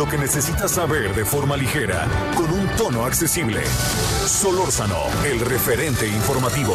[0.00, 3.62] lo que necesitas saber de forma ligera, con un tono accesible.
[4.26, 4.96] Solórzano,
[5.26, 6.74] el referente informativo.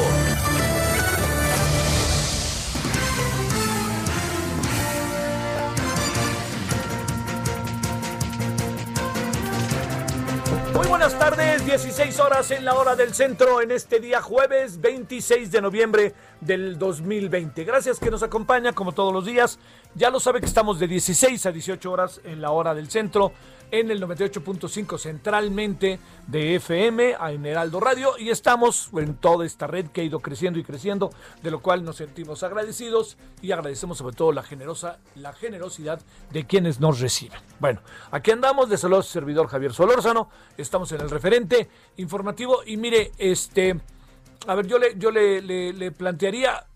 [10.76, 15.50] Muy buenas tardes, 16 horas en la hora del centro en este día jueves 26
[15.50, 17.64] de noviembre del 2020.
[17.64, 19.58] Gracias que nos acompaña como todos los días.
[19.98, 23.32] Ya lo sabe que estamos de 16 a 18 horas en la hora del centro
[23.72, 29.88] en el 98.5 centralmente de FM a Heraldo Radio y estamos en toda esta red
[29.88, 31.12] que ha ido creciendo y creciendo,
[31.42, 36.46] de lo cual nos sentimos agradecidos y agradecemos sobre todo la generosa la generosidad de
[36.46, 37.40] quienes nos reciben.
[37.62, 37.80] Bueno,
[38.12, 43.80] aquí andamos de saludos servidor Javier Solórzano, estamos en el referente informativo y mire, este
[44.48, 46.68] a ver, yo le, yo le, le plantearía,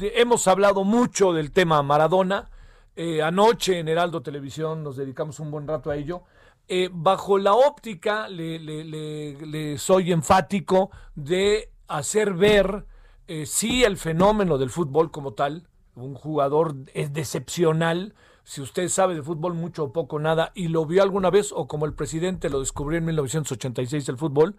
[0.00, 2.48] hemos hablado mucho del tema Maradona,
[2.96, 6.22] eh, anoche en Heraldo Televisión nos dedicamos un buen rato a ello.
[6.66, 12.86] Eh, bajo la óptica, le, soy enfático de hacer ver
[13.28, 15.68] eh, sí el fenómeno del fútbol como tal.
[15.94, 18.14] Un jugador es decepcional.
[18.44, 21.68] Si usted sabe de fútbol mucho o poco nada y lo vio alguna vez o
[21.68, 24.56] como el presidente lo descubrió en 1986 el fútbol,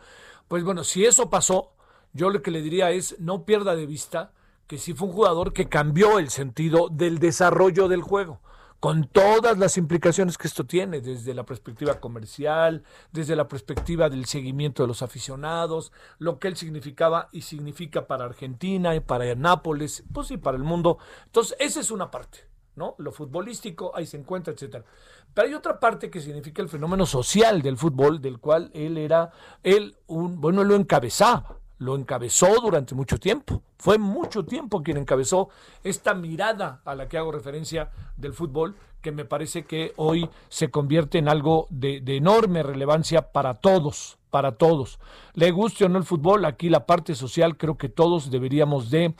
[0.47, 1.73] pues bueno, si eso pasó,
[2.13, 4.31] yo lo que le diría es no pierda de vista
[4.67, 8.41] que sí fue un jugador que cambió el sentido del desarrollo del juego,
[8.79, 14.25] con todas las implicaciones que esto tiene, desde la perspectiva comercial, desde la perspectiva del
[14.25, 20.03] seguimiento de los aficionados, lo que él significaba y significa para Argentina y para Nápoles,
[20.13, 20.99] pues sí, para el mundo.
[21.25, 22.47] Entonces, esa es una parte.
[22.75, 22.93] ¿no?
[22.99, 24.85] Lo futbolístico, ahí se encuentra, etcétera.
[25.33, 29.31] Pero hay otra parte que significa el fenómeno social del fútbol, del cual él era,
[29.63, 33.61] él, un, bueno, él lo encabezaba, lo encabezó durante mucho tiempo.
[33.77, 35.49] Fue mucho tiempo quien encabezó
[35.83, 40.71] esta mirada a la que hago referencia del fútbol, que me parece que hoy se
[40.71, 44.99] convierte en algo de, enorme relevancia para todos, para todos.
[45.33, 49.15] Le guste o no el fútbol, aquí la parte social creo que todos deberíamos de...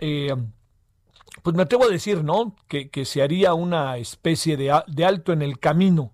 [0.00, 0.34] Eh,
[1.42, 2.54] pues me atrevo a decir, ¿no?
[2.68, 6.12] Que, se haría una especie de, de alto en el camino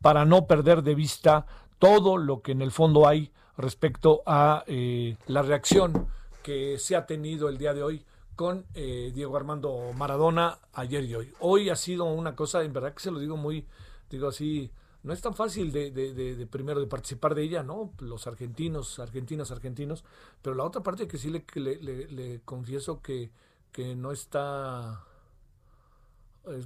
[0.00, 1.46] para no perder de vista
[1.78, 6.08] todo lo que en el fondo hay respecto a eh, la reacción
[6.42, 8.04] que se ha tenido el día de hoy
[8.34, 11.32] con eh, Diego Armando Maradona ayer y hoy.
[11.40, 13.66] Hoy ha sido una cosa, en verdad que se lo digo muy,
[14.08, 14.70] digo así,
[15.02, 17.92] no es tan fácil de, de, primero de participar de ella, ¿no?
[17.98, 20.04] Los argentinos, argentinas, argentinos,
[20.42, 23.30] pero la otra parte que sí le, confieso que,
[23.72, 25.04] que no está,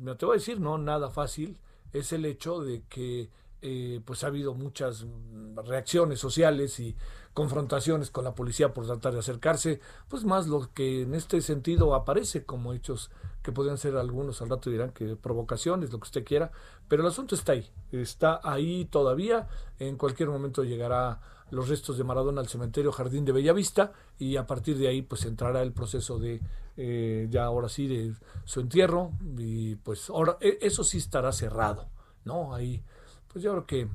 [0.01, 1.59] me atrevo a decir, no nada fácil,
[1.93, 3.31] es el hecho de que
[3.67, 5.07] eh, pues ha habido muchas
[5.65, 6.95] reacciones sociales y
[7.33, 11.95] confrontaciones con la policía por tratar de acercarse, pues más lo que en este sentido
[11.95, 13.11] aparece como hechos
[13.43, 16.53] que podrían ser algunos, al rato dirán que provocaciones, lo que usted quiera,
[16.89, 19.49] pero el asunto está ahí, está ahí todavía,
[19.79, 24.47] en cualquier momento llegará los restos de Maradona al cementerio Jardín de Bellavista y a
[24.47, 26.43] partir de ahí pues entrará el proceso de
[26.77, 28.15] eh, ya ahora sí de
[28.45, 31.89] su entierro y pues ahora e, eso sí estará cerrado,
[32.27, 32.55] ¿no?
[32.55, 32.85] Ahí
[33.35, 33.89] pues yo creo que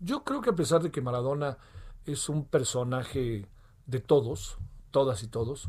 [0.00, 1.56] yo creo que a pesar de que Maradona
[2.04, 3.46] es un personaje
[3.86, 4.58] de todos,
[4.90, 5.68] todas y todos,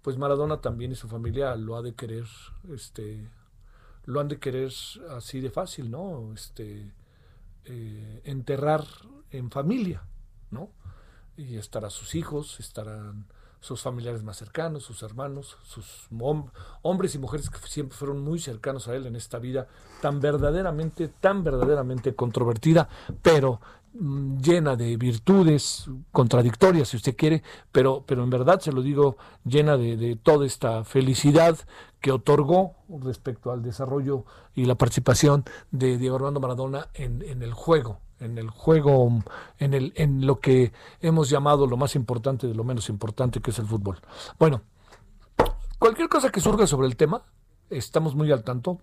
[0.00, 2.24] pues Maradona también y su familia lo ha de querer,
[2.70, 3.30] este,
[4.06, 4.72] lo han de querer
[5.10, 6.32] así de fácil, ¿no?
[6.32, 6.90] Este,
[7.66, 8.84] eh, enterrar
[9.30, 10.02] en familia,
[10.50, 10.70] ¿no?
[11.36, 13.26] Y estarán sus hijos, estarán
[13.60, 16.08] sus familiares más cercanos, sus hermanos, sus
[16.82, 19.68] hombres y mujeres que siempre fueron muy cercanos a él en esta vida
[20.00, 22.88] tan verdaderamente, tan verdaderamente controvertida,
[23.22, 23.60] pero
[23.92, 29.18] mm, llena de virtudes contradictorias, si usted quiere, pero, pero en verdad, se lo digo,
[29.44, 31.58] llena de, toda esta felicidad
[32.00, 34.24] que otorgó respecto al desarrollo
[34.54, 39.22] y la participación de Diego Armando Maradona en, en el juego, en el juego,
[39.58, 43.50] en, el, en lo que hemos llamado lo más importante de lo menos importante, que
[43.50, 43.98] es el fútbol.
[44.38, 44.62] Bueno,
[45.78, 47.22] cualquier cosa que surja sobre el tema,
[47.70, 48.78] estamos muy al tanto.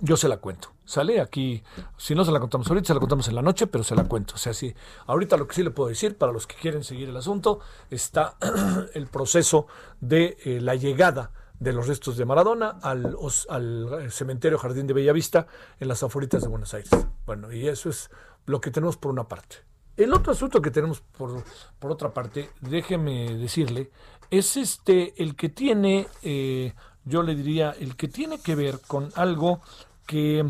[0.00, 0.72] yo se la cuento.
[0.84, 1.62] Sale aquí,
[1.96, 4.04] si no se la contamos ahorita, se la contamos en la noche, pero se la
[4.04, 4.34] cuento.
[4.34, 4.74] O sea, sí,
[5.06, 7.60] ahorita lo que sí le puedo decir, para los que quieren seguir el asunto,
[7.90, 8.36] está
[8.94, 9.66] el proceso
[10.00, 13.16] de eh, la llegada de los restos de Maradona al,
[13.50, 15.46] al eh, cementerio Jardín de Bellavista
[15.78, 16.90] en las aforitas de Buenos Aires.
[17.26, 18.10] Bueno, y eso es
[18.46, 19.56] lo que tenemos por una parte.
[19.96, 21.44] El otro asunto que tenemos por,
[21.78, 23.90] por otra parte, déjeme decirle,
[24.30, 26.72] es este el que tiene, eh,
[27.04, 29.60] yo le diría, el que tiene que ver con algo
[30.06, 30.44] que,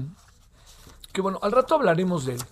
[1.12, 2.42] que bueno, al rato hablaremos de él.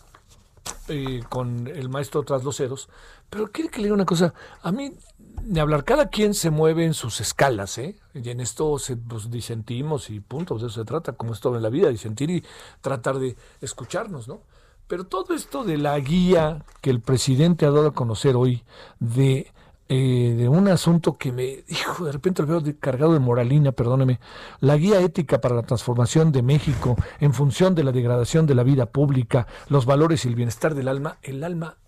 [0.90, 2.88] Eh, con el maestro tras los ceros,
[3.28, 4.32] pero quiere que le diga una cosa,
[4.62, 7.96] a mí de hablar, cada quien se mueve en sus escalas, ¿eh?
[8.14, 11.56] y en esto se, pues, disentimos y punto, de eso se trata, como es todo
[11.56, 12.42] en la vida, disentir y
[12.80, 14.40] tratar de escucharnos, ¿no?
[14.88, 18.64] Pero todo esto de la guía que el presidente ha dado a conocer hoy
[18.98, 19.52] de
[19.90, 24.20] eh, de un asunto que me, dijo, de repente lo veo cargado de moralina, perdóneme,
[24.60, 28.64] la guía ética para la transformación de México en función de la degradación de la
[28.64, 31.78] vida pública, los valores y el bienestar del alma, el alma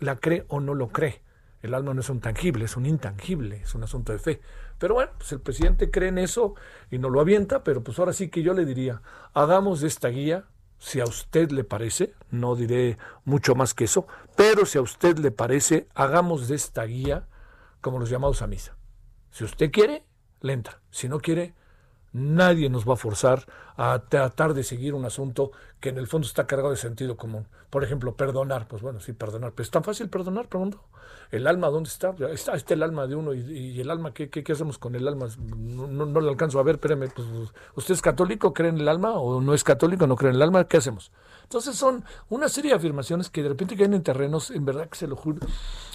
[0.00, 1.20] la cree o no lo cree.
[1.60, 4.40] El alma no es un tangible, es un intangible, es un asunto de fe.
[4.78, 6.54] Pero bueno, pues el presidente cree en eso
[6.90, 9.02] y no lo avienta, pero pues ahora sí que yo le diría,
[9.34, 10.44] hagamos de esta guía,
[10.84, 15.18] si a usted le parece, no diré mucho más que eso, pero si a usted
[15.18, 17.26] le parece, hagamos de esta guía
[17.80, 18.76] como los llamados a misa.
[19.30, 20.04] Si usted quiere,
[20.42, 20.82] le entra.
[20.90, 21.54] Si no quiere,
[22.12, 26.26] nadie nos va a forzar a tratar de seguir un asunto que en el fondo
[26.26, 27.46] está cargado de sentido común.
[27.70, 28.68] Por ejemplo, perdonar.
[28.68, 29.52] Pues bueno, sí, perdonar.
[29.52, 30.80] Pero es tan fácil perdonar, pregunto.
[31.30, 32.14] ¿El alma dónde está?
[32.30, 33.34] Está, está el alma de uno.
[33.34, 35.26] ¿Y, el alma ¿qué, qué, hacemos con el alma?
[35.56, 37.10] No, no, lo alcanzo a ver, espérame.
[37.14, 37.26] Pues,
[37.74, 38.54] ¿Usted es católico?
[38.54, 39.12] ¿Cree en el alma?
[39.14, 40.06] ¿O no es católico?
[40.06, 40.64] ¿No cree en el alma?
[40.68, 41.10] ¿Qué hacemos?
[41.44, 44.96] Entonces son una serie de afirmaciones que de repente caen en terrenos, en verdad que
[44.96, 45.46] se lo juro,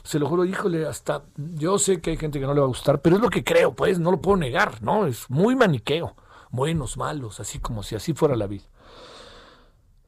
[0.03, 2.69] se lo juro, híjole, hasta yo sé que hay gente que no le va a
[2.69, 5.07] gustar, pero es lo que creo, pues, no lo puedo negar, ¿no?
[5.07, 6.15] Es muy maniqueo,
[6.51, 8.63] buenos, malos, así como si así fuera la vida.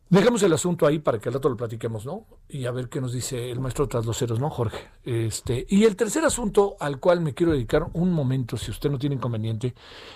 [0.09, 2.25] Dejemos el asunto ahí para que al rato lo platiquemos, ¿no?
[2.49, 4.89] Y a ver qué nos dice el maestro tras los ceros, ¿no, Jorge?
[5.05, 8.99] Este, y el tercer asunto al cual me quiero dedicar un momento, si usted no
[8.99, 9.73] tiene inconveniente,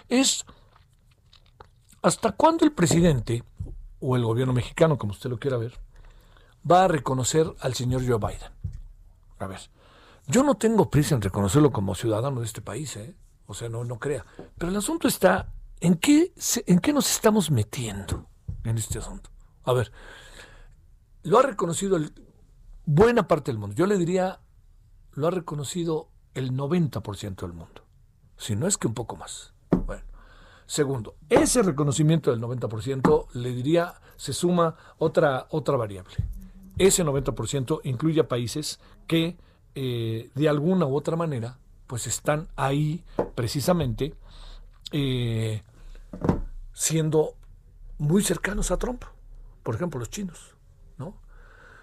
[0.09, 0.45] es
[2.01, 3.43] hasta cuándo el presidente
[4.01, 5.79] o el gobierno mexicano, como usted lo quiera ver,
[6.69, 8.51] va a reconocer al señor Joe Biden.
[9.39, 9.61] A ver,
[10.27, 13.15] yo no tengo prisa en reconocerlo como ciudadano de este país, ¿eh?
[13.47, 14.25] O sea, no, no crea.
[14.57, 16.33] Pero el asunto está en qué,
[16.65, 18.27] en qué nos estamos metiendo
[18.63, 19.29] en este asunto.
[19.63, 19.91] A ver,
[21.23, 21.99] lo ha reconocido
[22.85, 23.75] buena parte del mundo.
[23.75, 24.39] Yo le diría,
[25.13, 27.83] lo ha reconocido el 90% del mundo.
[28.37, 29.53] Si no es que un poco más.
[29.85, 30.03] Bueno.
[30.67, 36.15] Segundo, ese reconocimiento del 90% le diría, se suma otra, otra variable.
[36.77, 39.37] Ese 90% incluye a países que
[39.75, 43.03] eh, de alguna u otra manera pues están ahí
[43.35, 44.15] precisamente
[44.97, 45.61] eh,
[46.71, 47.35] siendo
[47.97, 49.03] muy cercanos a Trump.
[49.61, 50.55] Por ejemplo, los chinos.
[50.97, 51.17] ¿no?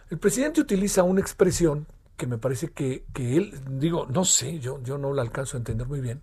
[0.09, 1.87] El presidente utiliza una expresión
[2.17, 5.59] que me parece que, que él, digo, no sé, yo, yo no la alcanzo a
[5.59, 6.23] entender muy bien,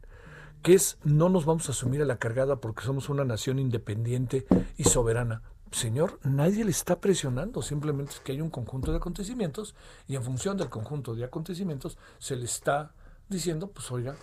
[0.63, 4.47] que es no nos vamos a asumir a la cargada porque somos una nación independiente
[4.75, 5.43] y soberana.
[5.71, 9.75] Señor, nadie le está presionando, simplemente es que hay un conjunto de acontecimientos
[10.07, 12.93] y en función del conjunto de acontecimientos se le está
[13.27, 14.15] diciendo, pues oiga,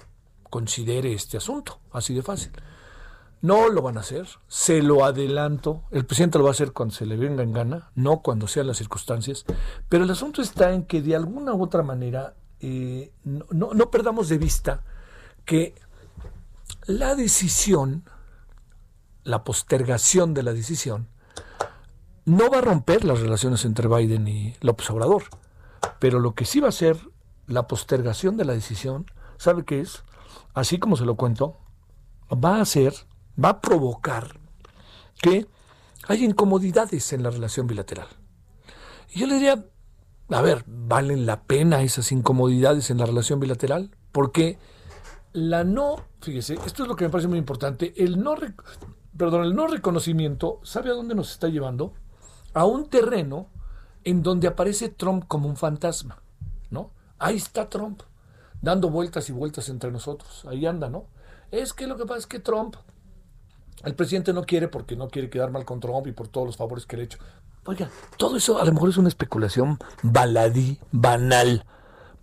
[0.51, 2.53] considere este asunto, así de fácil.
[3.43, 6.95] No lo van a hacer, se lo adelanto, el presidente lo va a hacer cuando
[6.95, 9.45] se le venga en gana, no cuando sean las circunstancias,
[9.89, 14.29] pero el asunto está en que de alguna u otra manera eh, no, no perdamos
[14.29, 14.83] de vista
[15.45, 15.75] que
[16.87, 18.05] la decisión,
[19.23, 21.09] la postergación de la decisión,
[22.25, 25.25] no va a romper las relaciones entre Biden y López Obrador.
[25.99, 26.99] Pero lo que sí va a ser
[27.47, 29.07] la postergación de la decisión,
[29.39, 30.03] ¿sabe qué es?
[30.57, 31.59] Así como se lo cuento,
[32.33, 32.95] va a ser,
[33.43, 34.41] va a provocar
[35.21, 35.47] que
[36.09, 38.09] haya incomodidades en la relación bilateral.
[39.13, 39.67] Y yo le diría,
[40.31, 43.95] a ver, ¿valen la pena esas incomodidades en la relación bilateral?
[44.13, 44.59] Porque
[45.35, 48.35] la no, fíjese, esto es lo que me parece muy importante, el no,
[49.15, 51.93] perdón, el no reconocimiento, ¿sabe a dónde nos está llevando?
[52.55, 53.51] A un terreno
[54.05, 56.23] en donde aparece Trump como un fantasma,
[56.71, 56.93] ¿no?
[57.19, 58.01] Ahí está Trump,
[58.61, 61.07] dando vueltas y vueltas entre nosotros, ahí anda, ¿no?
[61.51, 62.77] Es que lo que pasa es que Trump,
[63.85, 66.57] el presidente no quiere porque no quiere quedar mal con Trump y por todos los
[66.57, 67.19] favores que le ha hecho.
[67.65, 71.65] Oiga, todo eso a lo mejor es una especulación baladí, banal,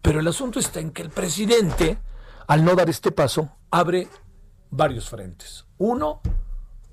[0.02, 1.98] pero el asunto está en que el presidente
[2.48, 4.08] al no dar este paso, abre
[4.70, 5.66] varios frentes.
[5.78, 6.22] Uno,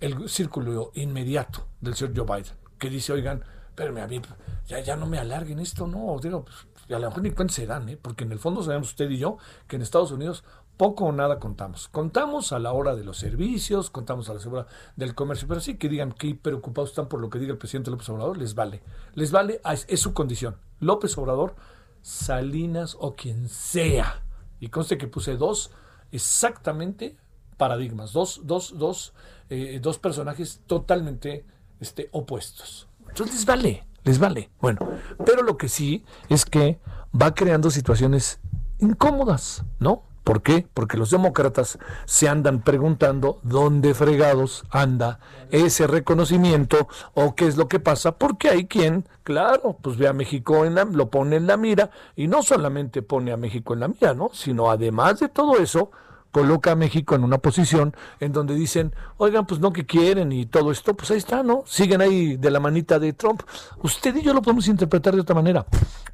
[0.01, 3.45] el círculo inmediato del señor Joe Biden, que dice, oigan,
[3.81, 4.21] espérenme, a mí,
[4.67, 7.67] ya, ya no me alarguen esto, no, digo, pues, a lo mejor ni cuenta se
[7.67, 7.97] dan, ¿eh?
[7.97, 10.45] porque en el fondo sabemos usted y yo que en Estados Unidos
[10.77, 11.89] poco o nada contamos.
[11.89, 15.77] Contamos a la hora de los servicios, contamos a la hora del comercio, pero sí
[15.77, 18.83] que digan que preocupados están por lo que diga el presidente López Obrador, les vale.
[19.15, 20.57] Les vale, es, su condición.
[20.79, 21.55] López Obrador,
[22.03, 24.23] Salinas o quien sea.
[24.59, 25.71] Y conste que puse dos
[26.13, 27.17] exactamente
[27.57, 29.13] paradigmas, dos, dos, dos,
[29.49, 31.45] eh, dos personajes totalmente
[31.79, 32.90] este, opuestos.
[33.11, 34.51] Entonces les vale, les vale.
[34.61, 34.89] Bueno,
[35.25, 36.81] pero lo que sí es que
[37.21, 38.41] va creando situaciones
[38.79, 40.05] incómodas, ¿no?
[40.25, 40.67] ¿Por qué?
[40.75, 45.19] Porque los demócratas se andan preguntando dónde fregados anda
[45.51, 50.13] ese reconocimiento o qué es lo que pasa, porque hay quien, claro, pues ve a
[50.13, 53.81] México en la, lo pone en la mira y no solamente pone a México en
[53.81, 54.31] la mira, ¿no?
[54.33, 55.91] Sino además de todo eso,
[56.31, 60.47] coloca a México en una posición en donde dicen, oigan, pues no que quieren y
[60.47, 61.65] todo esto, pues ahí está, ¿no?
[61.67, 63.43] Siguen ahí de la manita de Trump.
[63.83, 65.67] Usted y yo lo podemos interpretar de otra manera,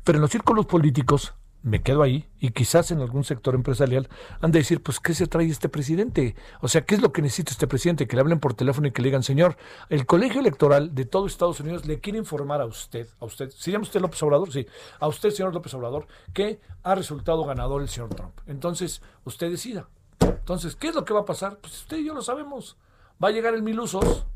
[0.05, 1.35] pero en los círculos políticos
[1.67, 4.09] me quedo ahí y quizás en algún sector empresarial
[4.41, 6.37] han de decir, pues, ¿qué se trae este presidente?
[6.61, 8.07] O sea, ¿qué es lo que necesita este presidente?
[8.07, 9.57] Que le hablen por teléfono y que le digan, señor,
[9.89, 13.73] el colegio electoral de todo Estados Unidos le quiere informar a usted, a usted, ¿se
[13.73, 14.53] llama usted López Obrador?
[14.53, 14.65] Sí,
[15.01, 18.39] a usted, señor López Obrador, que ha resultado ganador el señor Trump.
[18.47, 19.89] Entonces, usted decida.
[20.29, 21.59] Entonces, ¿qué es lo que va a pasar?
[21.59, 22.77] Pues usted y yo lo sabemos.
[23.23, 24.27] Va a llegar el mil usos,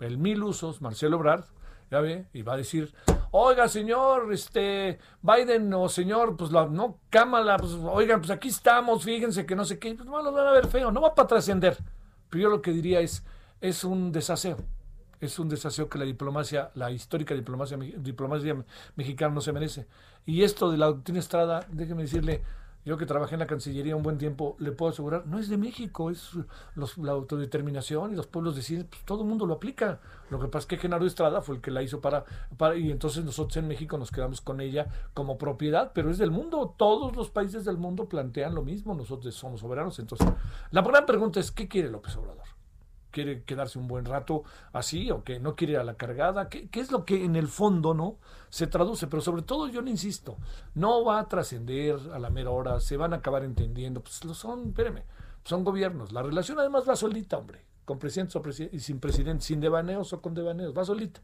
[0.00, 1.44] el mil usos, Marcelo Ebrard,
[1.90, 2.94] ya ve, y va a decir,
[3.30, 9.04] oiga, señor, este, Biden o señor, pues la, no, cámara, pues, oigan, pues aquí estamos,
[9.04, 11.28] fíjense que no sé qué, pues no lo van a ver feo, no va para
[11.28, 11.78] trascender.
[12.28, 13.24] Pero yo lo que diría es,
[13.60, 14.58] es un desaseo.
[15.20, 18.64] Es un desaseo que la diplomacia, la histórica diplomacia, diplomacia
[18.94, 19.88] mexicana no se merece.
[20.24, 22.44] Y esto de la doctrina Estrada, déjeme decirle,
[22.84, 25.56] yo que trabajé en la Cancillería un buen tiempo, le puedo asegurar, no es de
[25.56, 26.30] México, es
[26.74, 30.00] la autodeterminación y los pueblos deciden, pues todo el mundo lo aplica.
[30.30, 32.24] Lo que pasa es que Genaro Estrada fue el que la hizo para,
[32.56, 36.30] para, y entonces nosotros en México nos quedamos con ella como propiedad, pero es del
[36.30, 39.98] mundo, todos los países del mundo plantean lo mismo, nosotros somos soberanos.
[39.98, 40.26] Entonces,
[40.70, 42.57] la gran pregunta es, ¿qué quiere López Obrador?
[43.10, 46.68] Quiere quedarse un buen rato así o que no quiere ir a la cargada, ¿Qué,
[46.72, 50.36] es lo que en el fondo no se traduce, pero sobre todo yo le insisto,
[50.74, 54.34] no va a trascender a la mera hora, se van a acabar entendiendo, pues lo
[54.34, 55.04] son, espéreme,
[55.44, 59.60] son gobiernos, la relación además va solita, hombre, con presidentes o y sin presidentes, sin
[59.60, 61.20] devaneos o con devaneos, va solita.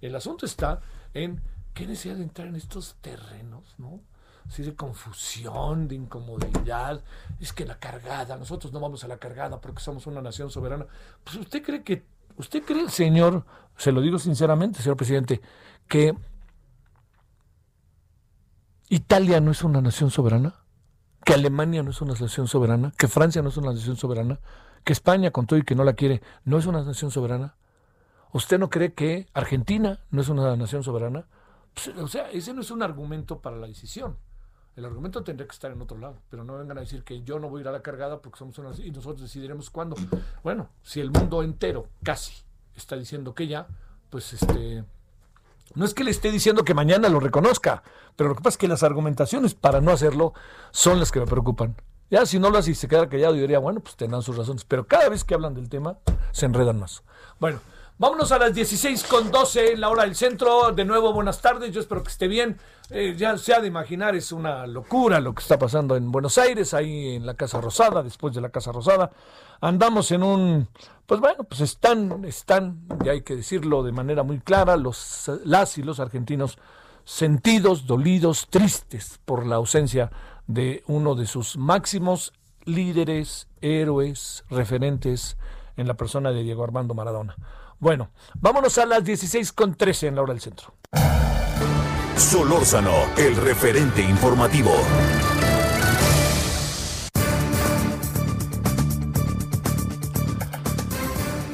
[0.00, 0.80] El asunto está
[1.14, 1.40] en
[1.74, 4.00] qué necesidad de entrar en estos terrenos, ¿no?
[4.48, 7.02] Así de confusión, de incomodidad.
[7.38, 10.86] Es que la cargada, nosotros no vamos a la cargada porque somos una nación soberana.
[11.24, 12.04] Pues usted cree que,
[12.36, 13.44] usted cree, señor,
[13.76, 15.40] se lo digo sinceramente, señor presidente,
[15.88, 16.14] que
[18.88, 20.56] Italia no es una nación soberana,
[21.24, 24.40] que Alemania no es una nación soberana, que Francia no es una nación soberana,
[24.84, 27.54] que España, con todo y que no la quiere, no es una nación soberana.
[28.32, 31.26] ¿Usted no cree que Argentina no es una nación soberana?
[31.74, 34.16] Pues, o sea, ese no es un argumento para la decisión.
[34.76, 37.38] El argumento tendría que estar en otro lado, pero no vengan a decir que yo
[37.38, 39.96] no voy a ir a la cargada porque somos una y nosotros decidiremos cuándo.
[40.42, 42.32] Bueno, si el mundo entero casi
[42.76, 43.66] está diciendo que ya,
[44.10, 44.84] pues este
[45.74, 47.82] no es que le esté diciendo que mañana lo reconozca,
[48.16, 50.34] pero lo que pasa es que las argumentaciones para no hacerlo
[50.72, 51.76] son las que me preocupan.
[52.10, 54.36] Ya si no lo hace y se queda callado, yo diría, bueno, pues tendrán sus
[54.36, 55.98] razones, pero cada vez que hablan del tema
[56.32, 57.04] se enredan más.
[57.38, 57.60] Bueno,
[58.00, 60.72] Vámonos a las 16 con 12 en la hora del centro.
[60.72, 61.70] De nuevo, buenas tardes.
[61.70, 62.56] Yo espero que esté bien.
[62.88, 66.38] Eh, ya se ha de imaginar, es una locura lo que está pasando en Buenos
[66.38, 69.10] Aires, ahí en la Casa Rosada, después de la Casa Rosada.
[69.60, 70.68] Andamos en un,
[71.04, 75.76] pues bueno, pues están, están, y hay que decirlo de manera muy clara, los, las
[75.76, 76.56] y los argentinos
[77.04, 80.10] sentidos, dolidos, tristes por la ausencia
[80.46, 82.32] de uno de sus máximos
[82.64, 85.36] líderes, héroes, referentes
[85.76, 87.36] en la persona de Diego Armando Maradona.
[87.80, 90.74] Bueno, vámonos a las 16 con 13 en la hora del centro.
[92.14, 94.70] Solórzano, el referente informativo.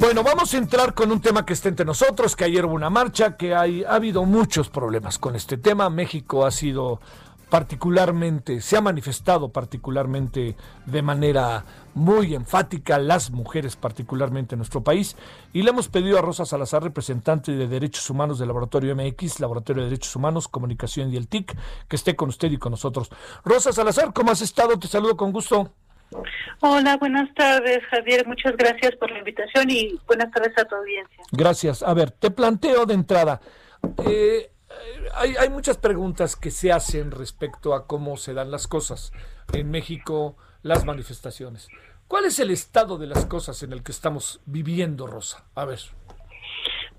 [0.01, 2.89] Bueno, vamos a entrar con un tema que está entre nosotros, que ayer hubo una
[2.89, 5.89] marcha, que hay, ha habido muchos problemas con este tema.
[5.89, 6.99] México ha sido
[7.49, 11.63] particularmente, se ha manifestado particularmente de manera
[11.93, 15.15] muy enfática, las mujeres particularmente en nuestro país,
[15.53, 19.83] y le hemos pedido a Rosa Salazar, representante de Derechos Humanos del Laboratorio MX, Laboratorio
[19.83, 23.09] de Derechos Humanos, Comunicación y el TIC, que esté con usted y con nosotros.
[23.43, 24.77] Rosa Salazar, ¿cómo has estado?
[24.77, 25.71] Te saludo con gusto.
[26.61, 28.25] Hola, buenas tardes, Javier.
[28.27, 31.23] Muchas gracias por la invitación y buenas tardes a tu audiencia.
[31.31, 31.83] Gracias.
[31.83, 33.41] A ver, te planteo de entrada.
[34.05, 34.51] Eh,
[35.15, 39.11] hay, hay, muchas preguntas que se hacen respecto a cómo se dan las cosas
[39.53, 41.69] en México, las manifestaciones.
[42.07, 45.45] ¿Cuál es el estado de las cosas en el que estamos viviendo, Rosa?
[45.55, 45.79] A ver.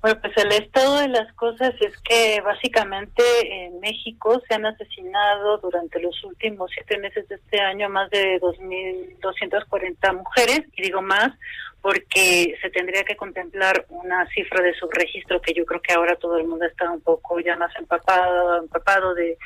[0.00, 3.22] Bueno, pues el estado de las cosas es que básicamente
[3.64, 8.40] en México se han asesinado durante los últimos siete meses de este año más de
[8.40, 11.32] 2.240 mujeres, y digo más
[11.80, 16.36] porque se tendría que contemplar una cifra de subregistro que yo creo que ahora todo
[16.36, 19.38] el mundo está un poco ya más empapado, empapado de,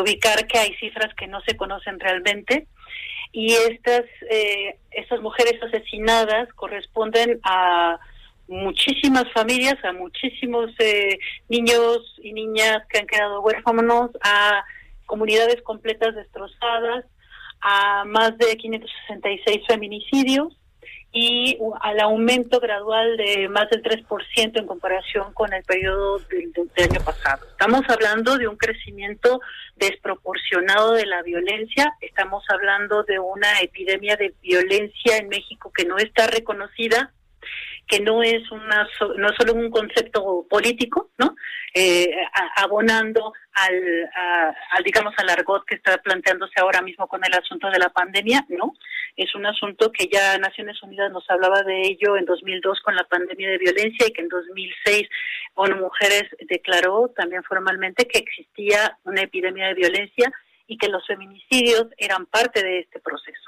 [0.00, 2.66] ubicar que hay cifras que no se conocen realmente.
[3.32, 7.98] Y estas eh, estas mujeres asesinadas corresponden a
[8.48, 14.62] muchísimas familias, a muchísimos eh, niños y niñas que han quedado huérfanos, a
[15.06, 17.06] comunidades completas destrozadas,
[17.60, 20.58] a más de 566 feminicidios
[21.20, 26.90] y al aumento gradual de más del 3% en comparación con el periodo del, del,
[26.90, 27.44] año pasado.
[27.50, 29.40] Estamos hablando de un crecimiento
[29.74, 35.98] desproporcionado de la violencia, estamos hablando de una epidemia de violencia en México que no
[35.98, 37.12] está reconocida
[37.88, 41.34] que no es una no solo un concepto político, ¿no?
[41.74, 42.14] Eh,
[42.56, 44.10] abonando al,
[44.72, 48.44] al, digamos al argot que está planteándose ahora mismo con el asunto de la pandemia,
[48.50, 48.74] ¿no?
[49.16, 53.04] Es un asunto que ya Naciones Unidas nos hablaba de ello en 2002 con la
[53.04, 55.08] pandemia de violencia y que en 2006
[55.54, 60.30] ONU Mujeres declaró también formalmente que existía una epidemia de violencia
[60.66, 63.47] y que los feminicidios eran parte de este proceso.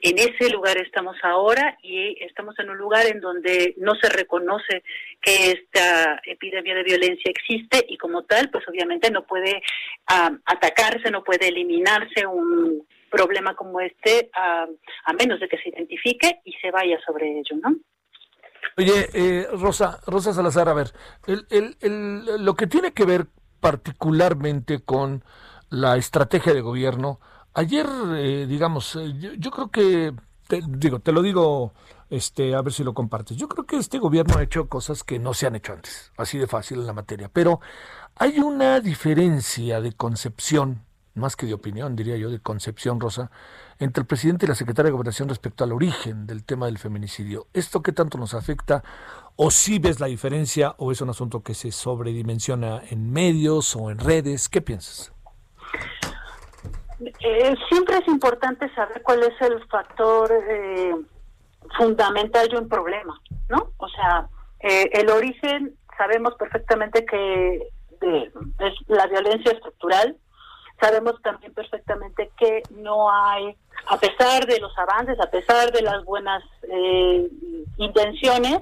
[0.00, 4.84] En ese lugar estamos ahora y estamos en un lugar en donde no se reconoce
[5.20, 9.60] que esta epidemia de violencia existe y como tal, pues obviamente no puede
[10.06, 16.52] atacarse, no puede eliminarse un problema como este a menos de que se identifique y
[16.54, 17.76] se vaya sobre ello, ¿no?
[18.76, 20.92] Oye, eh, Rosa, Rosa Salazar, a ver,
[21.26, 23.26] el, el, el, lo que tiene que ver
[23.60, 25.24] particularmente con
[25.70, 27.18] la estrategia de gobierno,
[27.54, 27.86] Ayer,
[28.16, 30.14] eh, digamos, eh, yo, creo que,
[30.46, 31.72] te, digo, te lo digo,
[32.10, 33.36] este, a ver si lo compartes.
[33.36, 36.38] Yo creo que este gobierno ha hecho cosas que no se han hecho antes, así
[36.38, 37.28] de fácil en la materia.
[37.32, 37.60] Pero
[38.16, 43.30] hay una diferencia de concepción, más que de opinión, diría yo, de concepción, Rosa,
[43.78, 47.48] entre el presidente y la secretaria de Gobernación respecto al origen del tema del feminicidio.
[47.52, 48.84] ¿Esto qué tanto nos afecta?
[49.36, 53.90] ¿O si ves la diferencia o es un asunto que se sobredimensiona en medios o
[53.90, 54.48] en redes?
[54.48, 55.12] ¿Qué piensas?
[57.00, 60.94] Eh, siempre es importante saber cuál es el factor eh,
[61.76, 63.72] fundamental de un problema, ¿no?
[63.76, 64.28] O sea,
[64.60, 67.68] eh, el origen, sabemos perfectamente que
[68.00, 70.16] es la violencia estructural,
[70.80, 73.56] sabemos también perfectamente que no hay,
[73.88, 76.42] a pesar de los avances, a pesar de las buenas
[77.76, 78.60] intenciones,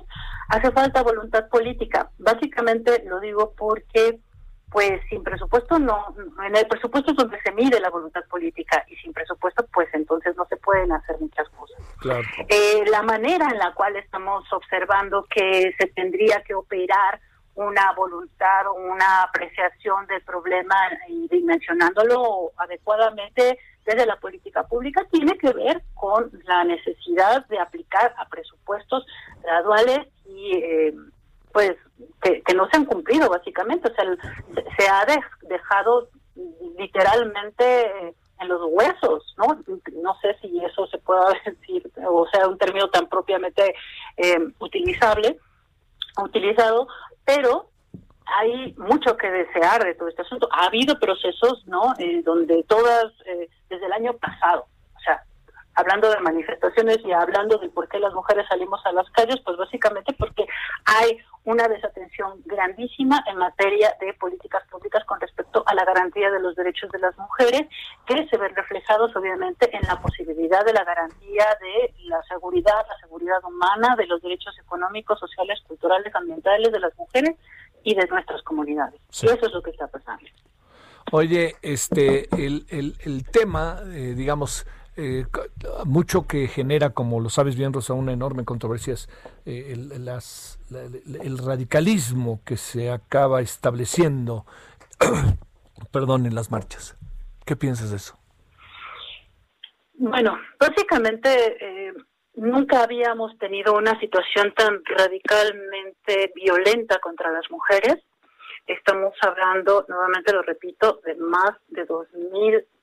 [0.49, 2.11] hace falta voluntad política.
[2.19, 4.19] Básicamente lo digo porque
[4.77, 6.15] pues sin presupuesto no,
[6.47, 10.37] en el presupuesto es donde se mide la voluntad política y sin presupuesto pues entonces
[10.37, 11.79] no se pueden hacer muchas cosas.
[12.47, 17.19] Eh, la manera en la cual estamos observando que se tendría que operar
[17.55, 20.77] una voluntad o una apreciación del problema
[21.09, 28.15] y dimensionándolo adecuadamente desde la política pública tiene que ver con la necesidad de aplicar
[28.19, 29.07] a presupuestos
[29.43, 30.95] graduales y eh,
[31.57, 31.75] pues
[32.21, 34.05] que, no se han cumplido básicamente, o sea,
[34.77, 35.07] se ha
[35.49, 36.11] dejado
[36.77, 39.59] literalmente en los huesos, ¿no?
[40.03, 43.75] No sé si eso se pueda decir, o sea, un término tan propiamente
[44.19, 45.39] eh, utilizable,
[46.23, 46.89] utilizado,
[47.25, 47.71] pero
[48.27, 50.51] hay mucho que desear de todo este asunto.
[50.53, 51.95] Ha habido procesos, ¿no?
[51.99, 54.67] Eh, donde todas, eh, desde el año pasado,
[55.77, 59.57] hablando de manifestaciones y hablando de por qué las mujeres salimos a las calles, pues
[59.57, 60.47] básicamente porque
[60.87, 66.41] hay una desatención grandísima en materia de políticas públicas con respecto a la garantía de
[66.41, 67.69] los derechos de las mujeres,
[68.07, 72.99] que se ven reflejados obviamente en la posibilidad de la garantía de la seguridad, la
[72.99, 77.37] seguridad humana, de los derechos económicos, sociales, culturales, ambientales de las mujeres
[77.85, 79.01] y de nuestras comunidades.
[79.23, 80.25] Y eso es lo que está pasando.
[81.13, 85.27] Oye, este, el, el, el tema, eh, digamos, eh,
[85.85, 89.11] mucho que genera, como lo sabes bien, Rosa, una enorme controversia es
[89.45, 94.47] eh, el, radicalismo que se acaba estableciendo,
[95.93, 96.97] perdón, en las marchas.
[97.45, 98.19] ¿Qué piensas de eso?
[99.99, 101.29] Bueno, básicamente
[101.61, 101.93] eh,
[102.35, 107.97] nunca habíamos tenido una situación tan radicalmente violenta contra las mujeres.
[108.67, 111.85] Estamos hablando, nuevamente lo repito, de más de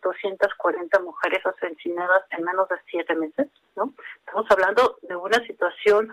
[0.04, 3.94] 2.240 mujeres asesinadas en menos de siete meses, ¿no?
[4.26, 6.12] Estamos hablando de una situación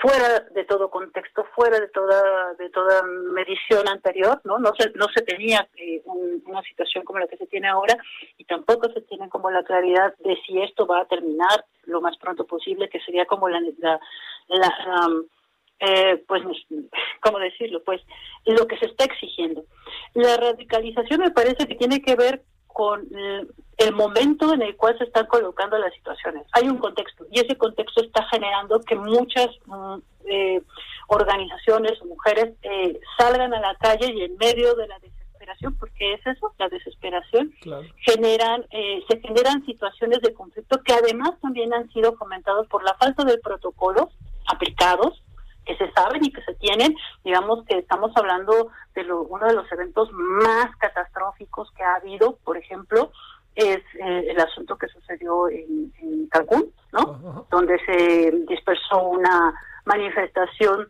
[0.00, 4.58] fuera de todo contexto, fuera de toda de toda medición anterior, ¿no?
[4.58, 7.96] No se, no se tenía eh, una situación como la que se tiene ahora
[8.36, 12.16] y tampoco se tiene como la claridad de si esto va a terminar lo más
[12.16, 14.00] pronto posible, que sería como la, la,
[14.48, 15.08] la
[15.84, 16.42] eh, pues,
[17.20, 17.82] ¿cómo decirlo?
[17.84, 18.00] Pues
[18.46, 19.64] lo que se está exigiendo.
[20.14, 23.08] La radicalización me parece que tiene que ver con
[23.78, 26.46] el momento en el cual se están colocando las situaciones.
[26.52, 30.62] Hay un contexto y ese contexto está generando que muchas mm, eh,
[31.08, 36.14] organizaciones o mujeres eh, salgan a la calle y en medio de la desesperación, porque
[36.14, 37.52] es eso, la desesperación,
[37.98, 42.94] generan, eh, se generan situaciones de conflicto que además también han sido fomentados por la
[42.94, 44.08] falta de protocolos
[44.46, 45.22] aplicados
[45.64, 46.94] que se saben y que se tienen,
[47.24, 52.56] digamos que estamos hablando de uno de los eventos más catastróficos que ha habido, por
[52.56, 53.10] ejemplo,
[53.54, 55.92] es eh, el asunto que sucedió en,
[56.30, 57.46] Cancún, ¿no?
[57.50, 59.52] Donde se dispersó una
[59.84, 60.88] manifestación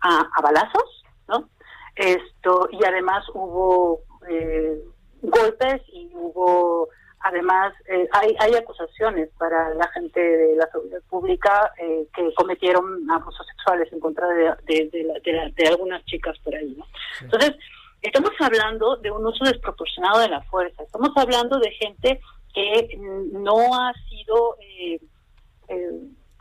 [0.00, 1.50] a, balazos, ¿no?
[1.94, 4.82] Esto y además hubo eh,
[5.20, 6.88] golpes y hubo
[7.24, 13.10] Además, eh, hay, hay acusaciones para la gente de la seguridad pública eh, que cometieron
[13.10, 16.76] abusos sexuales en contra de, de, algunas chicas por ahí.
[16.76, 16.84] ¿no?
[17.22, 17.54] Entonces,
[18.02, 20.82] estamos hablando de un uso desproporcionado de la fuerza.
[20.82, 22.20] Estamos hablando de gente
[22.52, 22.94] que
[23.32, 25.00] no ha sido eh,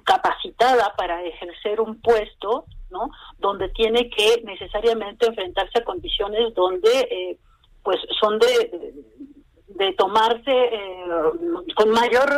[0.04, 3.10] capacitada para ejercer un puesto, ¿no?
[3.38, 7.38] Donde tiene que necesariamente enfrentarse a condiciones donde,
[7.84, 8.93] pues, son de
[9.76, 11.06] de tomarse eh,
[11.76, 12.30] con mayor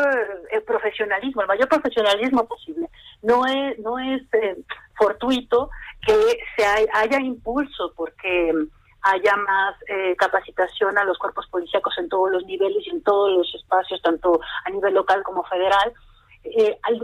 [0.51, 2.89] eh, profesionalismo, el mayor profesionalismo posible.
[3.21, 4.57] No es, no es eh,
[4.97, 5.69] fortuito
[6.05, 8.53] que se haya impulso porque
[9.01, 9.75] haya más
[10.17, 14.39] capacitación a los cuerpos policíacos en todos los niveles y en todos los espacios, tanto
[14.63, 15.93] a nivel local como federal.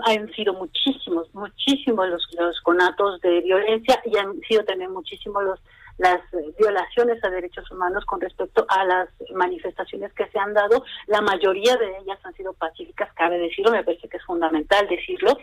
[0.05, 5.59] han sido muchísimos, muchísimos los, los conatos de violencia y han sido también muchísimos los
[6.01, 6.19] las
[6.57, 10.83] violaciones a derechos humanos con respecto a las manifestaciones que se han dado.
[11.05, 15.37] La mayoría de ellas han sido pacíficas, cabe decirlo, me parece que es fundamental decirlo.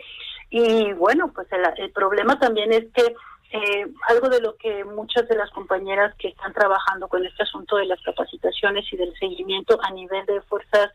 [0.49, 3.15] Y bueno, pues el, problema también es que
[3.51, 7.77] eh, algo de lo que muchas de las compañeras que están trabajando con este asunto
[7.77, 10.91] de las capacitaciones y del seguimiento a nivel de fuerzas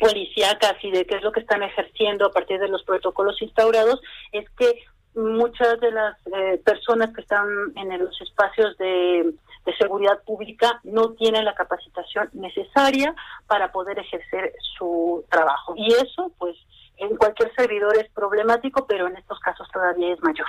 [0.00, 4.00] policíacas y de qué es lo que están ejerciendo a partir de los protocolos instaurados,
[4.32, 4.84] es que
[5.16, 9.34] muchas de las eh, personas que están en los espacios de,
[9.78, 13.12] seguridad pública no tienen la capacitación necesaria
[13.48, 15.74] para poder ejercer su trabajo.
[15.76, 16.56] Y eso, pues,
[16.98, 20.46] en cualquier servidor es problemático, pero en estos casos todavía es mayor.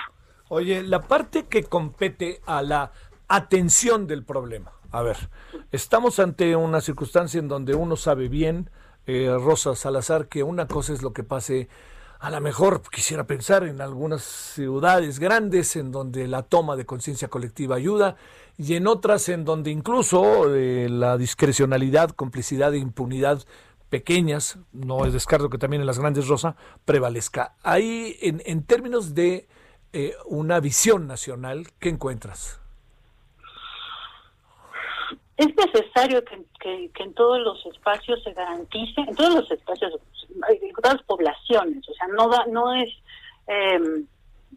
[0.48, 2.92] Oye, la parte que compete a la
[3.26, 4.72] atención del problema.
[4.92, 5.16] A ver,
[5.72, 8.70] estamos ante una circunstancia en donde uno sabe bien,
[9.06, 11.68] eh, Rosa Salazar, que una cosa es lo que pase
[12.20, 17.28] a lo mejor quisiera pensar en algunas ciudades grandes en donde la toma de conciencia
[17.28, 18.16] colectiva ayuda
[18.56, 23.42] y en otras en donde incluso eh, la discrecionalidad, complicidad e impunidad
[23.88, 27.54] pequeñas, no es descarto que también en las grandes Rosa, prevalezca.
[27.62, 29.48] Ahí, en, en términos de
[29.92, 32.60] eh, una visión nacional, ¿qué encuentras?
[35.38, 39.94] Es necesario que, en todos los espacios se garantice, en todos los espacios,
[40.48, 42.90] en todas las poblaciones, o sea, no no es,
[43.46, 44.04] em,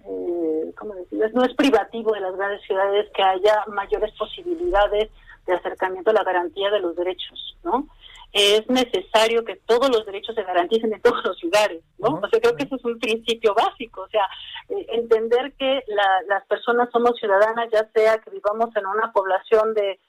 [0.04, 1.30] eh, ¿cómo decirlo?
[1.34, 5.12] No es privativo de las grandes ciudades que haya mayores posibilidades
[5.46, 7.88] de acercamiento a la garantía de los derechos, ¿no?
[8.34, 12.20] Es necesario que todos los derechos se garanticen en todos los lugares, ¿no?
[12.24, 14.26] O sea, creo que eso es un principio básico, o sea,
[14.70, 15.84] eh, entender que
[16.26, 20.00] las personas somos ciudadanas, ya sea que vivamos en una población de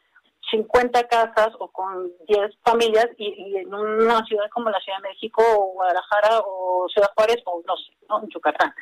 [0.52, 5.42] 50 casas o con 10 familias y, en una ciudad como la Ciudad de México
[5.42, 8.22] o Guadalajara o Ciudad Juárez o no sé, ¿no?
[8.22, 8.72] en Yucatán.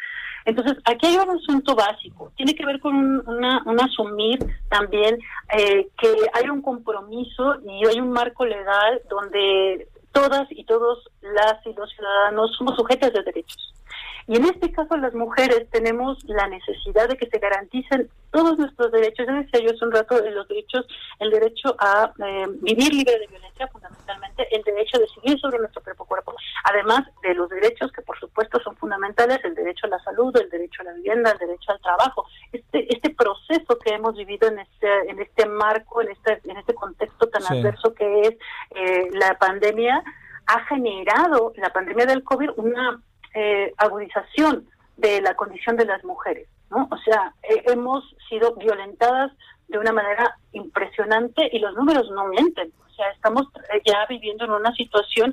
[0.45, 5.19] Entonces, aquí hay un asunto básico, tiene que ver con un, asumir también
[5.57, 11.65] eh, que hay un compromiso y hay un marco legal donde todas y todos las
[11.67, 13.75] y los ciudadanos somos sujetos de derechos.
[14.27, 18.93] Y en este caso las mujeres tenemos la necesidad de que se garanticen todos nuestros
[18.93, 19.27] derechos.
[19.27, 20.87] Ya decía yo hace un rato los derechos,
[21.19, 25.83] el derecho a eh, vivir libre de violencia, fundamentalmente, el derecho a decidir sobre nuestro
[25.83, 29.99] propio cuerpo, además de los derechos que por supuesto son fundamentales, el derecho a la
[29.99, 32.27] salud, el derecho a la vivienda, el derecho al trabajo.
[32.53, 36.75] Este, este proceso que hemos vivido en este, en este marco, en este, en este
[36.75, 38.35] contexto tan adverso que es
[38.71, 40.00] eh, la pandemia,
[40.51, 43.01] ha generado, la pandemia del COVID, una
[43.35, 46.89] eh, agudización de la condición de las mujeres, ¿no?
[46.91, 49.31] O sea, eh, hemos sido violentadas
[49.69, 52.73] de una manera impresionante y los números no mienten.
[52.85, 55.33] O sea, estamos eh, ya viviendo en una situación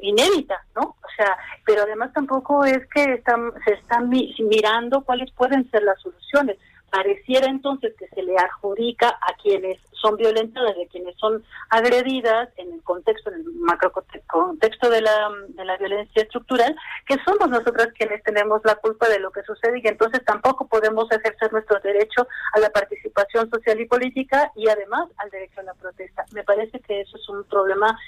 [0.00, 0.82] inédita, ¿no?
[0.82, 6.00] O sea, pero además tampoco es que están, se están mirando cuáles pueden ser las
[6.00, 6.56] soluciones
[6.90, 12.72] pareciera entonces que se le adjudica a quienes son violentadas, a quienes son agredidas en
[12.72, 13.92] el contexto, en el macro
[14.26, 16.74] contexto de la, de la violencia estructural,
[17.06, 20.66] que somos nosotras quienes tenemos la culpa de lo que sucede y que entonces tampoco
[20.66, 25.64] podemos ejercer nuestro derecho a la participación social y política y además al derecho a
[25.64, 26.24] la protesta.
[26.32, 27.98] Me parece que eso es un problema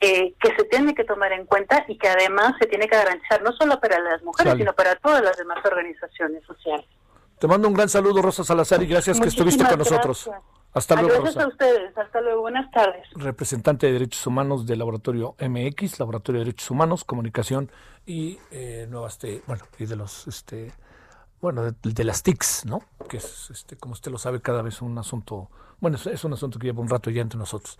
[0.00, 3.42] eh, que se tiene que tomar en cuenta y que además se tiene que garantizar
[3.42, 6.86] no solo para las mujeres, sino para todas las demás organizaciones sociales.
[7.38, 10.30] Te mando un gran saludo, Rosa Salazar, y gracias que estuviste con nosotros.
[10.72, 11.22] Hasta luego.
[11.22, 11.96] Gracias a ustedes.
[11.96, 12.42] Hasta luego.
[12.42, 13.06] Buenas tardes.
[13.14, 17.70] Representante de Derechos Humanos del Laboratorio MX, Laboratorio de Derechos Humanos, Comunicación
[18.04, 20.72] y eh, Nuevas, bueno, y de los, este,
[21.40, 22.82] bueno, de, las TICs, ¿no?
[23.08, 26.58] Que es, este, como usted lo sabe, cada vez un asunto, bueno, es, un asunto
[26.58, 27.78] que lleva un rato ya entre nosotros.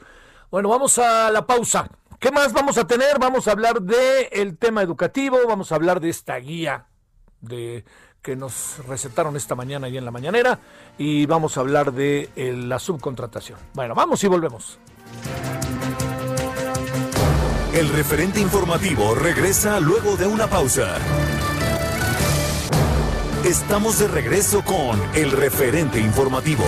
[0.51, 1.88] Bueno, vamos a la pausa.
[2.21, 3.19] ¿Qué más vamos a tener?
[3.19, 6.87] Vamos a hablar del el tema educativo, vamos a hablar de esta guía
[7.40, 7.85] de
[8.25, 10.59] que nos recetaron esta mañana y en la mañanera
[10.97, 13.59] y vamos a hablar de eh, la subcontratación.
[13.75, 14.79] Bueno, vamos y volvemos.
[17.75, 20.97] El referente informativo regresa luego de una pausa.
[23.45, 26.65] Estamos de regreso con el referente informativo.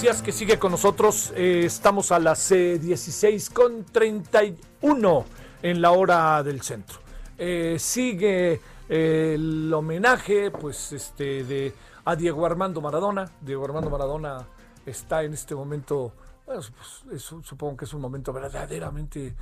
[0.00, 1.32] Gracias que sigue con nosotros.
[1.34, 5.24] Eh, estamos a las 16 con 31
[5.60, 7.00] en la hora del centro.
[7.36, 13.28] Eh, sigue eh, el homenaje, pues, este, de a Diego Armando Maradona.
[13.40, 14.46] Diego Armando Maradona
[14.86, 16.12] está en este momento,
[16.46, 16.62] bueno,
[17.08, 19.34] pues, supongo que es un momento verdaderamente,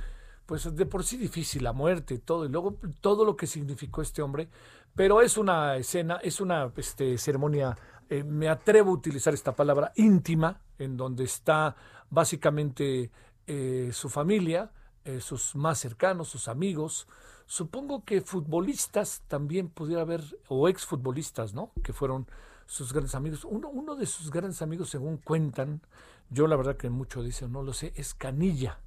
[0.47, 4.01] pues, de por sí difícil, la muerte y todo, y luego todo lo que significó
[4.01, 4.47] este hombre.
[4.95, 7.77] Pero es una escena, es una este, ceremonia
[8.09, 11.75] eh, me atrevo a utilizar esta palabra íntima, en donde está
[12.09, 13.11] básicamente
[13.45, 14.71] eh, su familia,
[15.03, 17.07] eh, sus más cercanos, sus amigos.
[17.45, 21.71] Supongo que futbolistas también pudiera haber, o exfutbolistas, ¿no?
[21.83, 22.27] Que fueron
[22.65, 23.45] sus grandes amigos.
[23.45, 25.81] Uno, uno de sus grandes amigos, según cuentan,
[26.29, 28.79] yo la verdad que mucho dicen, no lo sé, es Canilla.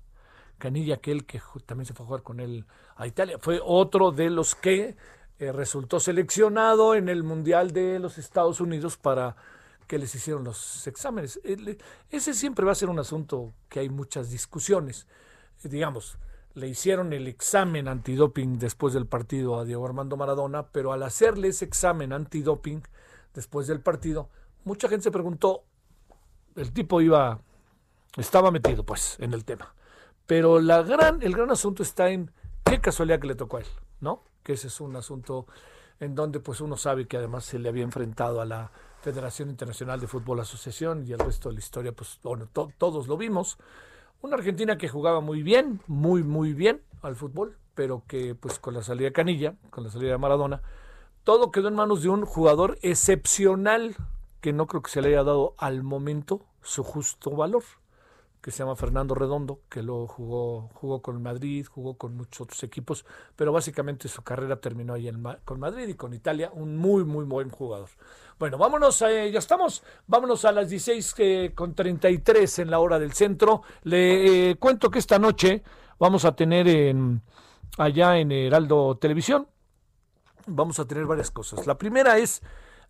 [0.58, 3.38] Canilla, aquel que también se fue a jugar con él a Italia.
[3.38, 4.96] Fue otro de los que
[5.40, 9.36] eh, resultó seleccionado en el Mundial de los Estados Unidos para
[9.86, 11.40] que les hicieron los exámenes.
[12.10, 15.06] Ese siempre va a ser un asunto que hay muchas discusiones.
[15.64, 16.18] Eh, digamos,
[16.52, 21.48] le hicieron el examen antidoping después del partido a Diego Armando Maradona, pero al hacerle
[21.48, 22.82] ese examen antidoping
[23.32, 24.28] después del partido,
[24.64, 25.64] mucha gente se preguntó,
[26.54, 27.40] el tipo iba,
[28.18, 29.74] estaba metido pues en el tema.
[30.26, 32.30] Pero la gran, el gran asunto está en
[32.62, 33.66] qué casualidad que le tocó a él,
[34.00, 34.28] ¿no?
[34.42, 35.46] Que ese es un asunto
[36.00, 38.70] en donde pues uno sabe que además se le había enfrentado a la
[39.02, 43.16] Federación Internacional de Fútbol Asociación y el resto de la historia, pues bueno, todos lo
[43.16, 43.58] vimos.
[44.22, 48.74] Una Argentina que jugaba muy bien, muy, muy bien al fútbol, pero que pues con
[48.74, 50.60] la salida de Canilla, con la salida de Maradona,
[51.24, 53.96] todo quedó en manos de un jugador excepcional
[54.40, 57.62] que no creo que se le haya dado al momento su justo valor
[58.40, 62.62] que se llama Fernando Redondo, que lo jugó, jugó con Madrid, jugó con muchos otros
[62.62, 63.04] equipos,
[63.36, 67.24] pero básicamente su carrera terminó ahí en, con Madrid y con Italia, un muy, muy
[67.24, 67.90] buen jugador.
[68.38, 72.98] Bueno, vámonos, eh, ya estamos, vámonos a las 16 eh, con 33 en la hora
[72.98, 73.62] del centro.
[73.82, 75.62] Le eh, cuento que esta noche
[75.98, 77.20] vamos a tener en,
[77.76, 79.46] allá en Heraldo Televisión,
[80.46, 81.66] vamos a tener varias cosas.
[81.66, 82.40] La primera es,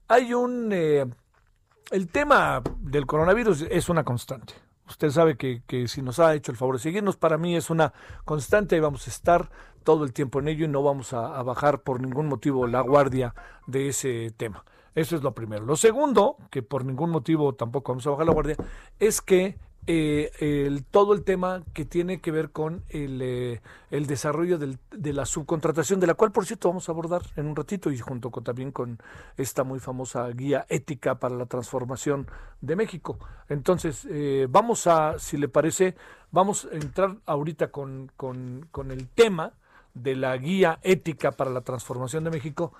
[0.07, 6.18] hay un, el tema del coronavirus es una constante Usted sabe que, que si nos
[6.18, 7.92] ha hecho el favor de seguirnos, para mí es una
[8.24, 9.50] constante y vamos a estar
[9.85, 13.35] todo el tiempo en ello y no vamos a, bajar por ningún motivo la guardia
[13.66, 14.64] de ese tema.
[14.94, 15.64] Eso es lo primero.
[15.64, 18.57] Lo segundo, que por ningún motivo tampoco vamos a bajar la guardia,
[18.98, 24.07] es que eh, el, todo el tema que tiene que ver con el, eh, el
[24.07, 27.57] desarrollo del, de la subcontratación, de la cual, por cierto, vamos a abordar en un
[27.57, 28.99] ratito y junto con, también con
[29.37, 32.27] esta muy famosa guía ética para la transformación
[32.61, 33.19] de México.
[33.49, 35.97] Entonces, eh, vamos a, si le parece,
[36.31, 39.55] vamos a entrar ahorita con, con, con el tema
[39.95, 42.73] de la guía ética para la transformación de México,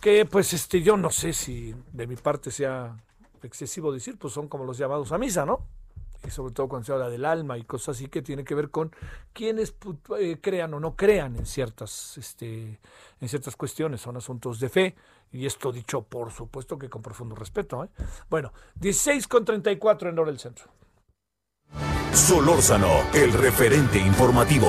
[0.00, 2.96] que pues este yo no sé si de mi parte sea
[3.42, 5.60] excesivo decir, pues son como los llamados a misa, ¿no?
[6.26, 8.70] Y sobre todo cuando se habla del alma y cosas así que tiene que ver
[8.70, 8.90] con
[9.32, 9.74] quienes
[10.18, 12.80] eh, crean o no crean en ciertas, este,
[13.20, 14.94] en ciertas cuestiones, son asuntos de fe,
[15.32, 17.84] y esto dicho por supuesto que con profundo respeto.
[17.84, 17.88] ¿eh?
[18.30, 20.66] Bueno, 16 con 34 en hora del centro.
[22.12, 24.68] Solórzano, el referente informativo.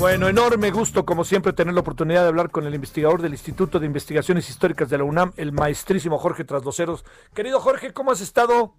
[0.00, 3.78] Bueno, enorme gusto, como siempre, tener la oportunidad de hablar con el investigador del Instituto
[3.78, 7.04] de Investigaciones Históricas de la UNAM, el maestrísimo Jorge Trasdoceros.
[7.34, 8.72] Querido Jorge, ¿cómo has estado?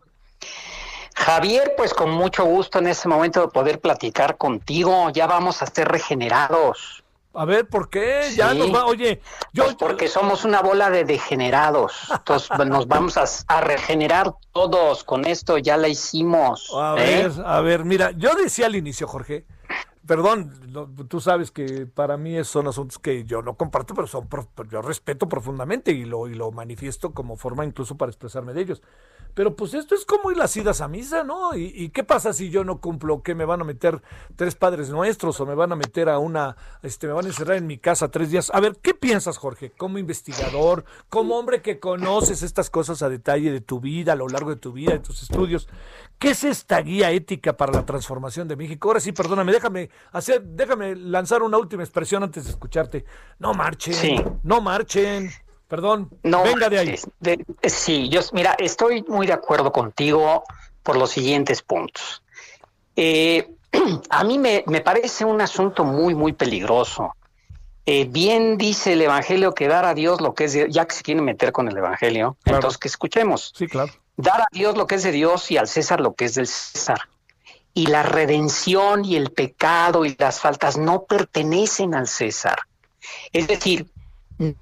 [1.15, 5.11] Javier, pues con mucho gusto en este momento de poder platicar contigo.
[5.11, 7.03] Ya vamos a ser regenerados.
[7.35, 8.23] A ver, ¿por qué?
[8.35, 9.21] Ya nos va, oye,
[9.53, 9.65] yo...
[9.65, 11.93] Pues porque somos una bola de degenerados.
[12.11, 13.15] Entonces nos vamos
[13.47, 15.03] a, regenerar todos.
[15.03, 16.71] Con esto ya la hicimos.
[16.75, 17.27] A ¿eh?
[17.27, 19.45] ver, a ver, mira, yo decía al inicio, Jorge,
[20.05, 20.51] perdón,
[21.07, 24.27] tú sabes que para mí son asuntos que yo no comparto, pero son
[24.69, 28.81] yo respeto profundamente y lo, y lo manifiesto como forma incluso para expresarme de ellos.
[29.33, 31.55] Pero pues esto es como ir las idas a misa, ¿no?
[31.55, 33.23] ¿Y, qué pasa si yo no cumplo?
[33.23, 34.01] ¿Que me van a meter
[34.35, 37.57] tres padres nuestros o me van a meter a una, este, me van a encerrar
[37.57, 38.51] en mi casa tres días?
[38.53, 39.71] A ver, ¿qué piensas, Jorge?
[39.71, 44.27] Como investigador, como hombre que conoces estas cosas a detalle de tu vida, a lo
[44.27, 45.67] largo de tu vida, de tus estudios,
[46.19, 48.89] ¿qué es esta guía ética para la transformación de México?
[48.89, 53.05] Ahora sí, perdóname, déjame hacer, déjame lanzar una última expresión antes de escucharte.
[53.39, 55.31] No marchen, no marchen.
[55.71, 56.99] Perdón, no, venga de ahí.
[57.63, 60.43] sí, yo, mira, estoy muy de acuerdo contigo
[60.83, 62.23] por los siguientes puntos.
[62.97, 63.55] Eh,
[64.09, 67.15] a mí me, parece un asunto muy, muy peligroso.
[67.85, 70.93] Eh, bien dice el Evangelio que dar a Dios lo que es de, ya que
[70.93, 73.53] se quiere meter con el Evangelio, entonces que escuchemos.
[73.55, 73.93] Sí, claro.
[74.17, 76.47] Dar a Dios lo que es de Dios y al César lo que es del
[76.47, 76.99] César.
[77.73, 82.59] Y la redención y el pecado y las faltas no pertenecen al César.
[83.31, 83.87] Es decir,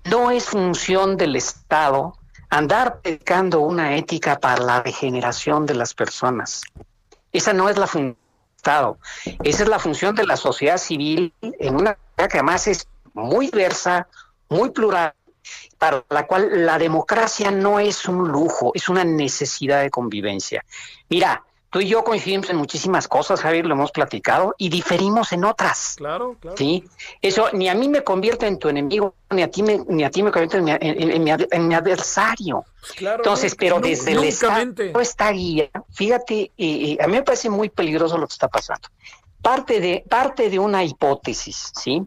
[0.04, 2.18] no es función del Estado
[2.50, 6.64] andar pecando una ética para la degeneración de las personas.
[7.32, 8.98] Esa no es la función del Estado.
[9.44, 14.08] Esa es la función de la sociedad civil en una que además es muy diversa,
[14.50, 15.14] muy plural,
[15.78, 20.66] para la cual la democracia no es un lujo, es una necesidad de convivencia.
[21.08, 25.46] Mira, tú y yo coincidimos en muchísimas cosas, Javier, lo hemos platicado, y diferimos en
[25.46, 25.96] otras.
[25.98, 26.58] Claro, claro.
[26.58, 26.84] Sí,
[27.22, 30.10] eso ni a mí me convierte en tu enemigo, ni a ti me, ni a
[30.10, 32.66] ti me convierte en mi, adversario.
[32.80, 36.52] Pues claro, Entonces, pero desde el Estado, esta guía, fíjate,
[37.00, 38.90] a mí me parece muy peligroso lo que está pasando.
[39.42, 42.02] Parte de, parte de una hipótesis, ¿sí?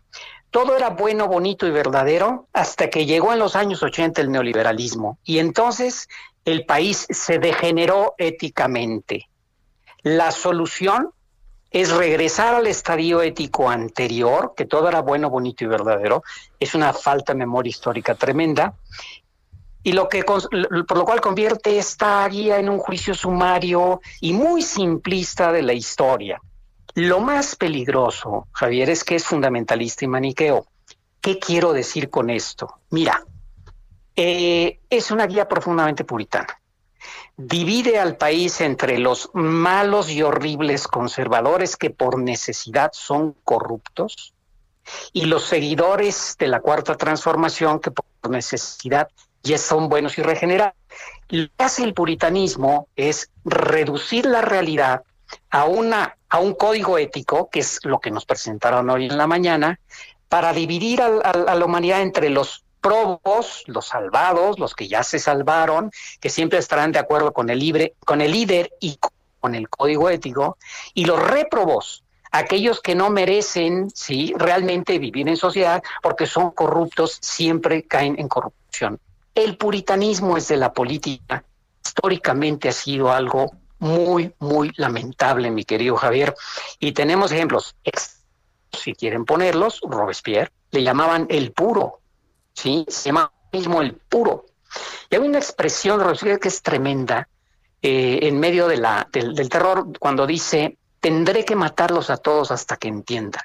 [0.51, 5.19] Todo era bueno, bonito y verdadero hasta que llegó en los años 80 el neoliberalismo
[5.25, 6.11] y entonces
[6.45, 9.31] el país se degeneró éticamente
[10.03, 11.11] la solución
[11.71, 16.23] es regresar al estadio ético anterior, que todo era bueno, bonito y verdadero.
[16.61, 18.75] Es una falta de memoria histórica tremenda.
[19.83, 24.63] Y lo que por lo cual convierte esta guía en un juicio sumario y muy
[24.63, 26.41] simplista de la historia.
[26.95, 30.67] Lo más peligroso, Javier, es que es fundamentalista y maniqueo.
[31.21, 32.75] ¿Qué quiero decir con esto?
[32.91, 33.25] Mira,
[34.15, 36.62] eh, es una guía profundamente puritana
[37.37, 44.35] divide al país entre los malos y horribles conservadores que por necesidad son corruptos
[45.13, 49.09] y los seguidores de la cuarta transformación que por necesidad
[49.43, 50.75] ya son buenos y regenerados.
[51.29, 55.03] Lo que hace el puritanismo es reducir la realidad
[55.51, 59.27] a, una, a un código ético, que es lo que nos presentaron hoy en la
[59.27, 59.81] mañana,
[60.29, 65.91] para dividir a la humanidad entre los probos, los salvados, los que ya se salvaron,
[66.21, 68.99] que siempre estarán de acuerdo con el, libre, con el líder y
[69.41, 70.59] con el código ético,
[70.93, 77.19] y los réprobos, aquellos que no merecen sí, realmente vivir en sociedad porque son corruptos,
[77.21, 78.99] siempre caen en corrupción.
[79.35, 81.45] El puritanismo es de la política,
[81.85, 86.35] históricamente ha sido algo muy, muy lamentable, mi querido Javier,
[86.79, 87.75] y tenemos ejemplos,
[88.73, 92.02] si quieren ponerlos, Robespierre, le llamaban el puro,
[92.55, 92.85] ¿sí?
[92.89, 94.47] Se llama mismo el puro.
[95.11, 97.29] Y hay una expresión de que es tremenda,
[97.83, 98.83] eh, en medio del,
[99.51, 103.43] terror cuando dice, tendré que matarlos a todos hasta que entiendan.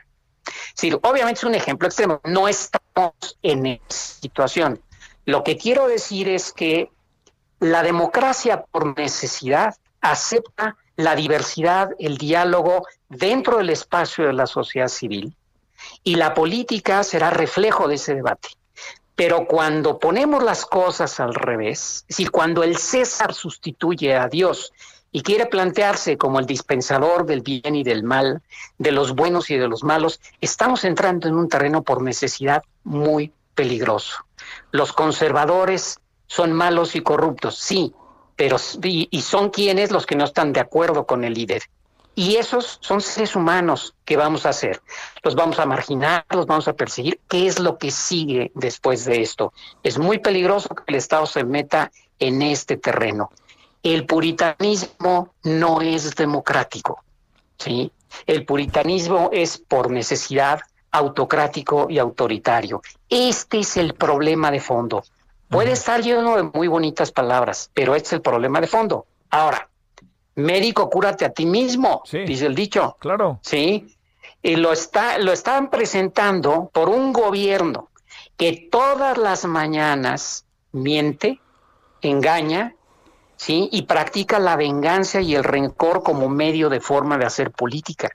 [1.02, 4.80] Obviamente es un ejemplo extremo, no estamos en esa situación.
[5.26, 6.90] Lo que quiero decir es que
[7.60, 14.88] la democracia por necesidad acepta la diversidad, el diálogo dentro del espacio de la sociedad
[14.88, 15.36] civil
[16.04, 18.50] y la política será reflejo de ese debate.
[19.18, 24.72] Pero cuando ponemos las cosas al revés, decir, cuando el César sustituye a Dios
[25.12, 28.44] y quiere plantearse como el dispensador del bien y del mal,
[28.78, 33.34] de los buenos y de los malos, estamos entrando en un terreno por necesidad muy
[33.56, 34.18] peligroso.
[34.70, 37.96] Los conservadores son malos y corruptos, sí,
[38.36, 41.64] pero y, son quienes los que no están de acuerdo con el líder.
[42.18, 44.82] Y esos son seres humanos que vamos a hacer.
[45.22, 47.20] Los vamos a marginar, los vamos a perseguir.
[47.30, 49.54] ¿Qué es lo que sigue después de esto?
[49.84, 53.30] Es muy peligroso que el Estado se meta en este terreno.
[53.84, 57.04] El puritanismo no es democrático,
[57.60, 57.92] ¿sí?
[58.26, 62.82] El puritanismo es por necesidad autocrático y autoritario.
[63.10, 65.04] Este es el problema de fondo.
[65.50, 69.06] Puede estar lleno de muy bonitas palabras, pero este es el problema de fondo.
[69.30, 69.70] Ahora,
[70.38, 72.96] médico, cúrate a ti mismo, dice el dicho.
[73.00, 73.40] Claro.
[73.42, 73.96] Sí.
[74.42, 77.90] Y lo, está, lo están presentando por un gobierno
[78.38, 81.42] que todas las mañanas miente,
[82.02, 82.76] engaña,
[83.36, 83.68] ¿sí?
[83.72, 88.10] Y practica la venganza y el rencor como medio de forma de hacer política,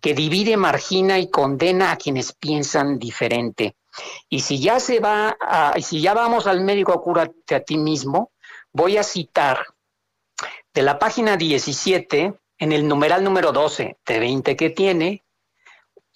[0.00, 3.76] que divide, margina y condena a quienes piensan diferente.
[4.28, 8.32] Y si ya se va, a, si ya vamos al médico, cúrate a ti mismo,
[8.72, 9.64] voy a citar
[10.72, 15.24] de la página 17, en el numeral número 12 de 20 que tiene,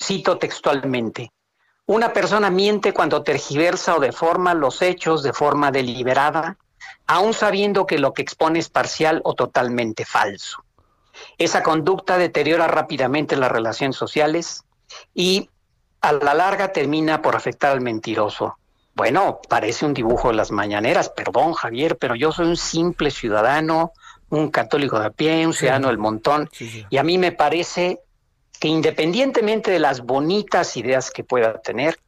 [0.01, 1.33] cito textualmente,
[1.87, 6.57] una persona miente cuando tergiversa o deforma los hechos de forma deliberada,
[7.07, 10.65] aun sabiendo que lo que expone es parcial o totalmente falso.
[11.37, 14.65] Esa conducta deteriora rápidamente las relaciones sociales
[15.15, 15.51] y
[16.01, 18.57] a la larga termina por afectar al mentiroso.
[18.95, 23.93] Bueno, parece un dibujo de las mañaneras, perdón Javier, pero yo soy un simple ciudadano
[24.31, 26.51] un católico de a pie, un ciudadano del montón,
[26.91, 28.01] y a mí me parece
[28.59, 31.99] que independientemente de las bonitas ideas que pueda tener,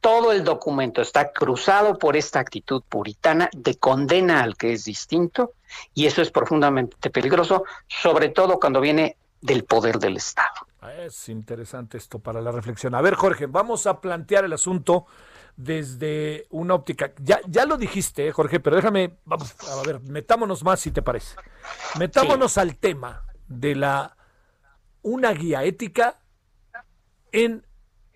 [0.00, 5.52] todo el documento está cruzado por esta actitud puritana de condena al que es distinto,
[5.94, 10.66] y eso es profundamente peligroso, sobre todo cuando viene del poder del Estado.
[10.98, 12.94] Es interesante esto para la reflexión.
[12.94, 15.06] A ver, Jorge, vamos a plantear el asunto
[15.62, 17.12] desde una óptica.
[17.18, 21.02] Ya, ya lo dijiste, eh, Jorge, pero déjame, vamos, a ver, metámonos más si te
[21.02, 21.36] parece.
[21.98, 24.16] Metámonos al tema de la
[25.02, 26.20] una guía ética
[27.32, 27.66] en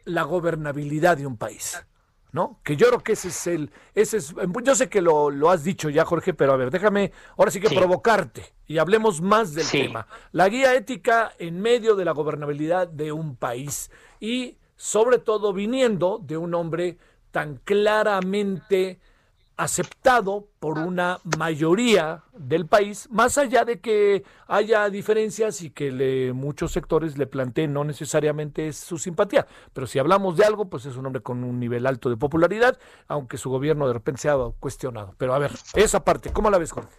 [0.05, 1.84] la gobernabilidad de un país.
[2.32, 2.59] ¿No?
[2.64, 4.34] Que yo creo que ese es el, ese es,
[4.64, 7.61] yo sé que lo, lo has dicho ya, Jorge, pero a ver, déjame ahora sí
[7.61, 10.09] que provocarte y hablemos más del tema.
[10.32, 13.88] La guía ética en medio de la gobernabilidad de un país
[14.18, 16.99] y sobre todo viniendo de un hombre
[17.35, 19.01] tan claramente
[19.57, 26.70] aceptado por una mayoría del país, más allá de que haya diferencias y que muchos
[26.70, 30.95] sectores le planteen no necesariamente es su simpatía, pero si hablamos de algo, pues es
[30.95, 32.78] un hombre con un nivel alto de popularidad,
[33.09, 35.16] aunque su gobierno de repente se ha cuestionado.
[35.18, 36.95] Pero a ver, esa parte, ¿cómo la ves, Jorge?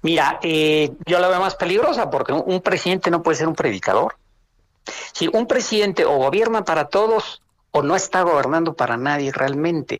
[0.00, 4.16] Mira, eh, yo la veo más peligrosa porque un, presidente no puede ser un predicador.
[5.12, 7.42] Si un presidente o gobierna para todos
[7.72, 9.98] o no está gobernando para nadie realmente,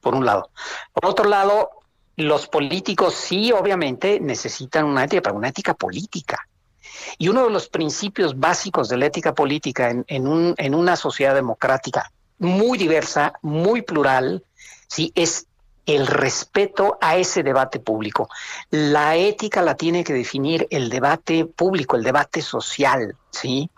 [0.00, 0.50] por un lado.
[0.92, 1.70] Por otro lado,
[2.16, 6.46] los políticos sí, obviamente, necesitan una ética, pero una ética política.
[7.18, 10.96] Y uno de los principios básicos de la ética política en, en, un, en una
[10.96, 14.44] sociedad democrática muy diversa, muy plural,
[14.88, 15.46] sí, es
[15.86, 18.28] el respeto a ese debate público.
[18.70, 23.70] La ética la tiene que definir el debate público, el debate social, ¿sí?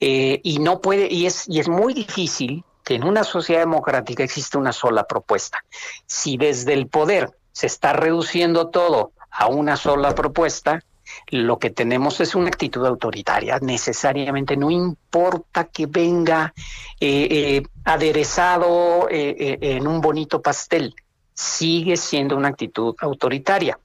[0.00, 2.64] Eh, y no puede, y es, y es muy difícil
[2.94, 5.64] en una sociedad democrática existe una sola propuesta.
[6.06, 10.82] Si desde el poder se está reduciendo todo a una sola propuesta,
[11.28, 13.58] lo que tenemos es una actitud autoritaria.
[13.60, 16.52] Necesariamente no importa que venga
[17.00, 20.94] eh, eh, aderezado eh, en un bonito pastel,
[21.34, 23.78] sigue siendo una actitud autoritaria.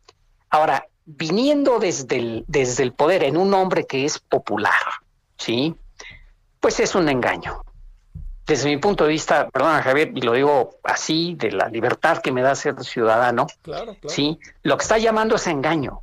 [0.49, 4.71] Ahora, viniendo desde el, desde el poder en un hombre que es popular,
[5.37, 5.75] ¿sí?
[6.59, 7.63] Pues es un engaño
[8.45, 12.31] desde mi punto de vista, perdona Javier, y lo digo así, de la libertad que
[12.31, 13.47] me da ser ciudadano,
[14.07, 14.39] ¿sí?
[14.63, 16.01] lo que está llamando es engaño,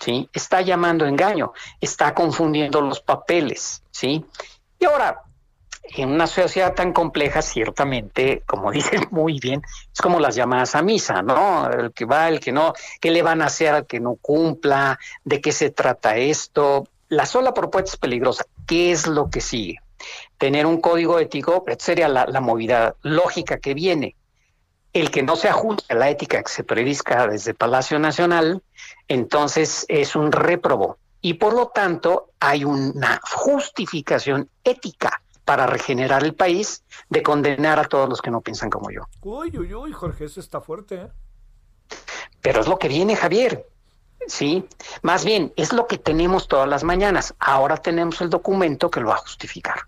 [0.00, 0.28] ¿sí?
[0.32, 3.82] está llamando engaño, está confundiendo los papeles.
[3.90, 4.24] ¿sí?
[4.78, 5.22] Y ahora,
[5.82, 9.62] en una sociedad tan compleja, ciertamente, como dicen muy bien,
[9.92, 11.68] es como las llamadas a misa, ¿no?
[11.68, 14.98] El que va, el que no, ¿qué le van a hacer al que no cumpla?
[15.24, 16.86] ¿De qué se trata esto?
[17.08, 18.44] La sola propuesta es peligrosa.
[18.66, 19.80] ¿Qué es lo que sigue?
[20.38, 24.16] Tener un código ético, sería la, la movida lógica que viene.
[24.92, 28.62] El que no se ajuste a la ética que se predica desde Palacio Nacional,
[29.08, 30.98] entonces es un réprobo.
[31.20, 37.84] Y por lo tanto hay una justificación ética para regenerar el país de condenar a
[37.84, 39.02] todos los que no piensan como yo.
[39.22, 40.94] Uy, uy, uy, Jorge, eso está fuerte.
[40.96, 41.08] ¿eh?
[42.42, 43.66] Pero es lo que viene, Javier.
[44.26, 44.66] Sí,
[45.02, 47.34] más bien es lo que tenemos todas las mañanas.
[47.38, 49.80] Ahora tenemos el documento que lo va a justificar.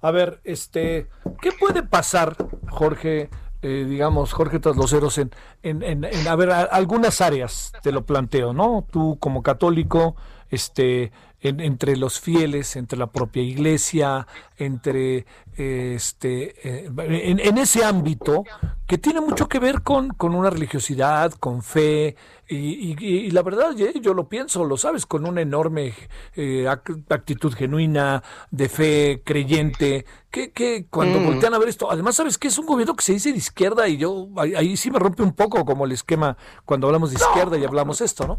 [0.00, 1.08] A ver, este,
[1.40, 2.36] ¿qué puede pasar,
[2.68, 3.30] Jorge?
[3.62, 5.30] Eh, digamos, Jorge Trasloceros, en,
[5.62, 8.86] en, en, en, a ver, algunas áreas te lo planteo, ¿no?
[8.92, 10.14] Tú como católico,
[10.50, 11.10] este,
[11.48, 14.26] entre los fieles, entre la propia iglesia,
[14.56, 15.26] entre
[15.56, 18.44] este, eh, en, ese ámbito
[18.86, 22.16] que tiene mucho que ver con, con una religiosidad, con fe,
[22.48, 25.94] y, la verdad yo lo pienso, lo sabes, con una enorme
[26.34, 31.26] eh, actitud genuina, de fe creyente, que, que cuando mm.
[31.26, 33.88] voltean a ver esto, además sabes que es un gobierno que se dice de izquierda
[33.88, 37.56] y yo ahí, sí me rompe un poco como el esquema cuando hablamos de izquierda
[37.58, 38.36] y hablamos esto, ¿no?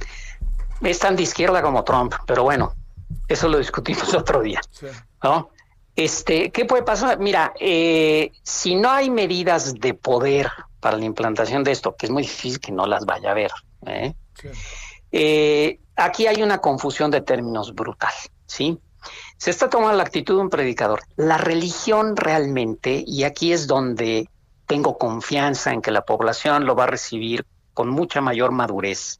[0.81, 2.73] Es tan de izquierda como Trump, pero bueno,
[3.27, 4.61] eso lo discutimos otro día.
[5.23, 5.49] ¿no?
[5.95, 7.19] Este, ¿Qué puede pasar?
[7.19, 10.49] Mira, eh, si no hay medidas de poder
[10.79, 13.51] para la implantación de esto, que es muy difícil que no las vaya a ver,
[13.87, 14.13] ¿eh?
[15.11, 18.13] Eh, aquí hay una confusión de términos brutal,
[18.45, 18.79] ¿sí?
[19.37, 21.01] Se está tomando la actitud de un predicador.
[21.15, 24.29] La religión realmente, y aquí es donde
[24.67, 29.19] tengo confianza en que la población lo va a recibir con mucha mayor madurez,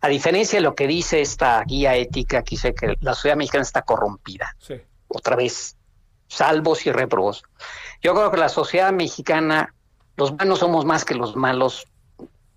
[0.00, 3.62] a diferencia de lo que dice esta guía ética, que dice que la sociedad mexicana
[3.62, 4.56] está corrompida.
[5.08, 5.76] Otra vez,
[6.28, 7.42] salvos y reprobos.
[8.00, 9.74] Yo creo que la sociedad mexicana,
[10.16, 11.86] los buenos somos más que los malos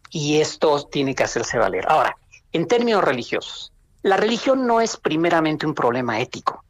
[0.09, 1.85] y esto tiene que hacerse valer.
[1.89, 2.15] Ahora,
[2.53, 3.73] en términos religiosos,
[4.03, 6.63] la religión no es primeramente un problema ético.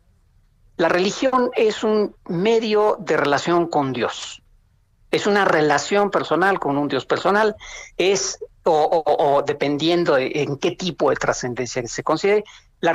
[0.77, 4.41] La religión es un medio de relación con Dios.
[5.11, 7.55] Es una relación personal con un Dios personal.
[7.97, 12.43] Es o, dependiendo de en qué tipo de trascendencia se considere,
[12.79, 12.93] la,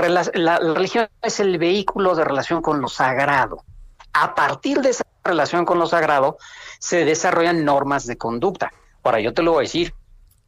[0.58, 3.64] religión es el vehículo de relación con lo sagrado.
[4.12, 6.38] A partir de esa relación con lo sagrado
[6.78, 8.72] se desarrollan normas de conducta.
[9.02, 9.94] Ahora, yo te lo voy a decir,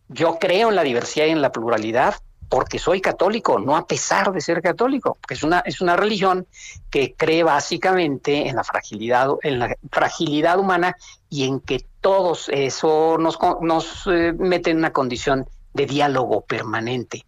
[0.09, 2.17] yo creo en la diversidad y en la pluralidad
[2.51, 6.49] porque soy católico, no a pesar de ser católico, porque es una, es una religión
[6.91, 10.97] que cree básicamente en la fragilidad, en la fragilidad humana
[11.31, 17.25] y en que todos eso nos, nos eh, mete en una condición de diálogo permanente.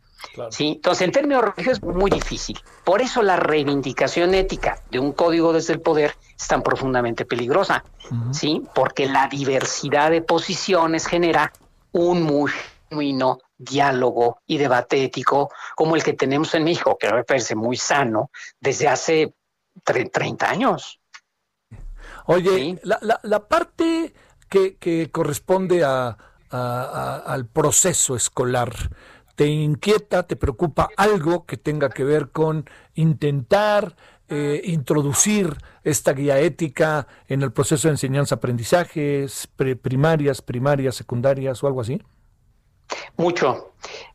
[0.50, 0.72] ¿sí?
[0.76, 2.58] Entonces, en términos religiosos es muy difícil.
[2.84, 7.84] Por eso la reivindicación ética de un código desde el poder es tan profundamente peligrosa,
[8.32, 8.62] ¿sí?
[8.74, 11.52] porque la diversidad de posiciones genera
[11.92, 12.50] un muy
[12.88, 17.76] genuino diálogo y debate ético como el que tenemos en México, que me parece muy
[17.76, 18.30] sano
[18.60, 19.34] desde hace
[19.84, 20.98] 30 años.
[22.26, 24.14] Oye, la, la, parte
[24.48, 26.16] que, corresponde a,
[26.50, 28.72] al proceso escolar,
[29.34, 33.96] ¿te inquieta, te preocupa algo que tenga que ver con intentar
[34.28, 39.46] eh, introducir esta guía ética en el proceso de enseñanza-aprendizajes,
[39.82, 42.00] primarias, primarias, secundarias o algo así?
[43.18, 43.74] Mucho,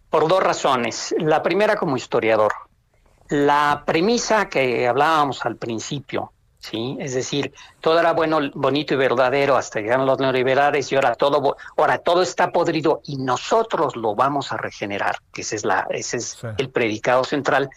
[0.10, 1.14] por dos razones.
[1.20, 2.52] La primera como historiador.
[3.30, 6.32] La premisa que hablábamos al principio,
[6.70, 6.98] ¿sí?
[7.00, 11.16] Es decir, todo era bueno, bonito y verdadero hasta que llegaron los neoliberales y ahora
[11.16, 15.88] todo, ahora todo está podrido y nosotros lo vamos a regenerar, que ese es, la,
[15.90, 17.70] ese es el predicado central.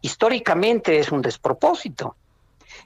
[0.00, 2.16] Históricamente es un despropósito.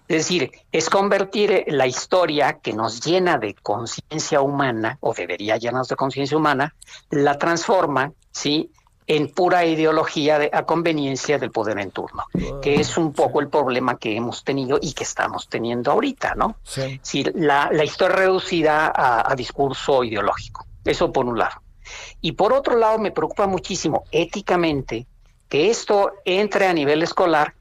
[0.08, 5.88] Es decir, es convertir la historia que nos llena de conciencia humana, o debería llenarnos
[5.88, 6.74] de conciencia humana,
[7.11, 8.70] la transforma, ¿sí?
[9.11, 12.26] En pura ideología de, a conveniencia del poder en turno,
[12.62, 16.54] que es un poco el problema que hemos tenido y que estamos teniendo ahorita, ¿no?
[16.62, 17.24] Sí.
[17.34, 21.61] la, historia reducida a, a, discurso ideológico, eso por un lado.
[22.20, 25.08] Y por otro lado, me preocupa muchísimo éticamente
[25.48, 27.54] que esto entre a nivel escolar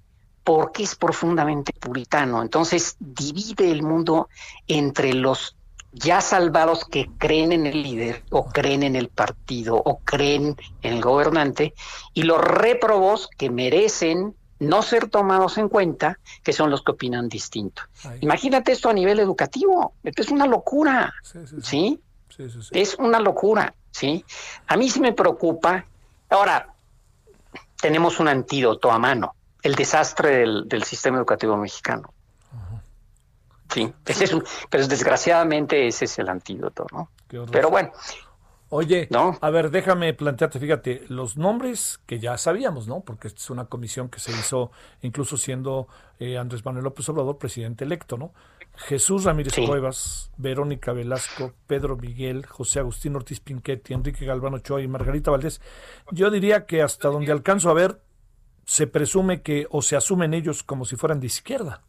[0.44, 2.44] porque es profundamente puritano.
[2.44, 4.30] Entonces divide el mundo
[4.68, 5.56] entre los
[5.92, 10.94] ya salvados que creen en el líder o creen en el partido o creen en
[10.94, 11.74] el gobernante
[12.14, 17.30] y los réprobos que merecen no ser tomados en cuenta, que son los que opinan
[17.30, 17.84] distinto.
[18.20, 21.14] Imagínate esto a nivel educativo, esto es una locura,
[21.64, 22.00] ¿sí?
[22.72, 24.24] es una locura, ¿sí?
[24.68, 25.86] A mí sí me preocupa.
[26.30, 26.74] Ahora,
[27.82, 32.14] tenemos un antídoto a mano, el desastre del, sistema educativo mexicano.
[33.72, 37.10] Sí, ese es un, pero desgraciadamente ese es el antídoto, ¿no?
[37.52, 37.92] Pero bueno.
[38.72, 39.36] Oye, ¿no?
[39.42, 43.02] a ver, déjame plantearte, fíjate, los nombres que ya sabíamos, ¿no?
[43.02, 45.88] Porque esta es una comisión que se hizo incluso siendo
[46.20, 48.32] eh, Andrés Manuel López Obrador presidente electo, ¿no?
[48.76, 54.88] Jesús Ramírez Cuevas, Verónica Velasco, Pedro Miguel, José Agustín Ortiz Pinquetti, Enrique Galvano Ochoa y
[54.88, 55.62] Margarita Valdés.
[56.12, 58.00] Yo diría que hasta donde alcanzo a ver,
[58.66, 61.82] se presume que o se asumen ellos como si fueran de izquierda.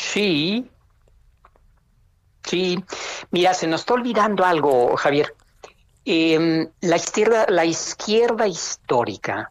[0.00, 0.70] Sí,
[2.42, 2.82] sí.
[3.30, 5.34] Mira, se nos está olvidando algo, Javier.
[6.04, 9.50] Em, la izquierda, la izquierda histórica,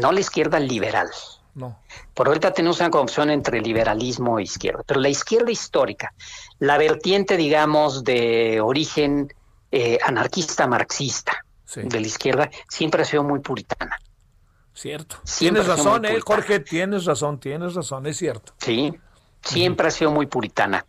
[0.00, 1.08] no la izquierda liberal.
[1.54, 1.80] No.
[2.12, 6.12] Por ahorita tenemos una confusión entre liberalismo e izquierda, pero la izquierda histórica,
[6.58, 9.32] la vertiente, digamos, de origen
[9.72, 11.44] eh, anarquista marxista
[11.74, 13.98] de la izquierda, siempre ha sido muy puritana.
[14.74, 15.16] Cierto.
[15.38, 18.52] tienes razón, eh, Jorge, tienes razón, tienes razón, es cierto.
[18.58, 18.92] Sí,
[19.46, 20.84] siempre ha sido muy puritana.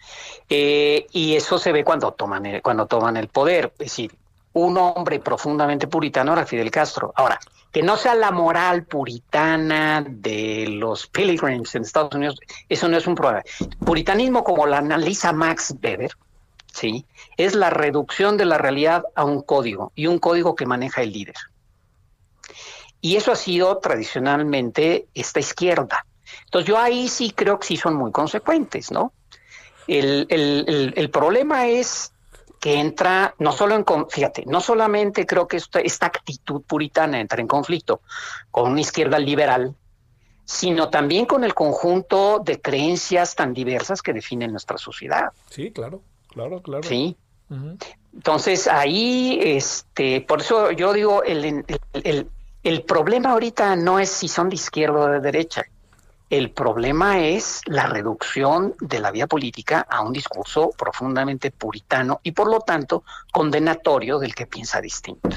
[0.50, 3.72] Eh, y eso se ve cuando toman, el, cuando toman el poder.
[3.80, 4.16] Es decir,
[4.54, 7.14] un hombre profundamente puritano era Fidel Castro.
[7.16, 7.40] Ahora,
[7.72, 13.06] que no sea la moral puritana de los pilgrims en Estados Unidos, eso no es
[13.06, 13.44] un problema.
[13.86, 16.12] Puritanismo, como lo analiza Max Weber,
[16.74, 17.06] ¿sí?
[17.38, 21.12] es la reducción de la realidad a un código y un código que maneja el
[21.12, 21.36] líder.
[23.00, 26.07] Y eso ha sido tradicionalmente esta izquierda.
[26.48, 29.12] Entonces yo ahí sí creo que sí son muy consecuentes, ¿no?
[29.86, 32.14] El, el, problema es
[32.60, 37.42] que entra no solo en, fíjate, no solamente creo que esta, esta actitud puritana entra
[37.42, 38.02] en conflicto
[38.50, 39.76] con una izquierda liberal,
[40.46, 45.32] sino también con el conjunto de creencias tan diversas que definen nuestra sociedad.
[45.50, 46.84] Sí, claro, claro, claro.
[46.84, 47.18] Sí.
[48.14, 52.30] Entonces ahí, este, por eso yo digo, el, el,
[52.64, 55.66] el problema ahorita no es si son de izquierda o de derecha.
[56.30, 62.34] El problema es la reducción de la vía política a un discurso profundamente puritano y
[62.34, 65.30] por lo tanto condenatorio del que piensa distinto.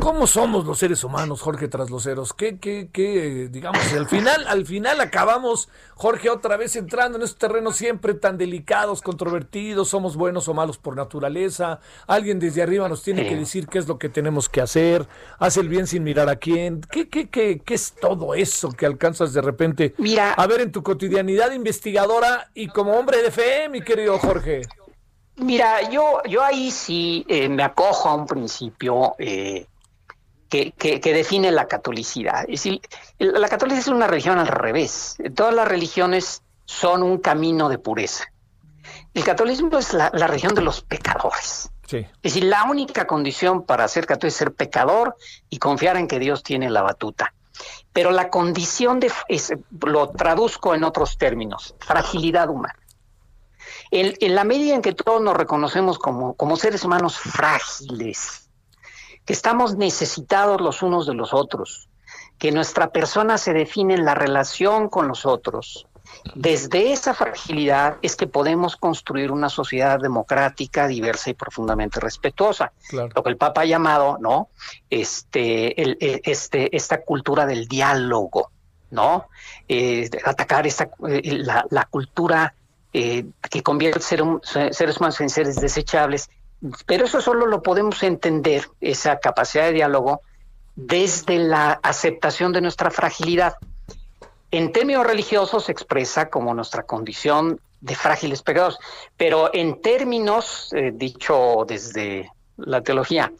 [0.00, 2.32] ¿Cómo somos los seres humanos, Jorge Trasloceros?
[2.32, 7.38] ¿Qué, qué, qué, digamos, al final, al final acabamos, Jorge, otra vez entrando en estos
[7.38, 11.78] terrenos siempre tan delicados, controvertidos, somos buenos o malos por naturaleza,
[12.08, 15.06] alguien desde arriba nos tiene que decir qué es lo que tenemos que hacer,
[15.38, 18.86] hace el bien sin mirar a quién, ¿qué, qué, qué, qué es todo eso que
[18.86, 19.94] alcanzas de repente
[20.36, 24.62] a ver en tu cotidianidad investigadora y como hombre de fe, mi querido Jorge?
[25.36, 29.66] Mira, yo, yo ahí sí eh, me acojo a un principio eh,
[30.54, 32.42] que, define la catolicidad.
[32.42, 32.80] Es decir,
[33.18, 35.16] la catolicidad es una religión al revés.
[35.34, 38.24] Todas las religiones son un camino de pureza.
[39.12, 41.70] El catolicismo es la, religión de los pecadores.
[41.90, 45.16] Es decir, la única condición para ser católico es ser pecador
[45.50, 47.34] y confiar en que Dios tiene la batuta.
[47.92, 49.12] Pero la condición de,
[49.86, 52.78] lo traduzco en otros términos, fragilidad humana.
[53.90, 58.43] En, en, la medida en que todos nos reconocemos como, como seres humanos frágiles,
[59.24, 61.88] que estamos necesitados los unos de los otros,
[62.38, 65.86] que nuestra persona se define en la relación con los otros.
[66.34, 72.72] Desde esa fragilidad es que podemos construir una sociedad democrática, diversa y profundamente respetuosa.
[72.92, 74.48] Lo que el Papa ha llamado, ¿no?
[74.90, 78.50] Este, el, e, este, esta cultura del diálogo,
[78.90, 79.28] ¿no?
[79.68, 82.54] Eh, atacar esta, eh, la, cultura
[82.92, 84.22] eh, que convierte ser,
[84.70, 86.30] seres humanos en seres desechables
[86.86, 90.20] pero eso solo lo podemos entender, esa capacidad de diálogo,
[90.76, 93.54] desde la aceptación de nuestra fragilidad.
[94.50, 98.78] En términos religiosos se expresa como nuestra condición de frágiles pecadores,
[99.16, 103.32] pero en términos, eh, dicho desde la teología,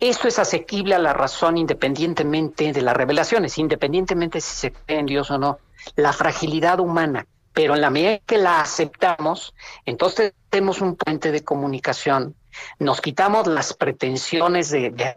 [0.00, 5.06] eso es asequible a la razón independientemente de las revelaciones, independientemente si se cree en
[5.06, 5.58] Dios o no.
[5.96, 9.54] La fragilidad humana pero en la medida que la aceptamos,
[9.86, 12.34] entonces tenemos un puente de comunicación,
[12.80, 15.14] nos quitamos las pretensiones de, de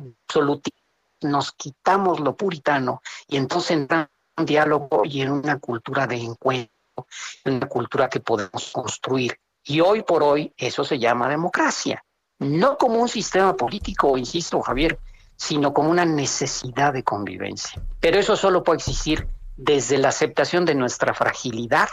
[1.22, 6.18] nos quitamos lo puritano y entonces entramos en un diálogo y en una cultura de
[6.18, 7.08] encuentro,
[7.44, 9.40] en una cultura que podemos construir.
[9.64, 12.04] Y hoy por hoy eso se llama democracia,
[12.38, 15.00] no como un sistema político, insisto Javier,
[15.36, 17.82] sino como una necesidad de convivencia.
[18.00, 21.90] Pero eso solo puede existir desde la aceptación de nuestra fragilidad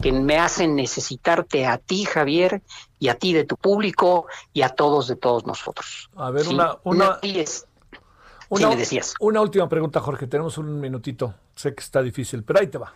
[0.00, 2.62] que me hacen necesitarte a ti, Javier,
[2.98, 6.10] y a ti de tu público y a todos de todos nosotros.
[6.16, 7.18] A ver, una, una,
[8.48, 9.14] una, decías.
[9.20, 10.26] una última pregunta, Jorge.
[10.26, 11.34] Tenemos un minutito.
[11.54, 12.92] Sé que está difícil, pero ahí te va.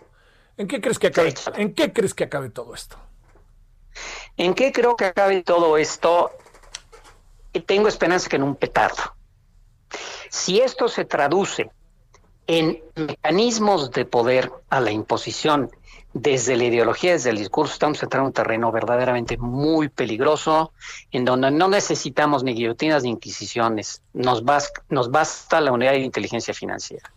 [0.57, 2.97] ¿En qué crees que acabe, ¿en qué crees que acabe todo esto?
[4.37, 6.31] ¿En qué creo que acabe todo esto?
[7.67, 9.17] Tengo esperanza que en un petardo.
[10.31, 11.71] Si esto se traduce
[12.47, 15.71] en mecanismos de poder a la imposición
[16.19, 20.73] desde la ideología, desde el discurso, estamos entrando en un terreno verdaderamente muy peligroso,
[21.11, 27.13] en donde no necesitamos ni guillotinas ni inquisiciones, nos, basta la unidad de inteligencia financiera.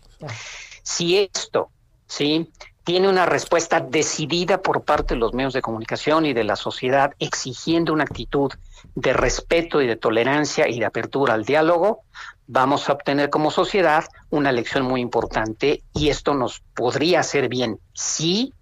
[0.84, 1.70] Si esto,
[2.08, 2.52] ¿sí?
[2.84, 7.14] tiene una respuesta decidida por parte de los medios de comunicación y de la sociedad
[7.20, 8.52] exigiendo una actitud
[8.95, 12.02] de respeto y de tolerancia y de apertura al diálogo,
[12.47, 17.80] vamos a obtener como sociedad una lección muy importante y esto nos podría hacer bien
[17.93, 18.54] si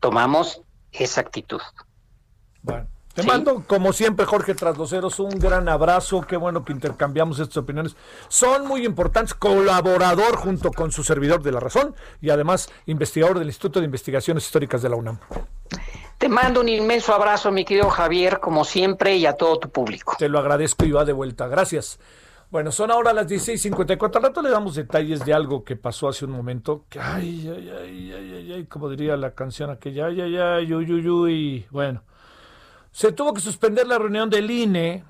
[0.00, 1.60] tomamos esa actitud.
[2.62, 2.86] Bueno.
[3.18, 6.20] Te mando, como siempre, Jorge Trasloceros, un gran abrazo.
[6.20, 7.96] Qué bueno que intercambiamos estas opiniones.
[8.28, 9.34] Son muy importantes.
[9.34, 14.44] Colaborador junto con su servidor de la razón y además investigador del Instituto de Investigaciones
[14.44, 15.18] Históricas de la UNAM.
[16.16, 20.14] Te mando un inmenso abrazo, mi querido Javier, como siempre, y a todo tu público.
[20.16, 21.48] Te lo agradezco y va de vuelta.
[21.48, 21.98] Gracias.
[22.50, 24.16] Bueno, son ahora las 16.54.
[24.16, 26.86] Al rato le damos detalles de algo que pasó hace un momento.
[26.98, 30.06] ay, ay, ay, ay, ay, como diría la canción aquella.
[30.06, 31.66] Ay, ay, ay, uy, uy, uy.
[31.70, 32.02] Bueno.
[32.90, 35.04] Se tuvo que suspender la reunión del INE.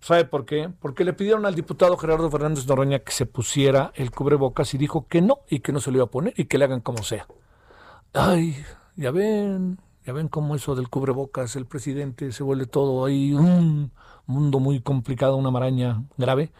[0.00, 0.70] ¿Sabe por qué?
[0.80, 5.08] Porque le pidieron al diputado Gerardo Fernández Noroña que se pusiera el cubrebocas y dijo
[5.08, 7.02] que no y que no se lo iba a poner y que le hagan como
[7.02, 7.26] sea.
[8.12, 8.56] Ay,
[8.94, 13.90] ya ven, ya ven cómo eso del cubrebocas, el presidente se vuelve todo ahí un
[14.26, 16.52] mundo muy complicado, una maraña grave.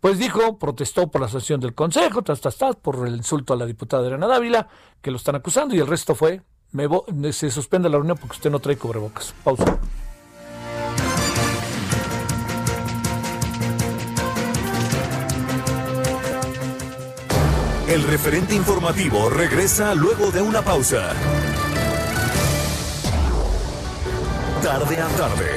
[0.00, 3.56] Pues dijo, protestó por la asociación del Consejo, tas, tas, tas, por el insulto a
[3.56, 4.68] la diputada Elena Dávila,
[5.00, 6.42] que lo están acusando, y el resto fue,
[6.72, 9.34] me se suspende la reunión porque usted no trae cubrebocas.
[9.44, 9.78] Pausa.
[17.92, 21.12] El referente informativo regresa luego de una pausa.
[24.62, 25.56] Tarde a tarde,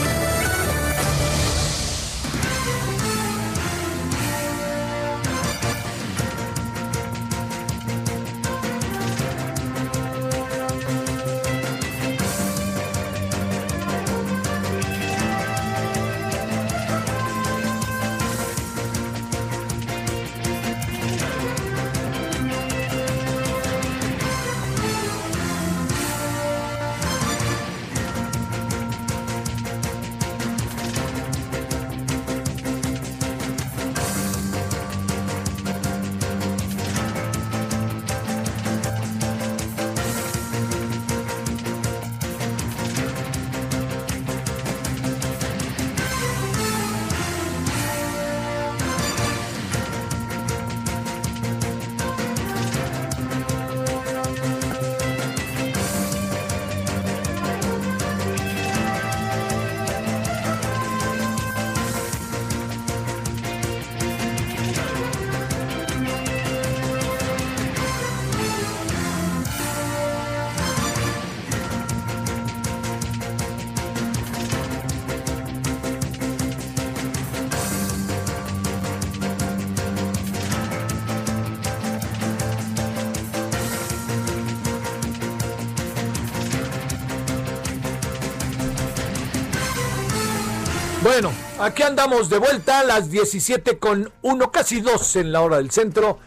[91.61, 95.69] Aquí andamos de vuelta a las 17 con 1, casi 2 en la hora del
[95.69, 96.17] centro.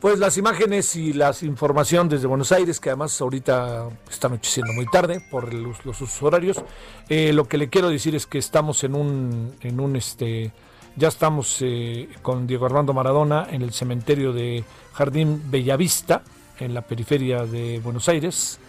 [0.00, 4.86] Pues las imágenes y la información desde Buenos Aires, que además ahorita está anocheciendo muy
[4.86, 6.62] tarde por los, los horarios.
[7.08, 10.52] Eh, lo que le quiero decir es que estamos en un, en un este,
[10.96, 16.22] ya estamos eh, con Diego Armando Maradona en el cementerio de Jardín Bellavista,
[16.60, 18.60] en la periferia de Buenos Aires.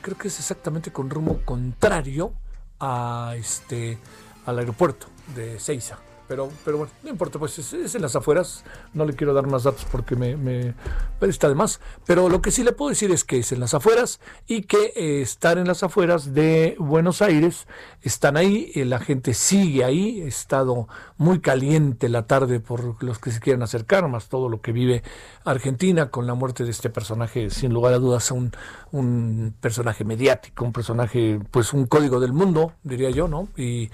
[0.00, 2.32] Creo que es exactamente con rumbo contrario
[2.78, 3.98] a este
[4.46, 5.98] al aeropuerto de Seiza.
[6.28, 8.64] Pero, pero bueno, no importa, pues es, en las afueras.
[8.94, 10.74] No le quiero dar más datos porque me, me
[11.20, 11.80] está de más.
[12.04, 14.92] Pero lo que sí le puedo decir es que es en las afueras y que
[14.96, 17.66] eh, estar en las afueras de Buenos Aires
[18.02, 18.72] están ahí.
[18.74, 20.22] Eh, la gente sigue ahí.
[20.22, 24.60] Ha estado muy caliente la tarde por los que se quieren acercar, más todo lo
[24.60, 25.02] que vive
[25.44, 28.50] Argentina con la muerte de este personaje, sin lugar a dudas, un,
[28.90, 33.48] un personaje mediático, un personaje, pues un código del mundo, diría yo, ¿no?
[33.56, 33.90] Y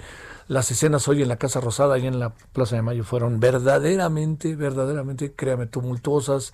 [0.53, 4.55] las escenas hoy en la Casa Rosada y en la Plaza de Mayo fueron verdaderamente,
[4.55, 6.53] verdaderamente, créame, tumultuosas.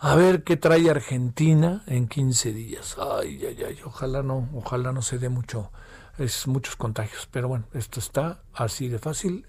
[0.00, 2.96] A ver qué trae Argentina en 15 días.
[2.98, 5.70] Ay, ay, ay, ojalá no, ojalá no se dé mucho,
[6.18, 7.28] es muchos contagios.
[7.30, 9.46] Pero bueno, esto está así de fácil,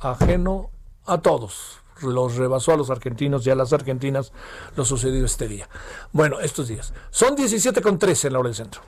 [0.00, 0.70] ajeno
[1.06, 1.80] a todos.
[2.02, 4.32] Los rebasó a los argentinos y a las argentinas
[4.76, 5.68] lo sucedido este día.
[6.12, 6.92] Bueno, estos días.
[7.10, 8.82] Son 17 con 13 en la hora del centro.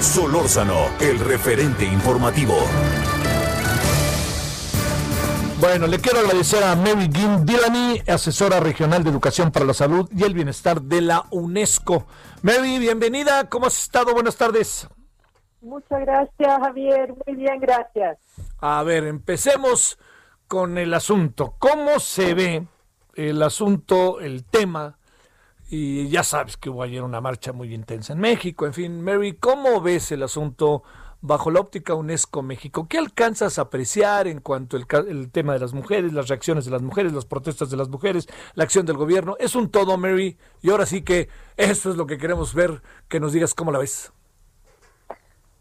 [0.00, 2.54] Solórzano, el referente informativo.
[5.60, 10.08] Bueno, le quiero agradecer a Mary Ginn Dillany, asesora regional de educación para la salud
[10.16, 12.06] y el bienestar de la UNESCO.
[12.40, 14.14] Mary, bienvenida, ¿cómo has estado?
[14.14, 14.88] Buenas tardes.
[15.60, 17.12] Muchas gracias, Javier.
[17.26, 18.18] Muy bien, gracias.
[18.58, 19.98] A ver, empecemos
[20.48, 21.56] con el asunto.
[21.58, 22.66] ¿Cómo se ve
[23.14, 24.96] el asunto, el tema?
[25.72, 28.66] Y ya sabes que hubo ayer una marcha muy intensa en México.
[28.66, 30.82] En fin, Mary, ¿cómo ves el asunto
[31.20, 32.88] bajo la óptica UNESCO México?
[32.88, 36.72] ¿Qué alcanzas a apreciar en cuanto al el tema de las mujeres, las reacciones de
[36.72, 39.36] las mujeres, las protestas de las mujeres, la acción del gobierno?
[39.38, 43.20] Es un todo, Mary, y ahora sí que eso es lo que queremos ver, que
[43.20, 44.12] nos digas cómo la ves.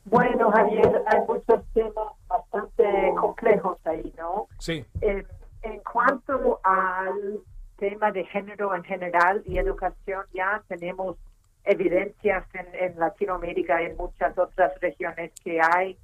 [0.05, 4.47] Bueno, Javier, hay muchos temas bastante complejos ahí, ¿no?
[4.57, 4.84] Sí.
[5.01, 5.24] Eh,
[5.62, 7.41] en cuanto al
[7.80, 11.18] tema de género en general y educación, ya tenemos
[11.64, 15.98] evidencias en, Latinoamérica y en muchas otras regiones que hay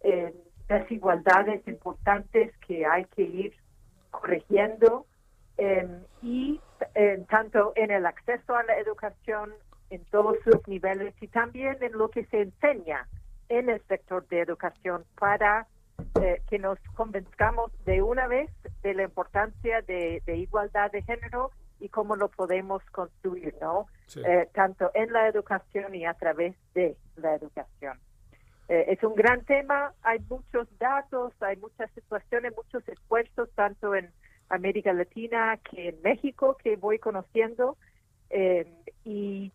[0.00, 0.32] eh,
[0.68, 3.54] desigualdades importantes que hay que ir
[4.10, 5.06] corrigiendo
[5.56, 5.86] eh,
[6.22, 6.60] y
[7.28, 9.52] tanto en el acceso a la educación
[9.90, 13.08] en todos sus niveles y también en lo que se enseña
[13.48, 15.66] en el sector de educación para
[16.20, 18.50] eh, que nos convenzcamos de una vez
[18.82, 23.86] de la importancia de, igualdad de género y cómo lo podemos construir, ¿no?
[24.16, 27.98] Eh, tanto en la educación y a través de la educación.
[28.68, 34.10] Eh, es un gran tema, hay muchos datos, hay muchas situaciones, muchos esfuerzos, tanto en
[34.48, 37.76] América Latina que en México, que voy conociendo.
[39.04, 39.52] y,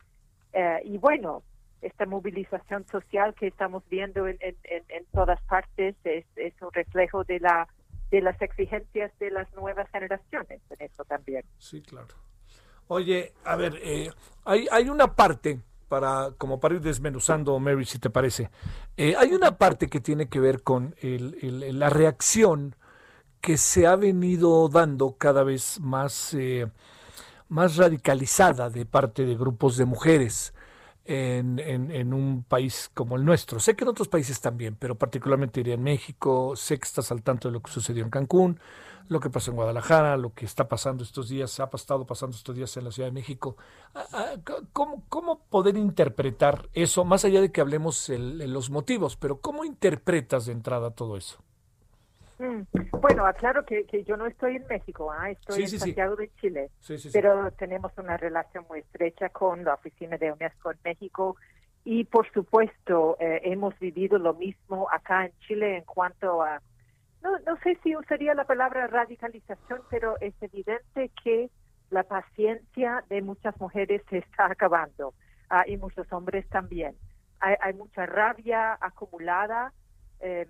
[0.83, 1.43] y bueno,
[1.83, 4.37] esta movilización social que estamos viendo en,
[5.11, 6.25] todas partes es,
[6.61, 7.67] un reflejo de la
[8.09, 11.43] de las exigencias de las nuevas generaciones en eso también.
[11.57, 12.15] Sí, claro.
[12.87, 14.11] Oye, a ver, eh,
[14.45, 18.49] hay, hay una parte para como para ir desmenuzando, Mary, si te parece.
[18.97, 22.75] Eh, hay una parte que tiene que ver con el, la reacción
[23.41, 26.67] que se ha venido dando cada vez más, eh,
[27.49, 30.53] más radicalizada de parte de grupos de mujeres
[31.05, 33.59] en, en, un país como el nuestro.
[33.59, 36.55] Sé que en otros países también, pero particularmente iría en México.
[36.55, 38.59] Sé que estás al tanto de lo que sucedió en Cancún,
[39.09, 42.55] lo que pasó en Guadalajara, lo que está pasando estos días, ha estado pasando estos
[42.55, 43.57] días en la Ciudad de México.
[43.93, 44.33] Ah, ah,
[44.71, 49.65] ¿Cómo, cómo poder interpretar eso, más allá de que hablemos de los motivos, pero cómo
[49.65, 51.39] interpretas de entrada todo eso?
[52.39, 52.61] Mm.
[52.99, 55.29] Bueno, aclaro que, que yo no estoy en México, ¿ah?
[55.29, 56.71] estoy en Santiago de Chile,
[57.11, 61.37] pero tenemos una relación muy estrecha con la oficina de UNESCO en México
[61.85, 66.61] y por supuesto eh, hemos vivido lo mismo acá en Chile en cuanto a,
[67.21, 71.49] no, no sé si usaría la palabra radicalización, pero es evidente que
[71.89, 75.13] la paciencia de muchas mujeres se está acabando
[75.49, 76.95] ah, y muchos hombres también.
[77.39, 79.73] Hay, hay mucha rabia acumulada.
[80.19, 80.47] Eh,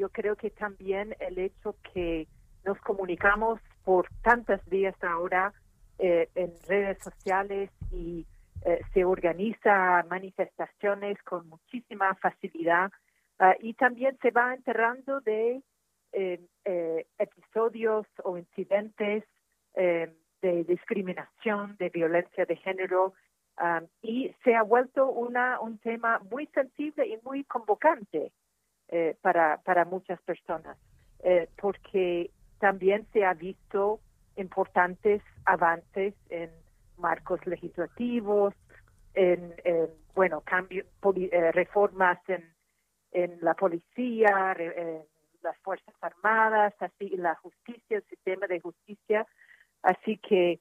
[0.00, 2.26] yo creo que también el hecho que
[2.64, 5.52] nos comunicamos por tantos días ahora
[5.98, 8.26] eh, en redes sociales y
[8.64, 12.90] eh, se organiza manifestaciones con muchísima facilidad
[13.38, 15.62] ah, y también se va enterrando de
[16.12, 19.24] eh, episodios o incidentes
[19.74, 23.12] de discriminación, de violencia de género
[23.58, 28.32] ah, y se ha vuelto una, un tema muy sensible y muy convocante
[28.92, 30.76] eh, para, muchas personas,
[31.22, 34.00] eh, porque también se ha visto
[34.34, 36.50] importantes avances en
[36.96, 38.52] marcos legislativos,
[39.14, 39.54] en,
[40.12, 40.84] bueno, cambio,
[41.14, 42.52] eh, reformas en,
[43.12, 44.56] en la policía,
[45.40, 49.24] las Fuerzas Armadas, así la justicia, el sistema de justicia.
[49.82, 50.58] Así que,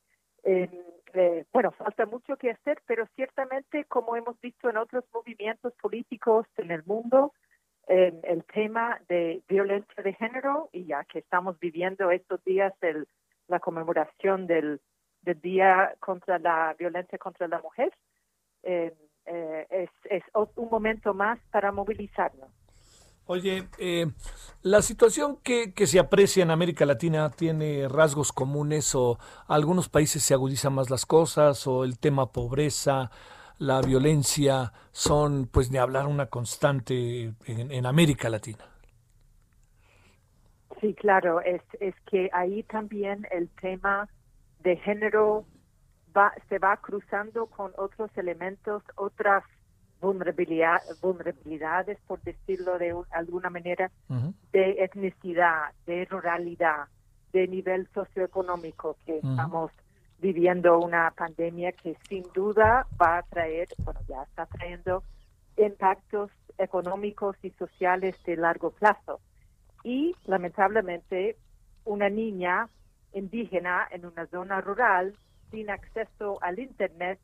[1.51, 6.69] bueno, falta mucho que hacer, pero ciertamente, como hemos visto en otros movimientos políticos en
[6.69, 7.33] el mundo,
[7.89, 13.07] el tema de violencia de género y ya que estamos viviendo estos días el,
[13.49, 14.79] la conmemoración del,
[15.43, 17.93] Día contra la Violencia contra la Mujer,
[18.63, 18.91] eh,
[19.25, 22.49] eh, es, es, un momento más para movilizarnos.
[23.25, 24.07] Oye, eh,
[24.63, 30.23] la situación que, que, se aprecia en América Latina tiene rasgos comunes o algunos países
[30.23, 33.11] se agudizan más las cosas o el tema pobreza,
[33.59, 38.65] la violencia son, pues ni hablar, una constante en, América Latina.
[40.81, 44.07] Sí, claro, es, es que ahí también el tema
[44.61, 45.45] de género
[46.15, 49.43] va, se va cruzando con otros elementos, otras
[50.01, 53.91] vulnerabilidad, vulnerabilidades, por decirlo de alguna manera,
[54.53, 56.87] de etnicidad, de ruralidad,
[57.33, 59.71] de nivel socioeconómico que estamos
[60.19, 65.03] viviendo una pandemia que sin duda va a traer, bueno, ya está trayendo
[65.57, 69.19] impactos económicos y sociales de largo plazo.
[69.83, 71.37] Y lamentablemente
[71.85, 72.69] una niña
[73.13, 75.15] indígena en una zona rural
[75.51, 77.19] sin acceso al Internet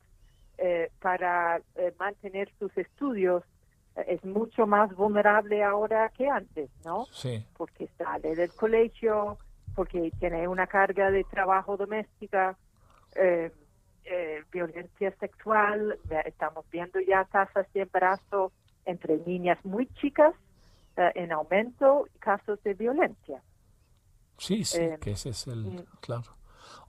[0.58, 3.44] eh, para eh, mantener sus estudios
[3.96, 7.06] eh, es mucho más vulnerable ahora que antes, ¿no?
[7.12, 7.46] Sí.
[7.58, 9.38] Porque sale del colegio,
[9.76, 12.58] porque tiene una carga de trabajo doméstica,
[14.52, 18.52] violencia sexual, estamos viendo ya tasas de embarazo
[18.86, 20.34] entre niñas muy chicas
[20.96, 23.42] en aumento y casos de violencia.
[24.38, 26.36] Sí, sí, que ese es el, claro.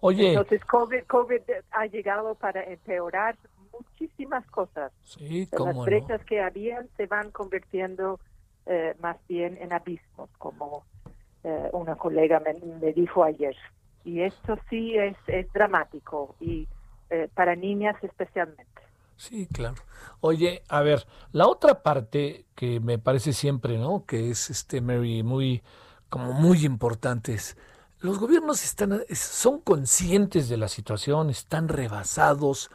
[0.00, 0.30] Oye.
[0.30, 3.36] Entonces, COVID, COVID ha llegado para empeorar
[3.72, 4.92] muchísimas cosas.
[5.04, 8.20] Sí, Las brechas que habían se van convirtiendo
[8.66, 10.84] eh, más bien en abismos, como
[11.44, 13.56] eh, una colega me, dijo ayer.
[14.06, 16.66] Y esto sí es, es dramático, y
[17.10, 18.64] eh, para niñas especialmente.
[19.16, 19.76] Sí, claro.
[20.20, 24.04] Oye, a ver, la otra parte que me parece siempre, ¿no?
[24.06, 25.62] Que es, este, Mary, muy,
[26.08, 27.56] como muy importante es
[28.00, 32.70] los gobiernos están, son conscientes de la situación, están rebasados,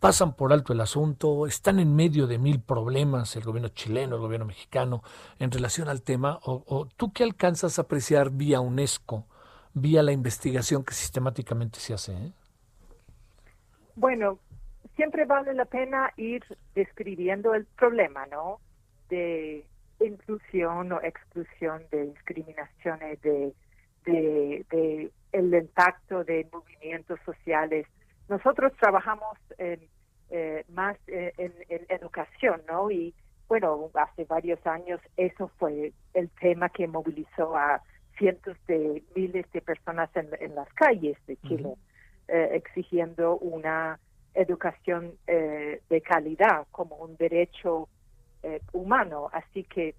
[0.00, 4.22] pasan por alto el asunto, están en medio de mil problemas, el gobierno chileno, el
[4.22, 5.02] gobierno mexicano,
[5.38, 9.24] en relación al tema, o, tú qué alcanzas a apreciar vía UNESCO,
[9.74, 12.12] vía la investigación que sistemáticamente se hace.
[12.12, 12.32] Eh?
[13.96, 14.38] Bueno,
[14.96, 16.42] siempre vale la pena ir
[16.74, 18.60] describiendo el problema, ¿no?
[19.08, 19.64] De
[20.00, 23.54] inclusión o exclusión, de discriminaciones, de
[24.04, 27.86] de, el impacto de movimientos sociales.
[28.28, 29.80] Nosotros trabajamos en,
[30.30, 31.52] eh, más eh, en,
[31.88, 32.90] educación, ¿no?
[32.90, 33.14] Y
[33.48, 37.82] bueno, hace varios años eso fue el tema que movilizó a
[38.20, 41.74] cientos de miles de personas en, las calles de Chile,
[42.28, 43.98] eh, exigiendo una
[44.34, 47.88] educación de calidad como un derecho
[48.72, 49.28] humano.
[49.32, 49.96] Así que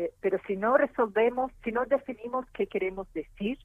[0.00, 3.58] eh, pero si no resolvemos, si no definimos qué queremos decir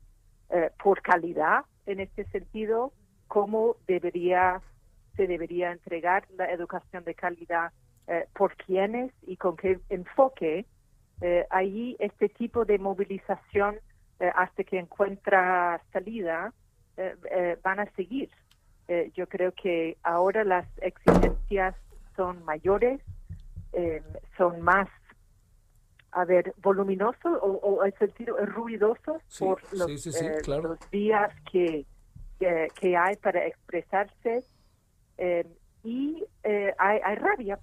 [0.49, 2.91] eh, por calidad en este sentido,
[3.27, 4.61] cómo debería
[5.15, 7.71] se debería entregar la educación de calidad
[8.07, 10.65] eh, por quiénes y con qué enfoque,
[11.49, 13.77] ahí este tipo de movilización
[14.35, 16.53] hasta que encuentra salida
[17.63, 18.29] van a seguir.
[19.13, 21.75] yo creo que ahora las exigencias
[22.15, 23.01] son mayores,
[24.37, 24.87] son más
[26.15, 31.85] a ver, voluminoso o, o el sentido ruidoso por los, eh, los días que,
[32.39, 34.45] que, hay para expresarse
[35.17, 35.45] eh,
[35.83, 37.59] y eh, hay, hay, rabia.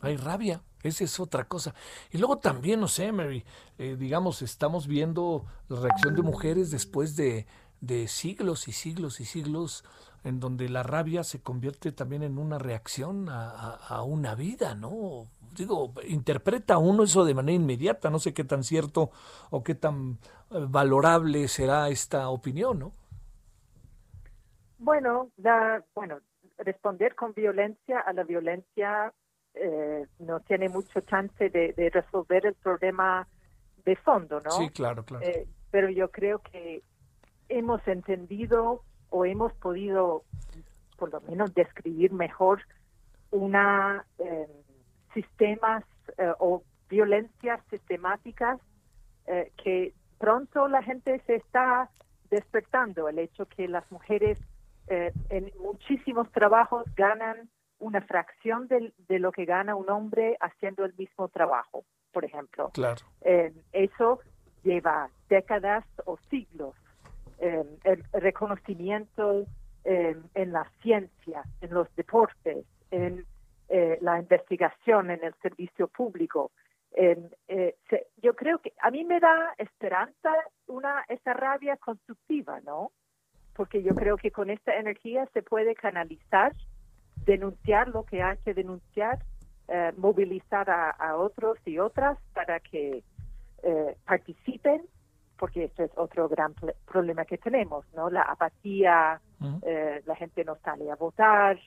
[0.00, 1.74] Hay rabia, esa es otra cosa.
[2.10, 3.44] Y luego también, no sé, Mary,
[3.78, 7.46] digamos, estamos viendo la reacción de mujeres después de,
[7.80, 9.84] de siglos y siglos y siglos
[10.24, 15.28] en donde la rabia se convierte también en una reacción a, a una vida, ¿no?
[15.58, 19.10] digo, interpreta uno eso de manera inmediata, no sé qué tan cierto
[19.50, 20.18] o qué tan
[20.50, 22.92] eh, valorable será esta opinión, ¿no?
[24.78, 26.20] Bueno, da, bueno,
[26.58, 29.12] responder con violencia a la violencia
[29.54, 33.26] eh, no tiene mucho chance de, resolver el problema
[33.84, 34.50] de fondo, ¿no?
[34.52, 35.24] Sí, claro, claro.
[35.24, 36.82] Eh, pero yo creo que
[37.48, 40.24] hemos entendido o hemos podido,
[40.96, 42.62] por lo menos, describir mejor
[43.30, 44.06] una
[45.12, 45.84] sistemas
[46.18, 48.60] eh, o violencias sistemáticas
[49.62, 51.90] que pronto la gente se está
[52.30, 53.10] despertando.
[53.10, 54.38] El hecho que las mujeres
[54.88, 60.94] en muchísimos trabajos ganan una fracción de, de, lo que gana un hombre haciendo el
[60.96, 62.70] mismo trabajo, por ejemplo.
[62.74, 63.02] Claro.
[63.72, 64.20] eso
[64.62, 66.74] lleva décadas o siglos.
[67.38, 69.46] el reconocimiento
[69.84, 73.24] en la ciencia, en los deportes, en
[73.70, 76.52] eh, la investigación en el servicio público.
[76.92, 77.74] Eh,
[78.16, 80.32] yo creo que a mí me da esperanza
[80.66, 82.92] una esa rabia constructiva, ¿no?
[83.54, 86.54] Porque yo creo que con esta energía se puede canalizar,
[87.28, 89.18] denunciar lo que hay que denunciar,
[89.68, 93.04] eh, movilizar a, otros y otras para que
[94.04, 94.82] participen,
[95.36, 96.54] porque este es otro gran
[96.86, 98.08] problema que tenemos, ¿no?
[98.08, 101.58] La apatía, la gente no sale a votar,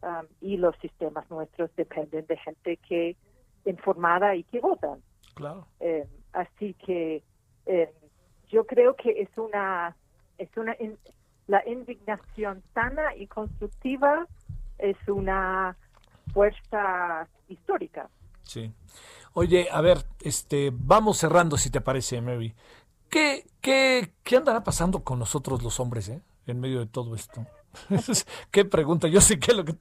[0.00, 3.16] Um, y los sistemas nuestros dependen de gente que
[3.64, 5.02] informada y que votan.
[5.34, 5.66] Claro.
[5.80, 7.24] Eh, así que
[7.66, 7.92] eh,
[8.48, 9.96] yo creo que es una
[10.38, 10.76] es una
[11.48, 14.28] la indignación sana y constructiva
[14.78, 15.76] es una
[16.32, 18.08] fuerza histórica.
[18.42, 18.72] Sí.
[19.34, 22.54] Oye, a ver, este, vamos cerrando si te parece, Mary.
[23.08, 27.46] ¿Qué, qué, qué andará pasando con nosotros los hombres, eh, en medio de todo esto?
[28.50, 29.08] ¿Qué pregunta?
[29.08, 29.76] Yo sé que lo que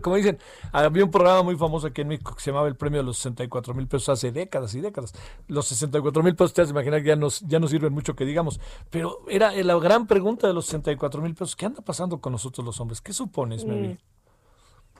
[0.00, 0.38] Como dicen,
[0.72, 3.18] había un programa muy famoso aquí en México que se llamaba el premio de los
[3.18, 5.14] 64 mil pesos hace décadas y décadas.
[5.48, 8.14] Los 64 mil pesos, te has de imaginar que ya, nos, ya no sirven mucho
[8.14, 8.60] que digamos.
[8.90, 11.56] Pero era la gran pregunta de los 64 mil pesos.
[11.56, 13.00] ¿Qué anda pasando con nosotros los hombres?
[13.00, 13.96] ¿Qué supones, mm.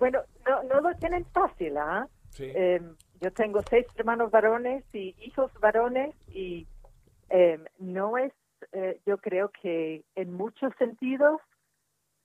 [0.03, 2.09] Bueno, no, no lo tienen fácil, ¿ah?
[2.37, 6.67] Em, yo tengo seis hermanos varones y hijos varones y
[7.29, 8.33] em, no es,
[8.73, 11.41] eh, yo creo que en muchos sentidos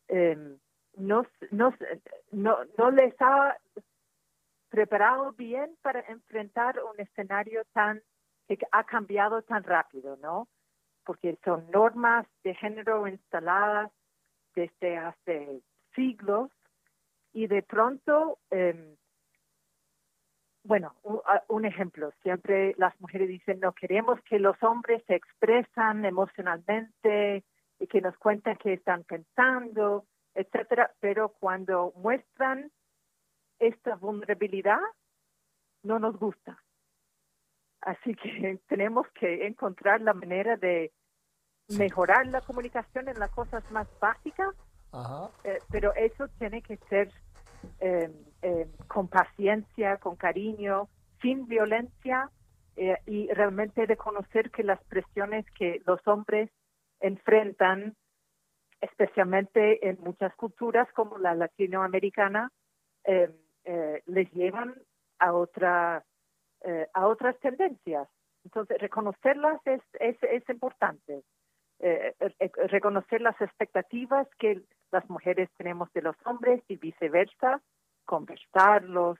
[0.08, 0.58] em,
[0.96, 1.72] no, no,
[2.32, 3.56] no, les ha
[4.70, 8.02] preparado bien para enfrentar un escenario tan
[8.48, 10.48] que ha cambiado tan rápido, ¿no?
[11.06, 13.92] Porque son normas de género instaladas
[14.56, 15.62] desde hace
[15.94, 16.50] siglos
[17.38, 18.96] y de pronto, em,
[20.64, 20.96] bueno,
[21.50, 27.44] un, ejemplo, siempre las mujeres dicen, no queremos que los hombres se expresan emocionalmente
[27.78, 32.72] y que nos cuenten qué están pensando, etcétera, pero cuando muestran
[33.60, 34.82] esta vulnerabilidad,
[35.84, 36.58] no nos gusta.
[37.82, 40.92] Así que tenemos que encontrar la manera de
[41.68, 44.56] mejorar la comunicación en las cosas más básicas,
[45.44, 47.12] eh, pero eso tiene que ser
[47.80, 50.88] em, em, con paciencia, con cariño,
[51.22, 52.30] sin violencia
[52.76, 56.50] eh, y realmente reconocer que las presiones que los hombres
[57.00, 57.96] enfrentan
[58.82, 62.52] especialmente en muchas culturas como la latinoamericana,
[63.04, 63.30] eh,
[63.66, 64.76] eh, les llevan
[65.20, 66.04] a, otra,
[66.62, 68.08] eh, a otras tendencias.
[68.44, 71.24] Entonces, reconocerlas es, es, es importante.
[72.72, 74.62] reconocer las expectativas que
[74.92, 77.62] las mujeres tenemos de los hombres y viceversa,
[78.06, 79.18] conversarlos.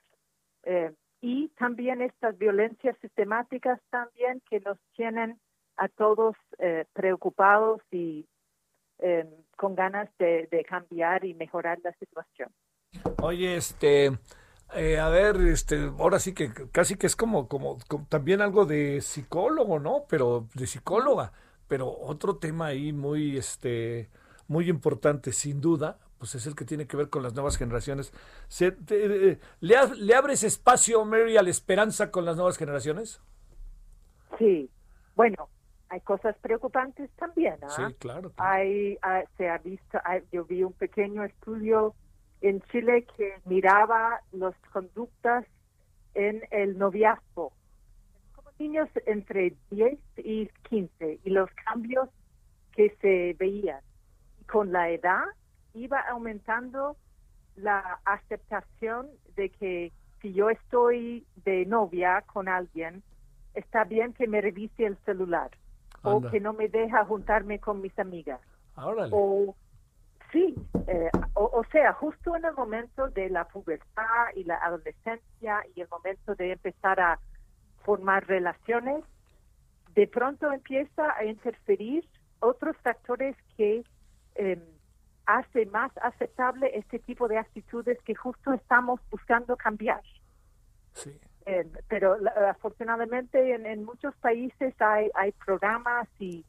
[1.20, 5.40] y también estas violencias sistemáticas también que nos tienen
[5.76, 6.36] a todos
[6.92, 8.26] preocupados y
[9.56, 12.50] con ganas de, cambiar y mejorar la situación.
[13.20, 14.18] Oye, este,
[14.74, 19.00] eh, a ver, este, ahora sí que casi que es como, como, también algo de
[19.00, 20.04] psicólogo, ¿no?
[20.08, 21.32] Pero de psicóloga,
[21.66, 24.10] pero otro tema ahí muy, este,
[24.48, 28.12] muy importante, sin duda, pues es el que tiene que ver con las nuevas generaciones.
[28.48, 28.76] ¿Se,
[29.60, 33.20] ¿le, ¿Le abres espacio, Mary, a la esperanza con las nuevas generaciones?
[34.38, 34.70] Sí,
[35.14, 35.48] bueno,
[35.88, 37.56] hay cosas preocupantes también.
[37.62, 37.68] ¿ah?
[37.68, 38.32] Sí, claro.
[38.36, 38.98] Hay,
[39.36, 39.98] se ha visto,
[40.32, 41.94] yo vi un pequeño estudio
[42.40, 45.44] en Chile que miraba las conductas
[46.14, 47.52] en el noviazgo.
[48.34, 52.08] Como niños entre 10 y 15 y los cambios
[52.72, 53.80] que se veían.
[54.50, 55.24] Con la edad
[55.74, 56.96] iba aumentando
[57.56, 63.02] la aceptación de que si yo estoy de novia con alguien,
[63.54, 65.50] está bien que me revise el celular
[66.02, 68.40] o que no me deja juntarme con mis amigas.
[69.12, 69.54] O
[70.32, 70.54] sí,
[70.86, 75.88] eh, o, sea, justo en el momento de la pubertad y la adolescencia y el
[75.88, 77.18] momento de empezar a
[77.84, 79.04] formar relaciones,
[79.94, 82.08] de pronto empieza a interferir
[82.40, 83.82] otros factores que
[84.38, 84.58] eh,
[85.26, 90.00] hace más aceptable este tipo de actitudes que justo estamos buscando cambiar.
[90.94, 91.10] Sí.
[91.44, 92.16] Eh, pero
[92.48, 96.44] afortunadamente en, muchos países hay, hay programas y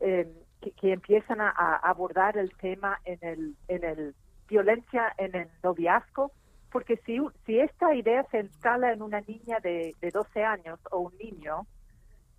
[0.00, 0.26] eh,
[0.60, 1.50] que, empiezan a,
[1.82, 4.14] abordar el tema en el, en el
[4.48, 6.32] violencia en el noviazgo,
[6.72, 11.00] porque si, si esta idea se instala en una niña de, de 12 años o
[11.00, 11.66] un niño,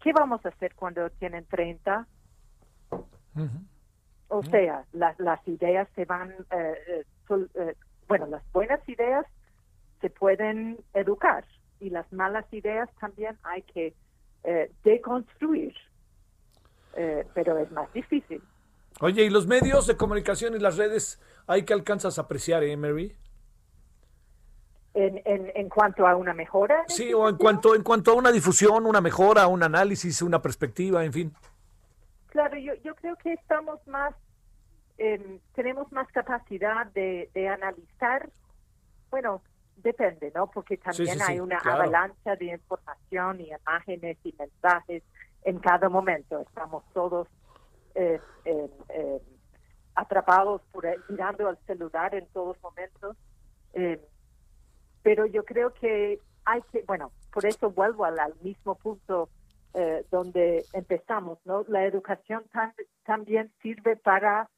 [0.02, 2.08] ¿qué vamos a hacer cuando tienen 30?
[4.30, 7.04] O sea, las ideas se van, eh,
[8.08, 9.26] bueno, las buenas ideas
[10.02, 11.44] se pueden educar
[11.80, 13.94] y las malas ideas también hay que
[14.44, 15.74] eh, deconstruir,
[16.96, 18.42] eh, pero es más difícil.
[19.02, 22.78] Oye, ¿y los medios de comunicación y las redes hay que alcanzas a apreciar, eh,
[22.78, 23.16] Mary?
[24.94, 26.84] En, en, en cuanto a una mejora.
[26.88, 31.04] Sí, o en cuanto, en cuanto a una difusión, una mejora, un análisis, una perspectiva,
[31.06, 31.34] en fin.
[32.30, 34.14] Claro, yo, yo creo que estamos más,
[35.54, 38.30] tenemos más capacidad de, de analizar,
[39.10, 39.42] bueno,
[39.78, 40.48] depende, ¿no?
[40.48, 45.04] Porque también hay una avalancha de información y imágenes y mensajes
[45.44, 46.42] en cada momento.
[46.42, 47.28] Estamos todos
[47.96, 48.20] eh,
[49.96, 53.18] atrapados por mirando al celular en todos momentos.
[55.02, 59.30] Pero yo creo que hay que, bueno, por eso vuelvo al, mismo punto
[59.74, 61.64] eh, donde empezamos, ¿no?
[61.68, 62.44] La educación
[63.04, 64.50] también sirve para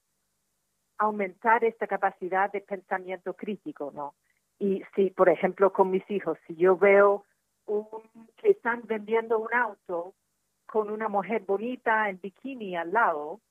[0.98, 4.14] aumentar esta capacidad de pensamiento crítico, ¿no?
[4.60, 7.26] Y si, por ejemplo, con mis hijos, si yo veo
[7.66, 7.86] un,
[8.38, 10.14] que están vendiendo un auto
[10.66, 13.42] con una mujer bonita en bikini al lado,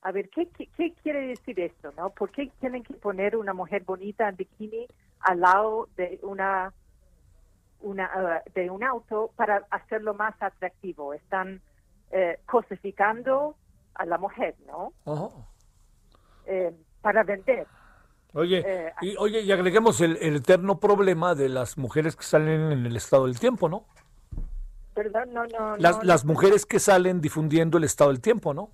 [0.00, 1.92] a ver, ¿qué, ¿qué, quiere decir esto?
[1.96, 2.10] ¿no?
[2.10, 4.86] ¿Por qué tienen que poner una mujer bonita en bikini
[5.20, 6.72] al lado de una,
[7.82, 11.14] una uh, de un auto para hacerlo más atractivo?
[11.14, 11.60] Están
[12.10, 13.56] eh, cosificando
[13.94, 14.92] a la mujer, ¿no?
[16.46, 17.66] Eh, para vender.
[18.34, 22.86] Oye, eh, y, oye, y agreguemos el, eterno problema de las mujeres que salen en
[22.86, 23.84] el estado del tiempo, ¿no?
[24.94, 25.76] Perdón, no, no.
[25.76, 28.70] Las, las mujeres que salen difundiendo el estado del tiempo, ¿no?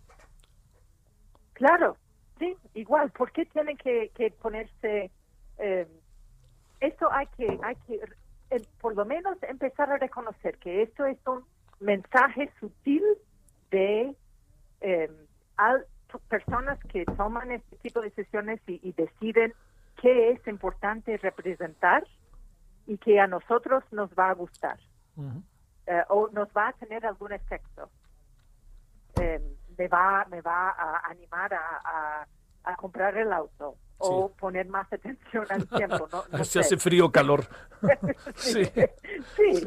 [1.55, 1.97] Claro,
[2.39, 3.10] sí, igual.
[3.10, 5.10] ¿Por qué tienen que, ponerse?
[5.59, 5.89] Eh,
[6.78, 8.01] esto hay que, hay que,
[8.50, 11.44] eh, por lo menos empezar a reconocer que esto es un
[11.80, 13.02] mensaje sutil
[13.70, 14.14] de
[14.80, 15.10] eh,
[16.28, 19.52] personas que toman este tipo de decisiones y, deciden
[20.00, 22.06] qué es importante representar
[22.86, 24.78] y que a nosotros nos va a gustar
[26.08, 27.90] o nos va a tener algún efecto.
[29.76, 32.26] Me va, me va a animar a,
[32.64, 36.08] a, comprar el auto o poner más atención al tiempo.
[36.10, 36.44] ¿no?
[36.44, 37.44] Se hace frío o calor.
[38.36, 39.66] sí, sí,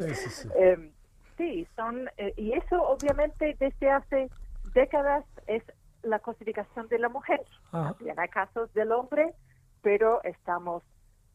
[0.56, 0.90] em,
[1.36, 1.66] sí.
[1.76, 4.30] son, eh, y eso obviamente desde hace
[4.74, 5.62] décadas es
[6.02, 7.42] la cosificación de la mujer.
[7.70, 9.34] También hay casos del hombre,
[9.82, 10.82] pero estamos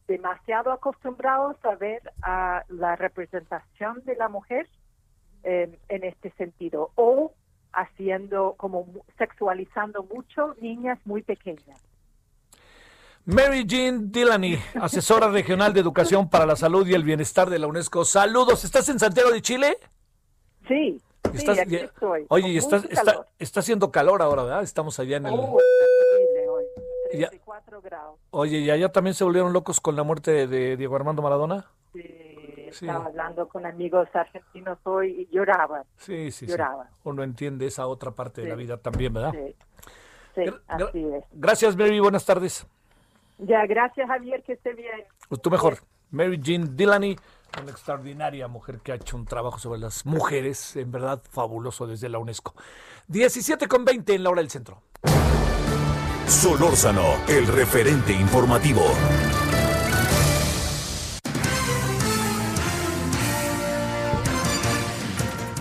[0.06, 4.68] demasiado acostumbrados a ver a la representación de la mujer
[5.42, 6.90] em, en este sentido.
[6.96, 7.32] O
[7.72, 8.86] haciendo, como
[9.18, 11.80] sexualizando mucho niñas muy pequeñas.
[13.28, 17.66] Mary Jean Dillany, asesora regional de educación para la salud y el bienestar de la
[17.66, 18.06] UNESCO.
[18.06, 19.76] Saludos, ¿estás en Santiago de Chile?
[20.66, 20.98] Sí,
[21.34, 22.24] sí aquí estoy.
[22.30, 22.80] Oye, está,
[23.38, 24.62] está, haciendo calor ahora, ¿verdad?
[24.62, 25.34] Estamos allá en el...
[25.34, 26.64] Oh, hoy,
[27.10, 28.18] 34 grados.
[28.30, 31.66] Oye, ¿y allá también se volvieron locos con la muerte de Diego Armando Maradona?
[31.92, 32.02] Sí
[32.68, 35.84] estaba hablando con amigos argentinos hoy y lloraban.
[35.96, 36.88] Sí, sí, lloraban.
[37.04, 39.32] Uno entiende esa otra parte de la vida también, ¿verdad?
[40.34, 41.24] Sí, así es.
[41.32, 42.00] Gracias, Mary.
[42.00, 42.66] Buenas tardes.
[43.38, 44.42] Ya, gracias, Javier.
[44.42, 45.04] Que esté bien.
[45.28, 45.78] Pues tú mejor.
[46.10, 47.16] Mary Jean Dillany,
[47.60, 52.08] una extraordinaria mujer que ha hecho un trabajo sobre las mujeres, en verdad fabuloso desde
[52.08, 52.54] la UNESCO.
[53.08, 54.82] 17 con 20 en la hora del centro.
[56.26, 58.82] Solórzano, el referente informativo.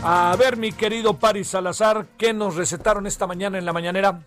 [0.04, 4.22] A ver, mi querido Paris Salazar, ¿qué nos recetaron esta mañana en la mañanera?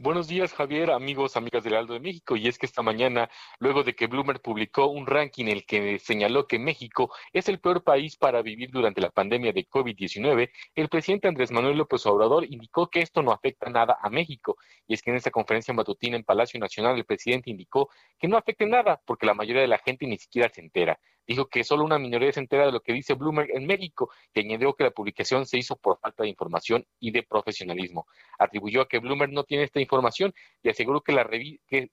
[0.00, 2.36] Buenos días, Javier, amigos, amigas del Aldo de México.
[2.36, 5.98] Y es que esta mañana, luego de que Bloomer publicó un ranking en el que
[5.98, 10.88] señaló que México es el peor país para vivir durante la pandemia de COVID-19, el
[10.88, 14.56] presidente Andrés Manuel López Obrador indicó que esto no afecta nada a México.
[14.86, 18.36] Y es que en esta conferencia matutina en Palacio Nacional, el presidente indicó que no
[18.36, 21.84] afecte nada porque la mayoría de la gente ni siquiera se entera dijo que solo
[21.84, 24.90] una minoría se entera de lo que dice Bloomberg en México y añadió que la
[24.90, 28.06] publicación se hizo por falta de información y de profesionalismo.
[28.38, 31.26] Atribuyó a que Bloomberg no tiene esta información y aseguró que las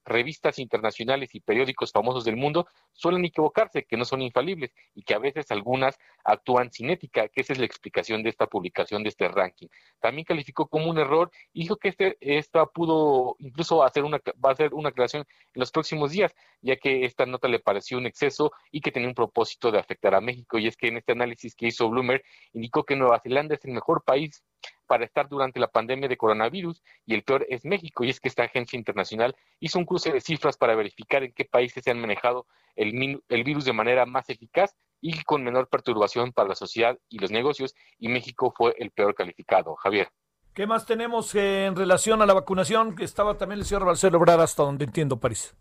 [0.05, 5.13] revistas internacionales y periódicos famosos del mundo suelen equivocarse, que no son infalibles y que
[5.13, 9.09] a veces algunas actúan sin ética, que esa es la explicación de esta publicación de
[9.09, 9.67] este ranking.
[9.99, 14.49] También calificó como un error y dijo que este, esta pudo incluso hacer una, va
[14.49, 18.05] a hacer una aclaración en los próximos días, ya que esta nota le pareció un
[18.05, 20.57] exceso y que tenía un propósito de afectar a México.
[20.57, 22.23] Y es que en este análisis que hizo Bloomer
[22.53, 24.43] indicó que Nueva Zelanda es el mejor país
[24.87, 28.03] para estar durante la pandemia de coronavirus y el peor es México.
[28.03, 31.45] Y es que esta agencia internacional hizo un cruce de cifras para verificar en qué
[31.45, 32.45] países se han manejado
[32.75, 37.19] el, el virus de manera más eficaz y con menor perturbación para la sociedad y
[37.19, 37.73] los negocios.
[37.97, 39.75] Y México fue el peor calificado.
[39.75, 40.09] Javier.
[40.53, 42.95] ¿Qué más tenemos en relación a la vacunación?
[42.99, 45.53] Estaba también el señor Marcelo Obrar hasta donde entiendo, París.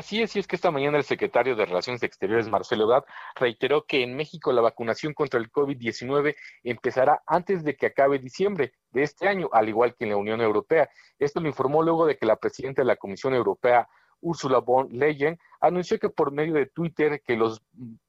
[0.00, 3.04] Así es, y es que esta mañana el secretario de Relaciones Exteriores, Marcelo Ebrard,
[3.34, 8.72] reiteró que en México la vacunación contra el COVID-19 empezará antes de que acabe diciembre
[8.92, 10.88] de este año, al igual que en la Unión Europea.
[11.18, 13.90] Esto lo informó luego de que la presidenta de la Comisión Europea,
[14.22, 17.60] Ursula von Leyen, anunció que por medio de Twitter que los,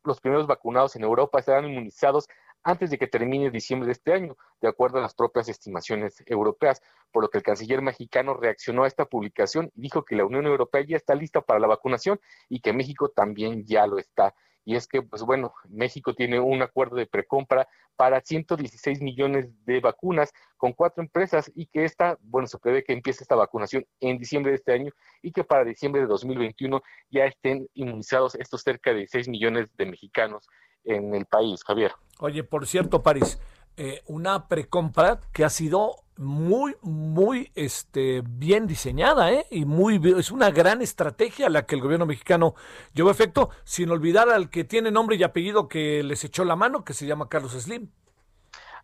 [0.06, 2.30] los primeros vacunados en Europa serán inmunizados
[2.64, 6.82] antes de que termine diciembre de este año, de acuerdo a las propias estimaciones europeas,
[7.12, 10.46] por lo que el canciller mexicano reaccionó a esta publicación y dijo que la Unión
[10.46, 12.20] Europea ya está lista para la vacunación
[12.50, 14.34] y que México también ya lo está.
[14.64, 19.80] Y es que, pues bueno, México tiene un acuerdo de precompra para 116 millones de
[19.80, 24.20] vacunas con cuatro empresas y que esta, bueno, se prevé que empiece esta vacunación en
[24.20, 24.92] diciembre de este año
[25.24, 29.88] y que para diciembre de 2021 ya estén inmunizados estos cerca de 6 millones de
[29.88, 30.48] mexicanos
[30.84, 31.94] en el país, Javier.
[32.20, 33.40] Oye, por cierto, París,
[33.78, 39.48] eh, una precompra que ha sido muy, muy este, bien diseñada, ¿eh?
[39.50, 42.54] Y muy, es una gran estrategia la que el gobierno mexicano
[42.94, 46.56] llevó a efecto, sin olvidar al que tiene nombre y apellido que les echó la
[46.56, 47.90] mano, que se llama Carlos Slim.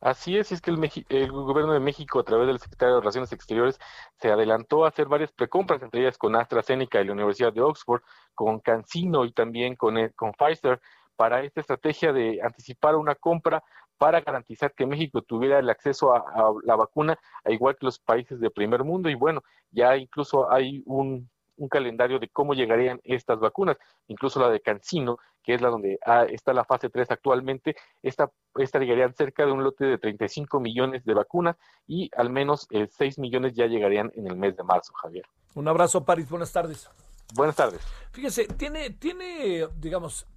[0.01, 3.31] Así es, es que el, el, gobierno de México, a través del secretario de Relaciones
[3.33, 3.79] Exteriores,
[4.19, 8.01] se adelantó a hacer varias precompras, entre ellas con AstraZeneca y la Universidad de Oxford,
[8.35, 10.79] con CanSino y también con, eh, con Pfizer,
[11.17, 13.63] para esta estrategia de anticipar una compra
[13.97, 17.99] para garantizar que México tuviera el acceso a, a la vacuna, a igual que los
[17.99, 19.09] países de primer mundo.
[19.09, 21.27] Y bueno, ya incluso hay un,
[21.57, 23.77] un calendario de cómo llegarían estas vacunas,
[24.07, 28.31] incluso la de Cancino, que es la donde ah, está la fase 3 actualmente, esta,
[28.55, 31.57] esta llegarían cerca de un lote de 35 millones de vacunas
[31.87, 35.25] y al menos 6 eh, millones ya llegarían en el mes de marzo, Javier.
[35.55, 36.89] Un abrazo, París, buenas tardes.
[37.33, 37.81] Buenas tardes.
[38.11, 40.27] Fíjese, tiene, tiene digamos,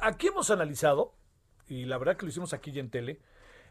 [0.00, 1.14] aquí hemos analizado,
[1.66, 3.20] y la verdad que lo hicimos aquí en tele,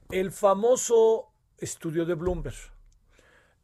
[0.10, 2.56] el famoso estudio de Bloomberg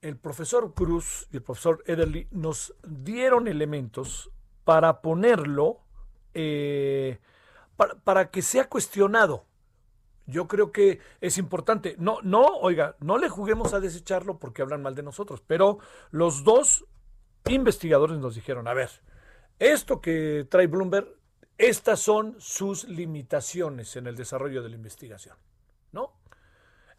[0.05, 4.30] el profesor Cruz y el profesor Ederly nos dieron elementos
[4.63, 5.80] para ponerlo,
[6.35, 7.17] eh,
[8.03, 9.45] para, que sea cuestionado.
[10.27, 11.95] Yo creo que es importante.
[11.97, 15.80] No, no, oiga, no le juguemos a desecharlo porque hablan mal de nosotros, pero
[16.11, 16.85] los dos
[17.49, 18.91] investigadores nos dijeron, a ver,
[19.57, 21.07] esto que trae Bloomberg,
[21.57, 25.38] estas son sus limitaciones en el desarrollo de la investigación,
[25.91, 26.14] ¿no?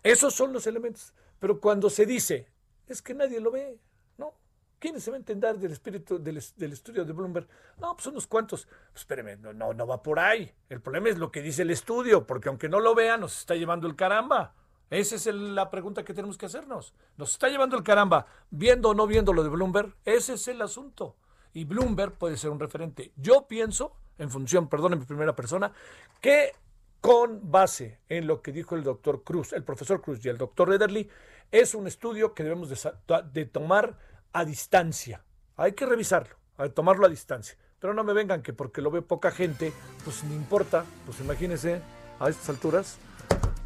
[0.03, 1.13] Esos son los elementos.
[1.39, 2.49] Pero cuando se dice,
[2.87, 3.79] es que nadie lo ve,
[4.17, 4.35] ¿no?
[4.79, 7.49] ¿Quién se va a entender del espíritu del, estudio de Bloomberg?
[7.79, 8.69] No, pues unos cuantos.
[8.93, 9.07] Pues
[9.55, 10.53] no, no va por ahí.
[10.69, 13.55] El problema es lo que dice el estudio, porque aunque no lo vean, nos está
[13.55, 14.55] llevando el caramba.
[14.89, 16.95] Esa es la pregunta que tenemos que hacernos.
[17.17, 19.97] Nos está llevando el caramba, viendo o no viendo lo de Bloomberg.
[20.05, 21.17] Ese es el asunto.
[21.53, 23.13] Y Bloomberg puede ser un referente.
[23.17, 25.73] Yo pienso, en función, perdón, en primera persona,
[26.21, 26.53] que
[27.01, 30.69] con base en lo que dijo el doctor Cruz, el profesor Cruz y el doctor
[30.69, 31.09] Rederly,
[31.53, 33.97] es un estudio que debemos de, tomar
[34.33, 35.23] a distancia.
[35.57, 37.57] Hay que revisarlo, hay que tomarlo a distancia.
[37.79, 39.73] Pero no me vengan que porque lo ve poca gente,
[40.03, 41.81] pues no importa, pues imagínense
[42.19, 42.99] a estas alturas.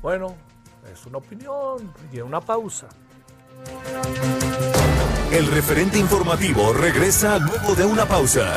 [0.02, 0.36] Bueno,
[0.92, 2.88] es una opinión y una pausa.
[5.32, 8.56] El referente informativo regresa luego de una pausa.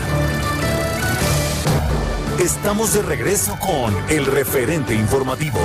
[2.40, 5.60] Estamos de regreso con el referente informativo.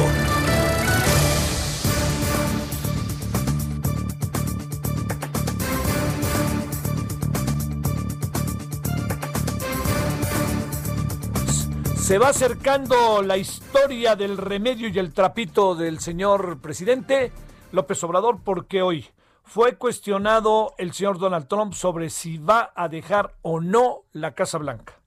[11.97, 17.33] Se va acercando la historia del remedio y el trapito del señor presidente
[17.73, 19.07] López Obrador porque hoy
[19.43, 24.59] fue cuestionado el señor Donald Trump sobre si va a dejar o no la Casa
[24.59, 24.98] Blanca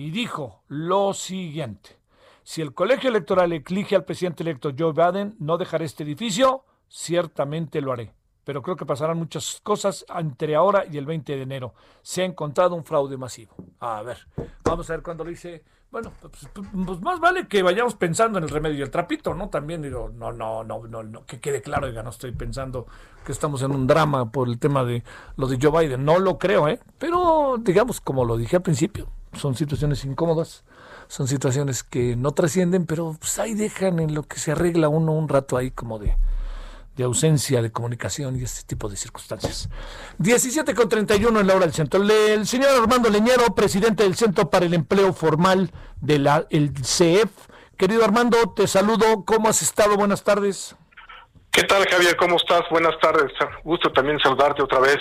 [0.00, 1.98] y dijo lo siguiente.
[2.42, 7.82] Si el colegio electoral elige al presidente electo Joe Biden, no dejaré este edificio, ciertamente
[7.82, 8.14] lo haré.
[8.44, 11.74] Pero creo que pasarán muchas cosas entre ahora y el 20 de enero.
[12.02, 13.54] Se ha encontrado un fraude masivo.
[13.80, 14.26] A ver,
[14.64, 15.62] vamos a ver cuándo lo dice.
[15.90, 19.48] Bueno, pues, pues, más vale que vayamos pensando en el remedio y el trapito, ¿no?
[19.48, 22.86] También digo, no, no, no, no, no, que quede claro, diga, no estoy pensando
[23.26, 25.02] que estamos en un drama por el tema de
[25.36, 26.04] lo de Joe Biden.
[26.04, 26.78] No lo creo, ¿eh?
[26.98, 30.64] Pero digamos, como lo dije al principio, son situaciones incómodas,
[31.08, 35.12] son situaciones que no trascienden, pero pues ahí dejan en lo que se arregla uno
[35.12, 36.16] un rato ahí como de,
[37.00, 39.70] de ausencia de comunicación y este tipo de circunstancias.
[40.18, 42.02] 17 con 31 en la hora del centro.
[42.02, 47.30] El señor Armando Leñero, presidente del Centro para el Empleo Formal del el CEF.
[47.78, 49.24] Querido Armando, te saludo.
[49.24, 49.96] ¿Cómo has estado?
[49.96, 50.76] Buenas tardes.
[51.50, 52.16] ¿Qué tal, Javier?
[52.16, 52.64] ¿Cómo estás?
[52.70, 53.32] Buenas tardes.
[53.64, 54.98] Gusto también saludarte otra vez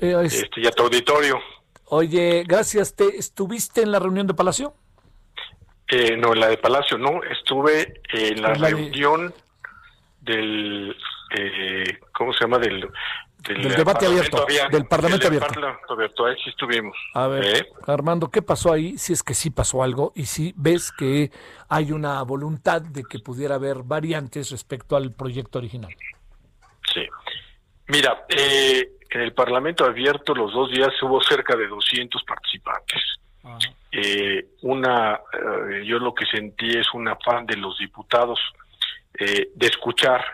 [0.00, 1.36] eh, este, y a tu auditorio.
[1.86, 2.94] Oye, gracias.
[2.94, 4.72] ¿Te estuviste en la reunión de Palacio?
[5.88, 7.24] Eh, no, en la de Palacio no.
[7.24, 9.34] Estuve en la, reunión
[10.20, 10.94] del,
[11.36, 12.58] eh, ¿cómo se llama?
[12.58, 12.88] Del,
[13.38, 15.48] del, debate abierto, del Parlamento abierto.
[15.48, 16.96] Parlamento abierto, ahí sí estuvimos.
[17.14, 17.66] A ver, ¿Eh?
[17.86, 18.98] Armando, ¿qué pasó ahí?
[18.98, 21.30] Si es que sí pasó algo y si ves que
[21.68, 25.94] hay una voluntad de que pudiera haber variantes respecto al proyecto original.
[26.92, 27.06] Sí.
[27.88, 33.02] Mira, eh, en el Parlamento abierto los dos días hubo cerca de 200 participantes.
[33.90, 38.38] Eh, una, eh, yo lo que sentí es un afán de los diputados
[39.18, 40.24] eh, de escuchar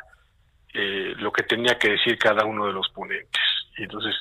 [1.19, 3.43] lo que tenía que decir cada uno de los ponentes.
[3.79, 4.15] Y entonces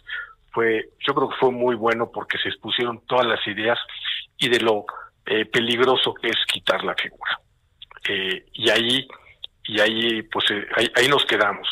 [0.52, 3.80] fue, yo creo que fue muy bueno porque se expusieron todas las ideas
[4.38, 4.86] y de lo
[5.52, 7.40] peligroso que es quitar la figura.
[8.54, 9.08] y ahí,
[9.64, 10.46] y ahí, pues
[10.78, 11.68] ahí, ahí nos quedamos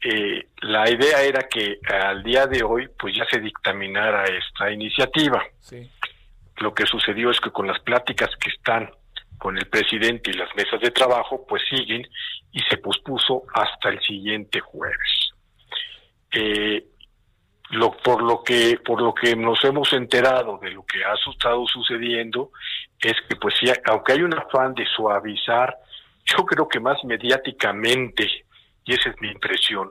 [0.00, 5.44] eh, la idea era que al día de hoy pues ya se dictaminara esta iniciativa.
[6.58, 8.90] Lo que sucedió es que con las pláticas que están
[9.38, 12.06] con el presidente y las mesas de trabajo pues siguen
[12.52, 15.30] y se pospuso hasta el siguiente jueves.
[16.32, 16.84] Eh,
[17.70, 21.66] lo, por lo que por lo que nos hemos enterado de lo que ha estado
[21.66, 22.50] sucediendo
[23.00, 25.76] es que pues sí, aunque hay un afán de suavizar
[26.24, 28.26] yo creo que más mediáticamente
[28.84, 29.90] y esa es mi impresión.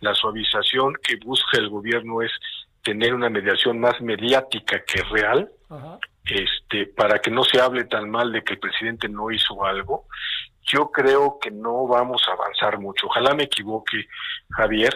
[0.00, 2.32] La suavización que busca el gobierno es
[2.82, 5.48] tener una mediación más mediática que real,
[6.24, 10.06] este, para que no se hable tan mal de que el presidente no hizo algo.
[10.62, 13.06] Yo creo que no vamos a avanzar mucho.
[13.06, 14.06] Ojalá me equivoque,
[14.50, 14.94] Javier,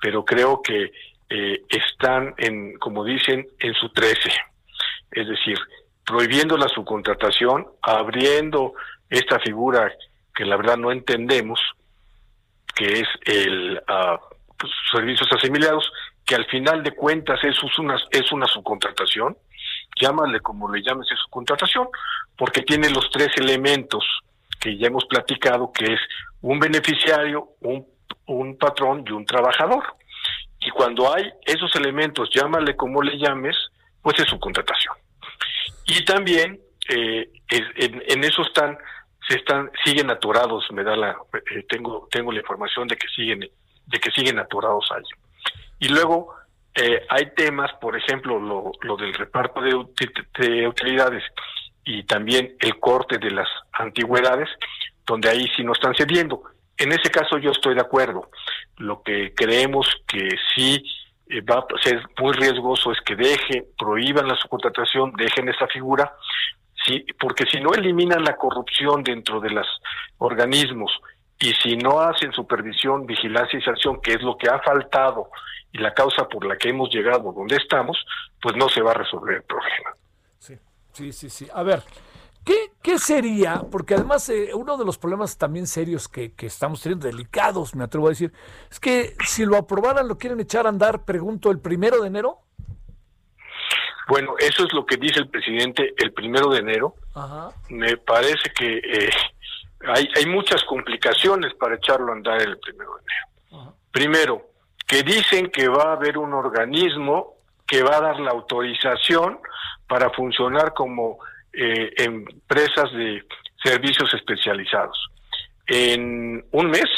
[0.00, 0.92] pero creo que
[1.30, 4.16] eh, están en, como dicen, en su 13.
[5.10, 5.58] Es decir,
[6.04, 8.72] prohibiendo la subcontratación, abriendo
[9.10, 9.92] esta figura
[10.34, 11.60] que la verdad no entendemos,
[12.74, 15.90] que es el uh, servicios asimilados,
[16.24, 19.36] que al final de cuentas es una, es una subcontratación,
[20.00, 21.88] llámale como le llames es subcontratación,
[22.36, 24.04] porque tiene los tres elementos
[24.60, 26.00] que ya hemos platicado, que es
[26.40, 27.86] un beneficiario, un,
[28.26, 29.84] un patrón y un trabajador.
[30.60, 33.56] Y cuando hay esos elementos, llámale como le llames,
[34.02, 34.94] pues es subcontratación.
[35.86, 38.76] Y también eh, en, en, eso están,
[39.28, 41.16] se están, siguen atorados, me da la,
[41.54, 45.02] eh, tengo, tengo la información de que siguen, de que siguen atorados ahí.
[45.78, 46.34] Y luego
[46.74, 49.74] eh, hay temas, por ejemplo, lo, del reparto de,
[50.38, 51.24] de, utilidades
[51.84, 54.48] y también el corte de las antigüedades,
[55.06, 56.42] donde ahí sí no están cediendo.
[56.76, 58.30] En ese caso yo estoy de acuerdo.
[58.76, 60.82] Lo que creemos que sí
[61.28, 66.12] eh, va a ser muy riesgoso es que dejen, prohíban la subcontratación, dejen esa figura,
[66.86, 69.66] sí, porque si no eliminan la corrupción dentro de los
[70.18, 70.92] organismos
[71.40, 75.30] y si no hacen supervisión, vigilancia y sanción, que es lo que ha faltado
[75.72, 77.98] y la causa por la que hemos llegado donde estamos,
[78.40, 79.94] pues no se va a resolver el problema.
[80.38, 80.58] Sí,
[80.92, 81.48] sí, sí, sí.
[81.52, 81.82] A ver,
[82.82, 83.62] ¿Qué, sería?
[83.70, 88.06] Porque además eh, uno de los problemas también serios que, estamos teniendo, delicados, me atrevo
[88.06, 88.32] a decir,
[88.70, 92.38] es que si lo aprobaran, lo quieren echar a andar, pregunto, el primero de enero.
[94.08, 96.94] Bueno, eso es lo que dice el presidente el primero de enero.
[97.68, 99.10] Me parece que eh,
[99.86, 103.74] hay, hay muchas complicaciones para echarlo a andar el primero de enero.
[103.90, 104.47] Primero,
[104.88, 107.34] que dicen que va a haber un organismo
[107.66, 109.38] que va a dar la autorización
[109.86, 111.18] para funcionar como
[111.52, 113.22] eh, empresas de
[113.62, 114.96] servicios especializados.
[115.66, 116.88] En un mes,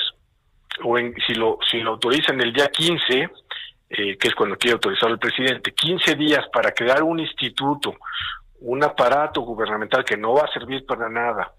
[0.84, 3.28] o en, si, lo, si lo autorizan el día 15,
[3.90, 7.96] eh, que es cuando quiere autorizar el presidente, 15 días para crear un instituto,
[8.60, 11.52] un aparato gubernamental que no va a servir para nada,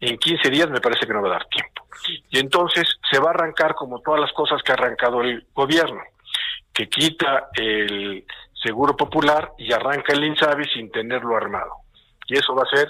[0.00, 1.84] en 15 días me parece que no va a dar tiempo.
[2.30, 6.00] Y entonces se va a arrancar como todas las cosas que ha arrancado el gobierno,
[6.72, 8.24] que quita el
[8.62, 11.88] seguro popular y arranca el INSABI sin tenerlo armado
[12.28, 12.88] y eso va a ser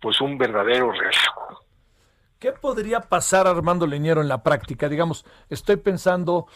[0.00, 1.61] pues un verdadero relajo.
[2.42, 4.88] ¿Qué podría pasar, Armando Leñero, en la práctica?
[4.88, 6.48] Digamos, estoy pensando,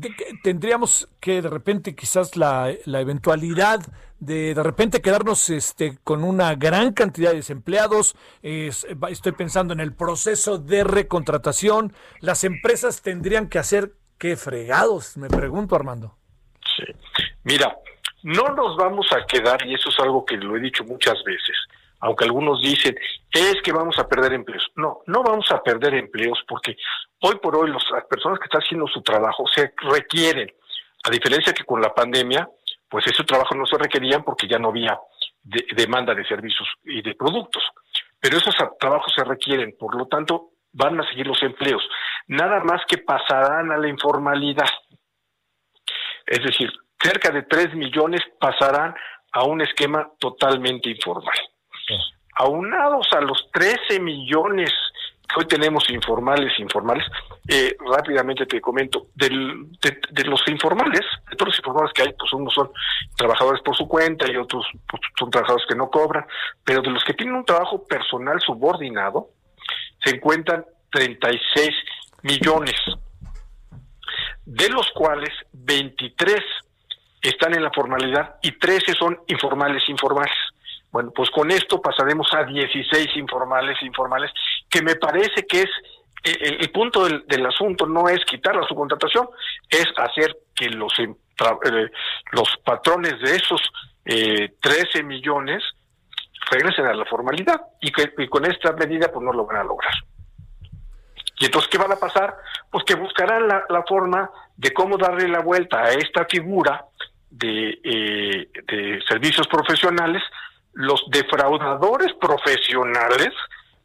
[0.00, 3.80] que tendríamos que de repente quizás la, eventualidad
[4.20, 8.14] de de repente quedarnos este, con una gran cantidad de desempleados.
[8.40, 11.92] estoy pensando en el proceso de recontratación.
[12.20, 16.16] Las empresas tendrían que hacer qué fregados, me pregunto, Armando.
[16.76, 16.84] Sí.
[17.42, 17.76] Mira,
[18.22, 21.56] no nos vamos a quedar, y eso es algo que lo he dicho muchas veces,
[22.02, 22.96] aunque algunos dicen,
[23.30, 24.68] es que vamos a perder empleos.
[24.74, 26.76] No, no vamos a perder empleos porque
[27.20, 30.52] hoy por hoy las personas que están haciendo su trabajo se requieren,
[31.04, 32.48] a diferencia que con la pandemia,
[32.88, 34.98] pues ese trabajo no se requerían porque ya no había
[35.76, 37.62] demanda de servicios y de productos.
[38.18, 41.82] Pero esos trabajos se requieren, por lo tanto, van a seguir los empleos.
[42.26, 44.68] Nada más que pasarán a la informalidad.
[46.26, 48.92] Es decir, cerca de 3 millones pasarán
[49.32, 51.36] a un esquema totalmente informal.
[52.34, 54.72] Aunados a los 13 millones
[55.32, 57.06] que hoy tenemos informales, informales,
[57.48, 59.30] eh, rápidamente te comento, de,
[60.24, 61.00] los informales,
[61.30, 62.70] de todos los informales que hay, pues unos son
[63.16, 66.26] trabajadores por su cuenta y otros pues, son trabajadores que no cobran,
[66.64, 69.30] pero de los que tienen un trabajo personal subordinado,
[70.04, 71.70] se encuentran 36
[72.22, 72.76] millones,
[74.44, 76.40] de los cuales 23
[77.22, 80.34] están en la formalidad y 13 son informales informales.
[80.92, 84.30] Bueno, pues con esto pasaremos a 16 informales informales,
[84.68, 85.70] que me parece que es
[86.24, 89.28] el, punto del, asunto no es quitar la subcontratación,
[89.68, 91.08] es hacer que los eh,
[92.30, 93.60] los patrones de esos
[94.04, 95.64] eh, 13 millones
[96.50, 99.94] regresen a la formalidad y que con esta medida pues no lo van a lograr.
[101.38, 102.36] Y entonces, ¿qué van a pasar?
[102.70, 106.84] Pues que buscarán la, la forma de cómo darle la vuelta a esta figura
[107.30, 110.22] de, eh, de servicios profesionales,
[110.72, 113.30] los defraudadores profesionales,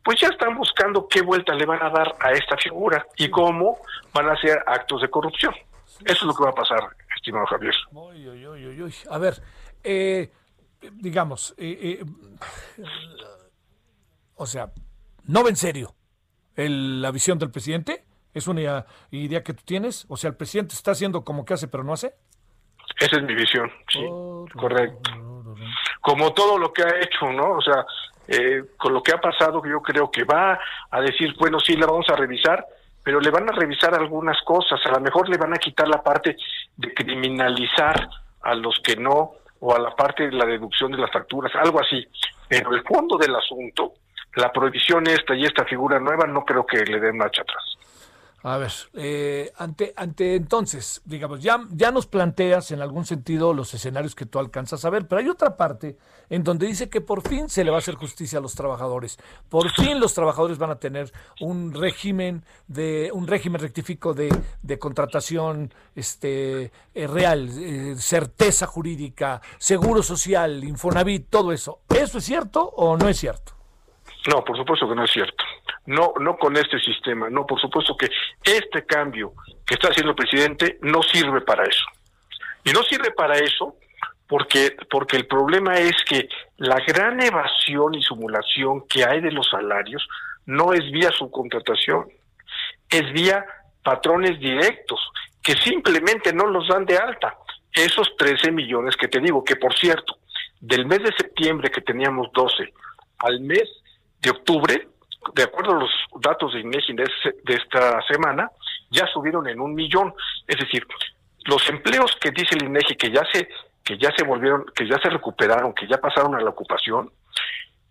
[0.04, 3.80] pues ya están buscando qué vuelta le van a dar a esta figura y cómo
[4.14, 5.54] van a hacer actos de corrupción.
[6.06, 6.80] Eso es lo que va a pasar,
[7.16, 7.74] estimado Javier.
[9.10, 9.42] a ver,
[9.84, 10.32] eh,
[10.94, 12.04] digamos, eh,
[14.36, 14.72] o sea,
[15.24, 15.96] ¿no va en serio
[16.56, 18.06] la visión del presidente?
[18.34, 20.06] ¿Es una idea que tú tienes?
[20.10, 22.16] O sea, el presidente está haciendo como que hace, pero no hace.
[23.00, 24.06] Esa es mi visión, sí,
[24.58, 25.12] correcto.
[26.02, 27.58] Como todo lo que ha hecho, ¿no?
[27.58, 27.86] O sea,
[28.28, 30.60] eh, con lo que ha pasado, yo creo que va
[30.90, 32.66] a decir, bueno, sí, la vamos a revisar,
[33.04, 36.02] pero le van a revisar algunas cosas, a lo mejor le van a quitar la
[36.02, 36.36] parte
[36.76, 38.10] de criminalizar
[38.42, 41.80] a los que no, o a la parte de la deducción de las facturas, algo
[41.80, 42.06] así.
[42.48, 43.94] Pero el fondo del asunto,
[44.36, 47.77] la prohibición esta y esta figura nueva, no creo que le den marcha atrás.
[48.44, 53.74] A ver, eh, ante, ante entonces, digamos, ya, ya nos planteas en algún sentido los
[53.74, 55.98] escenarios que tú alcanzas a ver, pero hay otra parte
[56.30, 59.18] en donde dice que por fin se le va a hacer justicia a los trabajadores.
[59.50, 61.12] Por fin los trabajadores van a tener
[61.42, 64.30] un régimen de un régimen rectifico de,
[64.62, 71.80] de contratación este eh, real, eh, certeza jurídica, seguro social, Infonavit, todo eso.
[71.90, 73.54] ¿Eso es cierto o no es cierto?
[74.32, 75.44] No, por supuesto que no es cierto.
[75.88, 77.30] No, no con este sistema.
[77.30, 78.10] No, por supuesto que
[78.44, 79.34] este cambio
[79.66, 81.86] que está haciendo el presidente no sirve para eso.
[82.64, 83.78] Y no sirve para eso
[84.28, 86.28] porque, porque el problema es que
[86.58, 90.06] la gran evasión y simulación que hay de los salarios
[90.46, 92.08] no es vía subcontratación,
[92.90, 93.46] es vía
[93.84, 95.00] patrones directos
[95.42, 97.38] que simplemente no los dan de alta.
[97.72, 100.18] Esos 13 millones que te digo, que por cierto,
[100.60, 102.74] del mes de septiembre que teníamos 12
[103.20, 103.64] al mes
[104.20, 104.88] de octubre,
[105.34, 105.92] de acuerdo a los
[106.22, 108.50] datos de INEGI de, esta semana,
[108.90, 110.14] ya subieron en un millón.
[110.48, 110.86] Es decir,
[111.46, 113.48] los empleos que dice el INEGI que ya se
[113.84, 117.10] que ya se volvieron, que ya se recuperaron, que ya pasaron a la ocupación,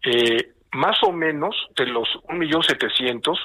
[0.02, 3.38] eh, más o menos de los un millón setecientos,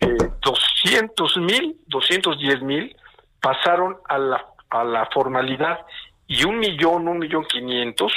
[0.00, 2.96] eh, doscientos mil, doscientos diez mil
[3.40, 5.86] pasaron a la a la formalidad
[6.26, 8.12] y un millón, un millón quinientos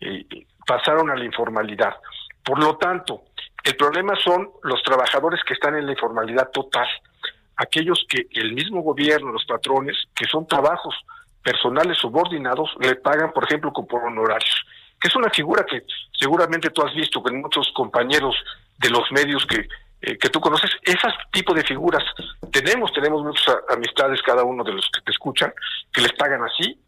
[0.00, 0.26] eh,
[0.66, 1.96] pasaron a la informalidad.
[2.44, 3.22] Por lo tanto,
[3.64, 6.88] el problema son los trabajadores que están en la informalidad total,
[7.56, 10.94] aquellos que el mismo gobierno, los patrones, que son trabajos
[11.42, 14.64] personales subordinados, le pagan, por ejemplo, por honorarios,
[15.00, 15.82] que es una figura que
[16.18, 18.36] seguramente tú has visto con muchos compañeros
[18.78, 19.68] de los medios que,
[20.00, 22.04] eh, que tú conoces, esas tipo de figuras
[22.52, 25.52] tenemos, tenemos muchas amistades cada uno de los que te escuchan,
[25.92, 26.80] que les pagan así,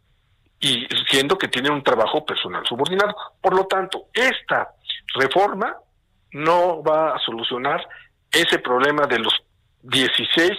[0.59, 3.15] y siendo que tienen un trabajo personal subordinado.
[3.41, 4.69] Por lo tanto, esta
[5.15, 5.75] reforma
[6.33, 7.87] no va a solucionar
[8.31, 9.33] ese problema de los
[9.83, 10.51] 16,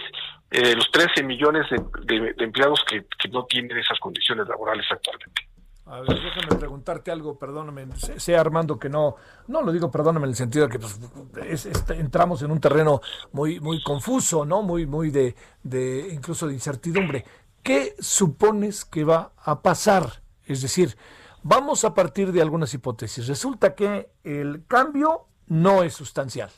[0.51, 5.49] eh, los 13 millones de, empleados que, no tienen esas condiciones laborales actualmente.
[5.85, 9.15] A ver, déjame preguntarte algo, perdóname, sé, Armando que no,
[9.47, 13.01] no lo digo, perdóname en el sentido de que pues, entramos en un terreno
[13.33, 14.61] muy, muy confuso, ¿no?
[14.61, 17.25] Muy, muy de, de, incluso de incertidumbre.
[17.61, 20.21] ¿Qué supones que va a pasar?
[20.45, 20.95] Es decir,
[21.41, 23.27] vamos a partir de algunas hipótesis.
[23.27, 26.49] Resulta que el cambio no es sustancial.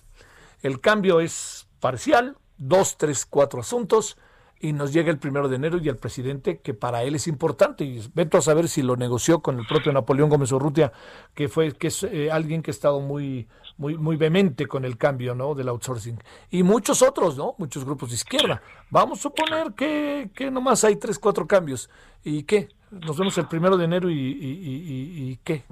[0.61, 4.17] El cambio es parcial, dos, tres, cuatro asuntos,
[4.59, 7.83] y nos llega el primero de enero y el presidente, que para él es importante,
[7.83, 10.91] y vete a saber si lo negoció con el propio Napoleón Gómez Urrutia,
[11.33, 13.47] que fue que es eh, alguien que ha estado muy,
[13.77, 15.53] muy, muy vehemente con el cambio ¿no?
[15.55, 16.17] del outsourcing.
[16.49, 17.55] Y muchos otros, ¿no?
[17.57, 18.61] Muchos grupos de izquierda.
[18.89, 21.89] Vamos a suponer que, que nomás hay tres, cuatro cambios.
[22.23, 22.69] ¿Y qué?
[22.89, 25.63] Nos vemos el primero de enero y, y, y qué.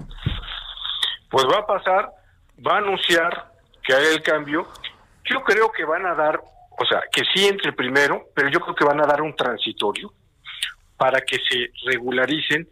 [1.31, 2.11] Pues va a pasar,
[2.65, 3.51] va a anunciar
[3.83, 4.67] que hay el cambio.
[5.25, 6.41] Yo creo que van a dar
[6.77, 10.11] o sea, que sí entre primero, pero yo creo que van a dar un transitorio
[10.97, 12.67] para que se regularicen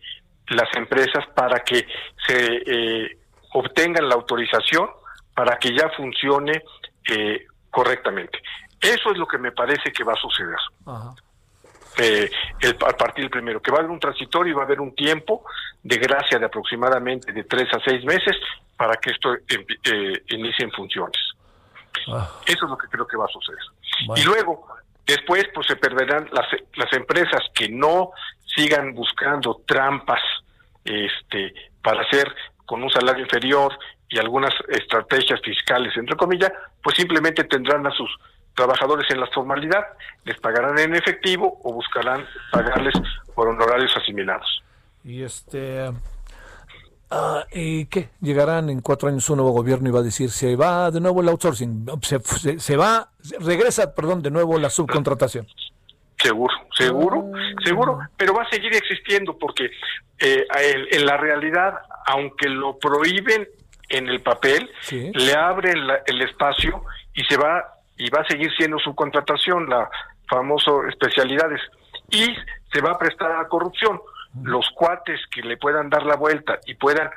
[0.48, 1.86] las empresas, para que
[2.28, 3.18] se eh,
[3.54, 4.90] obtengan la autorización,
[5.36, 6.64] para que ya funcione
[7.10, 8.40] eh, correctamente.
[8.80, 10.58] Eso es lo que me parece que va a suceder.
[11.98, 12.30] Eh,
[12.64, 14.96] a partir del primero, que va a haber un transitorio y va a haber un
[14.96, 15.44] tiempo
[15.84, 18.36] de gracia de aproximadamente de tres a seis meses
[18.78, 19.36] para que esto
[20.30, 21.20] inicie en funciones.
[22.08, 22.30] Ah.
[22.46, 23.60] Eso es lo que creo que va a suceder.
[24.16, 24.68] Y luego,
[25.06, 28.12] después, pues se perderán las, las empresas que no
[28.56, 30.22] sigan buscando trampas
[30.84, 31.54] este,
[31.84, 32.34] para hacer
[32.66, 33.78] con un salario inferior
[34.10, 36.52] y algunas estrategias fiscales, entre comillas,
[36.84, 38.10] pues simplemente tendrán a sus
[38.62, 39.86] trabajadores en la formalidad,
[40.24, 42.94] les pagarán en efectivo o buscarán pagarles
[43.34, 44.64] por honorarios asimilados.
[45.04, 45.90] Y este,
[47.14, 48.10] Ah, ¿Y qué?
[48.22, 51.20] Llegarán en cuatro años un nuevo gobierno y va a decir, se va de nuevo
[51.20, 52.22] el outsourcing, se,
[52.58, 53.10] se, va,
[53.42, 55.46] regresa, perdón, de nuevo la subcontratación.
[56.18, 57.62] Seguro, seguro, ah.
[57.66, 59.72] seguro, pero va a seguir existiendo porque
[60.20, 60.46] eh,
[60.92, 61.74] en, la realidad,
[62.06, 63.46] aunque lo prohíben
[63.90, 66.82] en el papel, le abren el espacio
[67.14, 69.88] y se va y va a seguir siendo subcontratación, la
[70.28, 71.62] famoso especialidades,
[72.10, 72.26] y
[72.74, 74.02] se va a prestar a corrupción
[74.44, 77.12] los cuates que le puedan dar la vuelta y puedan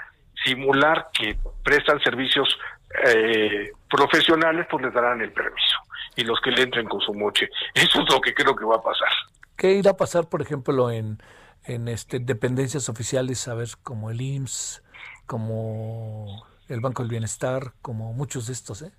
[0.44, 2.58] simular que prestan servicios
[3.06, 5.78] eh, profesionales, pues les darán el permiso.
[6.16, 7.48] y los que le entren con su moche.
[7.74, 9.08] Eso es lo que creo que va a pasar.
[9.56, 11.18] ¿Qué irá a pasar, por ejemplo, en,
[11.64, 14.82] en este, dependencias oficiales, a ver, como el IMSS,
[15.26, 18.92] como el Banco del Bienestar, como muchos de estos, ¿eh?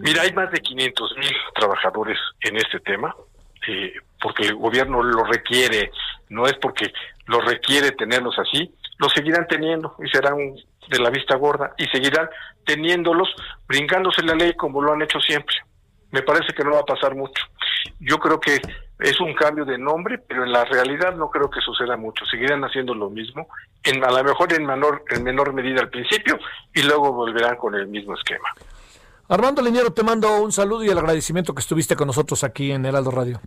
[0.00, 3.14] Mira, hay más de 500 mil trabajadores en este tema,
[3.68, 5.90] eh, porque el gobierno lo requiere,
[6.28, 6.92] no es porque
[7.26, 10.36] lo requiere tenerlos así, lo seguirán teniendo y serán
[10.88, 12.28] de la vista gorda y seguirán
[12.64, 13.28] teniéndolos
[13.66, 15.56] brincándose la ley como lo han hecho siempre.
[16.10, 17.44] Me parece que no va a pasar mucho.
[17.98, 18.60] Yo creo que
[19.00, 22.24] es un cambio de nombre, pero en la realidad no creo que suceda mucho.
[22.26, 23.48] Seguirán haciendo lo mismo,
[23.82, 26.38] en, a lo mejor en menor, en menor medida al principio,
[26.72, 28.48] y luego volverán con el mismo esquema.
[29.28, 32.86] Armando Leñero, te mando un saludo y el agradecimiento que estuviste con nosotros aquí en
[32.86, 33.40] Heraldo Radio.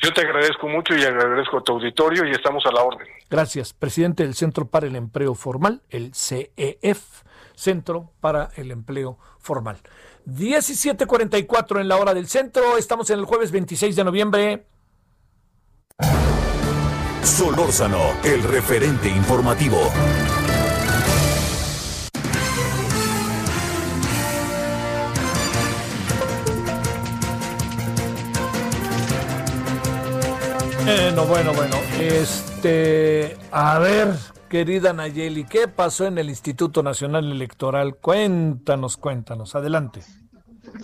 [0.00, 3.06] Yo te agradezco mucho y agradezco a tu auditorio y estamos a la orden.
[3.28, 3.72] Gracias.
[3.72, 7.22] Presidente del Centro para el Empleo Formal, el CEF,
[7.54, 9.78] Centro para el Empleo Formal.
[10.26, 12.76] 17:44 en la hora del centro.
[12.76, 14.66] Estamos en el jueves 26 de noviembre.
[17.22, 19.90] Solórzano, el referente informativo.
[31.18, 31.76] Bueno, bueno, bueno.
[32.00, 34.14] Este, a ver,
[34.48, 37.96] querida Nayeli, ¿qué pasó en el Instituto Nacional Electoral?
[37.96, 39.56] Cuéntanos, cuéntanos.
[39.56, 40.04] Adelante.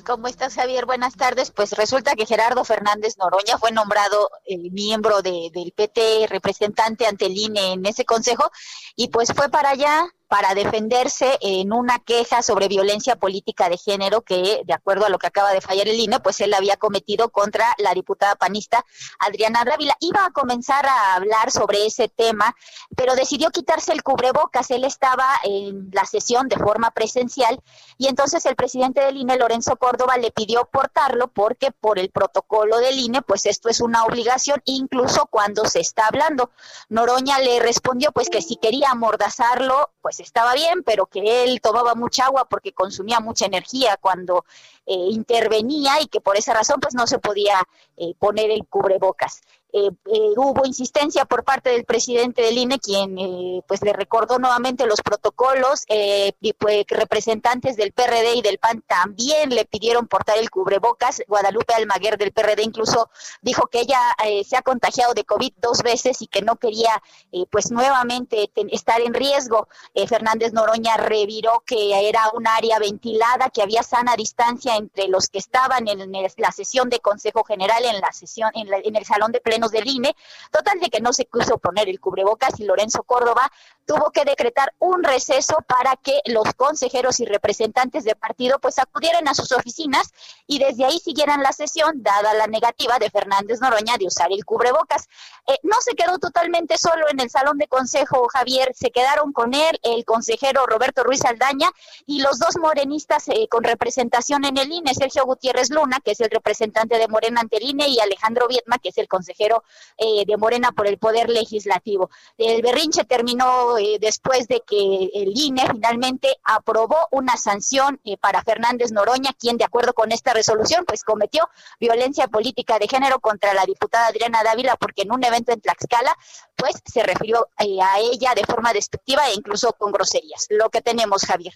[0.05, 0.87] ¿Cómo estás, Javier?
[0.87, 1.53] Buenas tardes.
[1.53, 7.27] Pues resulta que Gerardo Fernández Noroña fue nombrado el miembro de, del PT, representante ante
[7.27, 8.51] el INE en ese consejo,
[8.97, 14.23] y pues fue para allá para defenderse en una queja sobre violencia política de género
[14.23, 17.29] que, de acuerdo a lo que acaba de fallar el INE, pues él había cometido
[17.29, 18.85] contra la diputada panista
[19.21, 19.97] Adriana Dávila.
[20.01, 22.57] Iba a comenzar a hablar sobre ese tema,
[22.97, 24.73] pero decidió quitarse el cubrebocas.
[24.73, 27.61] Él estaba en la sesión de forma presencial
[27.97, 32.79] y entonces el presidente del INE, Lorenzo Córdoba, le pidió portarlo porque por el protocolo
[32.79, 36.51] del INE, pues esto es una obligación, incluso cuando se está hablando.
[36.89, 41.95] Noroña le respondió pues que si quería amordazarlo, pues estaba bien, pero que él tomaba
[41.95, 44.45] mucha agua porque consumía mucha energía cuando
[44.87, 47.63] eh, intervenía y que por esa razón pues no se podía
[47.97, 49.43] eh, poner el cubrebocas.
[49.77, 54.39] Eh, eh, hubo insistencia por parte del presidente del INE, quien eh, pues le recordó
[54.39, 60.39] nuevamente los protocolos, y pues representantes del PRD y del PAN también le pidieron portar
[60.39, 61.23] el cubrebocas.
[61.27, 63.11] Guadalupe Almaguer del PRD incluso
[63.43, 64.01] dijo que ella
[64.47, 67.03] se ha contagiado de COVID dos veces y que no quería
[67.51, 69.69] pues nuevamente estar en riesgo.
[70.09, 75.39] Fernández Noroña reviró que era un área ventilada, que había sana distancia entre los que
[75.39, 79.41] estaban en, la sesión de Consejo General, en la sesión, en, en el salón de
[79.41, 80.15] pleno del INE.
[80.51, 83.51] Total de que no se quiso poner el cubrebocas y Lorenzo Córdoba
[83.87, 89.29] tuvo que decretar un receso para que los consejeros y representantes de partido pues acudieran
[89.29, 90.13] a sus oficinas
[90.47, 94.45] y desde ahí siguieran la sesión, dada la negativa de Fernández Noroña de usar el
[94.45, 95.09] cubrebocas.
[95.47, 99.55] Eh, no se quedó totalmente solo en el salón de consejo, Javier, se quedaron con
[99.55, 101.71] él el consejero Roberto Ruiz Aldaña
[102.07, 106.21] y los dos morenistas eh, con representación en el INE, Sergio Gutiérrez Luna, que es
[106.21, 109.65] el representante de Morena ante el INE, y Alejandro Vietma, que es el consejero
[109.99, 112.11] eh, de Morena por el Poder Legislativo.
[112.39, 118.43] El berrinche terminó eh, después de que el INE finalmente aprobó una sanción eh, para
[118.43, 121.49] Fernández Noroña, quien de acuerdo con esta resolución, pues cometió
[121.81, 126.17] violencia política de género contra la diputada Adriana Dávila, porque en un evento en Tlaxcala,
[126.57, 130.47] pues se refirió a ella de forma despectiva e incluso con groserías.
[130.51, 131.55] Lo que tenemos, Javier.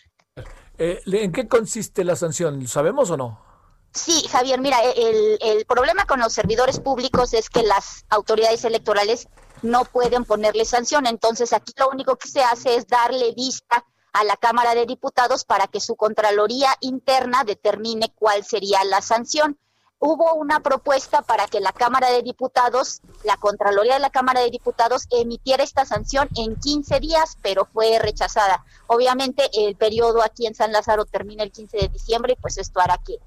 [0.79, 2.67] ¿En qué consiste la sanción?
[2.69, 3.49] ¿Sabemos o no?
[3.93, 9.29] Sí, Javier, mira, el, el, problema con los servidores públicos es que las autoridades electorales
[9.63, 11.07] no pueden ponerle sanción.
[11.07, 15.45] Entonces, aquí lo único que se hace es darle vista a la Cámara de Diputados
[15.45, 19.59] para que su Contraloría interna determine cuál sería la sanción.
[20.01, 24.51] Hubo una propuesta para que la Cámara de Diputados, la Contraloría de la Cámara de
[24.51, 28.65] Diputados, emitiera esta sanción en 15 días, pero fue rechazada.
[28.87, 32.81] Obviamente, el periodo aquí en San Lázaro termina el 15 de diciembre y pues esto
[32.81, 33.19] hará que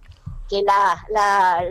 [0.52, 1.08] que la,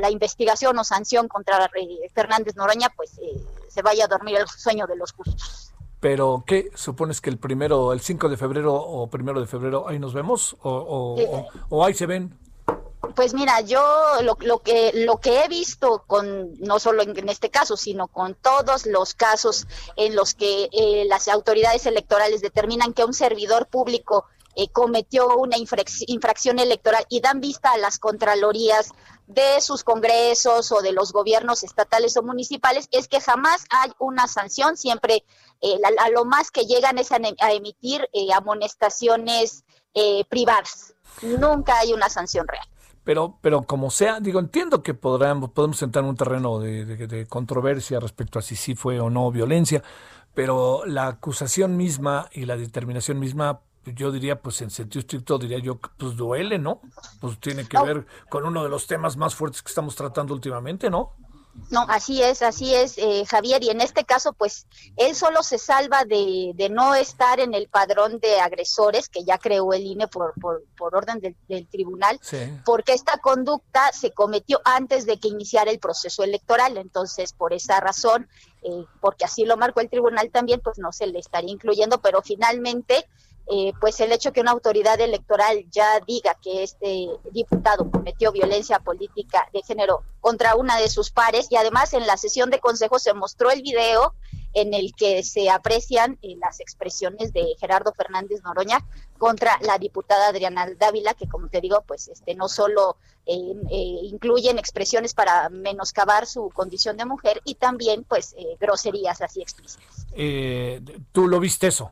[0.01, 1.70] la, investigación o sanción contra
[2.15, 3.39] Fernández Noroña pues eh,
[3.69, 5.74] se vaya a dormir el sueño de los justos.
[6.01, 6.70] Pero, ¿qué?
[6.74, 10.57] ¿Supones que el primero, el 5 de febrero o primero de febrero ahí nos vemos?
[10.62, 12.39] ¿O, o, o, ahí se ven?
[13.15, 13.82] Pues mira, yo
[14.23, 18.35] lo, lo, que lo que he visto con no solo en, este caso, sino con
[18.35, 19.66] todos los casos
[19.97, 24.24] en los que eh, las autoridades electorales determinan que un servidor público
[24.57, 28.93] eh, cometió una infracción electoral y dan vista a las contralorías
[29.27, 34.27] de sus congresos o de los gobiernos estatales o municipales, es que jamás hay una
[34.27, 35.25] sanción, siempre
[35.61, 37.19] eh, a lo más que llegan es a,
[37.53, 39.65] emitir eh, amonestaciones
[40.29, 42.67] privadas, nunca hay una sanción real.
[43.05, 47.99] Pero, pero como sea, digo, entiendo que podremos, podemos entrar en un terreno de, controversia
[47.99, 49.83] respecto a si sí fue o no violencia,
[50.35, 55.59] pero la acusación misma y la determinación misma, yo diría, pues en sentido estricto, diría
[55.59, 56.81] yo, pues duele, ¿no?
[57.20, 60.90] Pues tiene que ver con uno de los temas más fuertes que estamos tratando últimamente,
[60.90, 61.15] ¿no?
[61.69, 63.62] No, así es, así es, eh, Javier.
[63.62, 64.66] Y en este caso, pues,
[64.97, 69.36] él solo se salva de, de, no estar en el padrón de agresores que ya
[69.39, 72.20] creó el INE por, por, por orden del, tribunal,
[72.65, 76.77] porque esta conducta se cometió antes de que iniciara el proceso electoral.
[76.77, 78.28] Entonces, por esa razón,
[78.62, 82.23] eh, porque así lo marcó el tribunal también, pues no se le estaría incluyendo, pero
[82.23, 83.07] finalmente
[83.53, 88.79] eh, pues el hecho que una autoridad electoral ya diga que este diputado cometió violencia
[88.79, 93.01] política de género contra una de sus pares y además en la sesión de consejo
[93.01, 94.15] se mostró el video
[94.53, 98.87] en el que se aprecian eh, las expresiones de Gerardo Fernández Noroña
[99.19, 103.35] contra la diputada Adriana Dávila, que como te digo, pues este no solo eh,
[104.05, 110.07] incluyen expresiones para menoscabar su condición de mujer y también pues groserías así explícitas.
[111.11, 111.91] ¿Tú lo viste eso?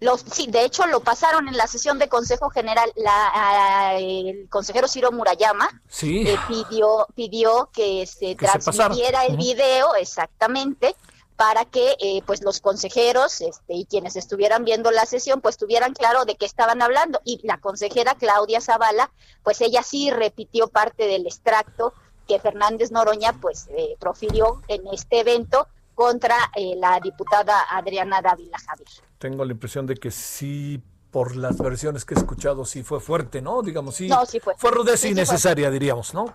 [0.00, 2.90] Los, sí, de hecho lo pasaron en la sesión de Consejo General.
[2.96, 5.68] La, el consejero Ciro Murayama
[6.02, 10.94] eh, pidió, pidió que se transmitiera el video exactamente
[11.36, 15.92] para que eh, pues los consejeros este, y quienes estuvieran viendo la sesión pues tuvieran
[15.92, 19.10] claro de qué estaban hablando y la consejera Claudia Zavala
[19.42, 21.92] pues ella sí repitió parte del extracto
[22.28, 28.58] que Fernández Noroña pues eh, profirió en este evento contra eh, la diputada Adriana Dávila
[28.58, 28.88] Javier.
[29.24, 33.40] Tengo la impresión de que sí, por las versiones que he escuchado, sí fue fuerte,
[33.40, 33.62] ¿no?
[33.62, 34.52] Digamos, sí, fue.
[34.58, 36.26] fue rudeza innecesaria, diríamos, ¿no?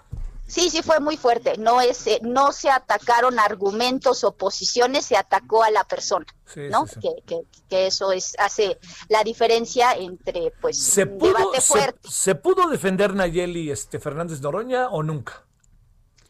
[0.47, 1.55] Sí, sí fue muy fuerte.
[1.59, 6.25] No es, eh, no se atacaron argumentos o posiciones, se atacó a la persona,
[6.71, 6.87] ¿no?
[7.27, 11.99] Que, que, eso es hace la diferencia entre, pues, ¿Se un debate fuerte.
[12.09, 15.45] Se, ¿Se, pudo defender Nayeli este Fernández Noroña o nunca?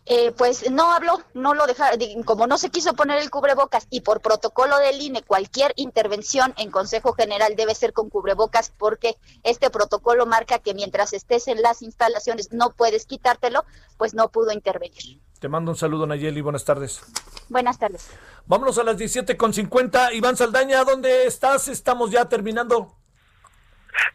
[0.06, 4.02] Eh, pues no habló, no lo dejaron, como no se quiso poner el cubrebocas y
[4.02, 9.70] por protocolo del INE cualquier intervención en Consejo General debe ser con cubrebocas porque este
[9.70, 13.66] protocolo marca que mientras estés en las instalaciones no puedes quitártelo,
[13.98, 15.22] pues no pudo intervenir.
[15.40, 17.02] Te mando un saludo Nayeli, buenas tardes.
[17.48, 18.10] Buenas tardes.
[18.46, 20.14] Vámonos a las 17.50.
[20.14, 21.68] Iván Saldaña, ¿dónde estás?
[21.68, 22.96] Estamos ya terminando.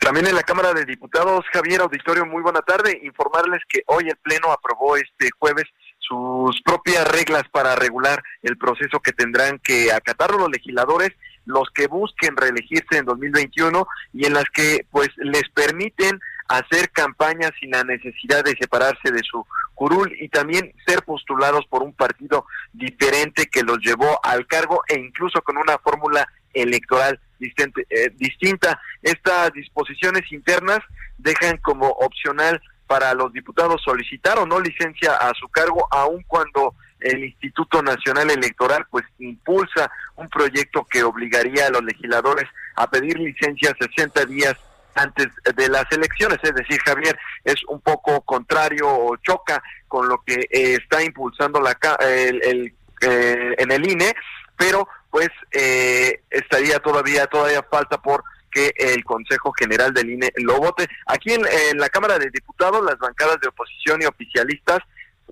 [0.01, 3.01] También en la Cámara de Diputados, Javier Auditorio, muy buena tarde.
[3.03, 5.65] Informarles que hoy el Pleno aprobó este jueves
[5.99, 11.11] sus propias reglas para regular el proceso que tendrán que acatar los legisladores,
[11.47, 17.51] los que busquen reelegirse en 2021 y en las que pues les permiten hacer campaña
[17.59, 22.47] sin la necesidad de separarse de su curul y también ser postulados por un partido
[22.73, 28.81] diferente que los llevó al cargo e incluso con una fórmula electoral eh, distinta.
[29.03, 30.79] Estas disposiciones internas
[31.19, 36.75] dejan como opcional para los diputados solicitar o no licencia a su cargo, aun cuando
[37.01, 43.19] el Instituto Nacional Electoral pues impulsa un proyecto que obligaría a los legisladores a pedir
[43.19, 44.57] licencia 60 días
[44.95, 50.23] antes de las elecciones, es decir, Javier, es un poco contrario o choca con lo
[50.25, 54.15] que eh, está impulsando la el, eh, en el INE,
[54.57, 60.57] pero pues eh, estaría todavía todavía falta por que el Consejo General del INE lo
[60.59, 60.89] vote.
[61.07, 61.45] Aquí en,
[61.79, 64.81] la Cámara de Diputados, las bancadas de oposición y oficialistas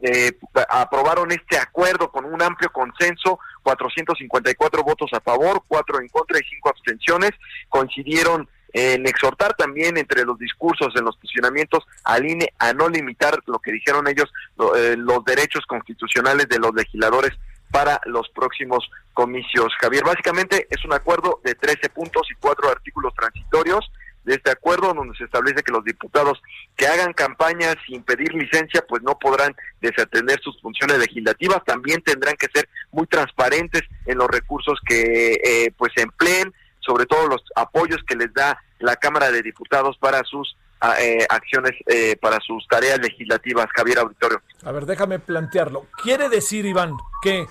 [0.01, 0.39] eh,
[0.69, 6.45] aprobaron este acuerdo con un amplio consenso, 454 votos a favor, 4 en contra y
[6.49, 7.33] 5 abstenciones.
[7.69, 13.37] Coincidieron en exhortar también entre los discursos, en los posicionamientos al INE a no limitar
[13.47, 14.33] lo que dijeron ellos,
[14.77, 17.33] eh, los derechos constitucionales de los legisladores
[17.73, 19.73] para los próximos comicios.
[19.81, 23.91] Javier, básicamente es un acuerdo de 13 puntos y cuatro artículos transitorios
[24.25, 26.41] de este acuerdo donde se establece que los diputados
[26.77, 32.37] que hagan campaña sin pedir licencia pues no podrán desatender sus funciones legislativas, también tendrán
[32.37, 38.01] que ser muy transparentes en los recursos que eh, pues empleen, sobre todo los apoyos
[38.07, 42.67] que les da la Cámara de Diputados para sus ah, eh, acciones, eh, para sus
[42.69, 44.41] tareas legislativas, Javier Auditorio.
[44.65, 45.87] A ver, déjame plantearlo.
[46.03, 47.47] Quiere decir, Iván, que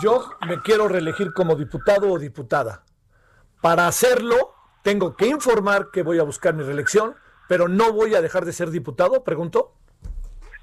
[0.00, 2.84] yo me quiero reelegir como diputado o diputada.
[3.60, 7.14] Para hacerlo, tengo que informar que voy a buscar mi reelección,
[7.48, 9.74] pero no voy a dejar de ser diputado, pregunto.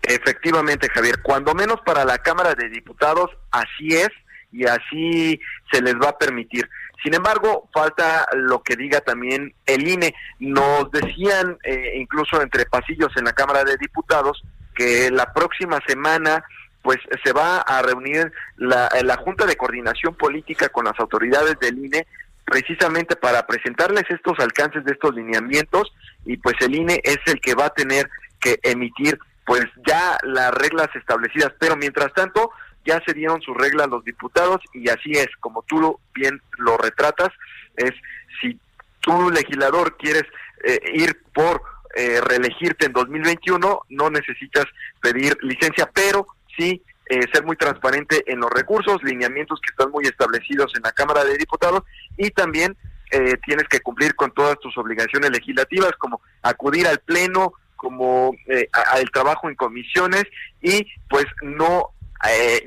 [0.01, 4.09] Efectivamente, Javier, cuando menos para la Cámara de Diputados, así es
[4.51, 5.39] y así
[5.71, 6.69] se les va a permitir.
[7.03, 10.15] Sin embargo, falta lo que diga también el INE.
[10.39, 14.43] Nos decían, eh, incluso entre pasillos en la Cámara de Diputados,
[14.73, 16.43] que la próxima semana
[16.85, 21.83] pues se va a reunir la, la Junta de Coordinación Política con las autoridades del
[21.83, 22.05] INE
[22.45, 25.91] precisamente para presentarles estos alcances de estos lineamientos
[26.25, 28.07] y pues el INE es el que va a tener
[28.39, 29.17] que emitir
[29.47, 32.51] pues ya las reglas establecidas, pero mientras tanto
[32.85, 37.29] ya se dieron sus reglas los diputados y así es, como tú bien lo retratas,
[37.77, 37.93] es
[38.39, 38.59] si
[39.01, 40.25] tú legislador quieres
[40.63, 41.63] eh, ir por
[41.95, 44.65] eh, reelegirte en 2021, no necesitas
[45.01, 50.05] pedir licencia, pero sí eh, ser muy transparente en los recursos, lineamientos que están muy
[50.05, 51.83] establecidos en la Cámara de Diputados
[52.17, 52.75] y también
[53.11, 58.67] eh, tienes que cumplir con todas tus obligaciones legislativas como acudir al Pleno, como eh,
[58.71, 60.23] al trabajo en comisiones
[60.61, 61.91] y pues no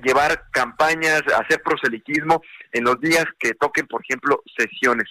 [0.04, 2.40] llevar campañas, hacer proselitismo
[2.70, 5.08] en los días que toquen, por ejemplo, sesiones.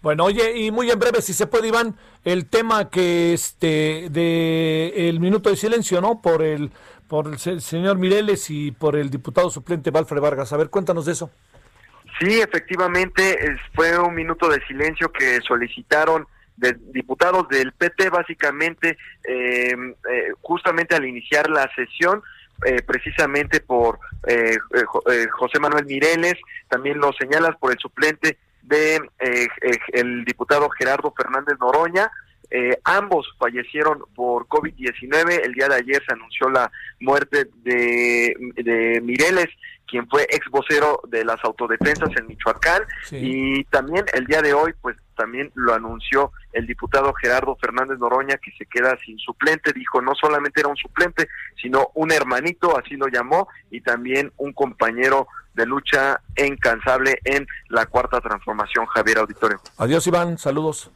[0.00, 5.08] Bueno, oye, y muy en breve, si se puede, Iván, el tema que este de
[5.08, 6.20] el minuto de silencio, ¿no?
[6.22, 6.72] Por el
[7.08, 10.52] por el señor Mireles y por el diputado suplente Valfred Vargas.
[10.52, 11.30] A ver, cuéntanos de eso.
[12.20, 16.26] Sí, efectivamente, fue un minuto de silencio que solicitaron
[16.56, 22.22] de diputados del PT, básicamente, em, eh, justamente al iniciar la sesión,
[22.64, 24.58] eh, precisamente por eh,
[25.30, 26.34] José Manuel Mireles,
[26.68, 29.00] también lo señalas por el suplente de
[29.92, 32.10] el diputado Gerardo Fernández Noroña,
[32.50, 35.44] eh, ambos fallecieron por COVID-19.
[35.44, 36.70] El día de ayer se anunció la
[37.00, 39.48] muerte de, de Mireles,
[39.86, 42.82] quien fue ex vocero de las autodefensas en Michoacán.
[43.10, 48.36] Y también el día de hoy, pues también lo anunció el diputado Gerardo Fernández Noroña,
[48.36, 49.72] que se queda sin suplente.
[49.72, 51.28] Dijo, no solamente era un suplente,
[51.60, 57.86] sino un hermanito, así lo llamó, y también un compañero de lucha incansable en la
[57.86, 59.60] cuarta transformación, Javier Auditorio.
[59.78, 60.38] Adiós, Iván.
[60.38, 60.92] Saludos.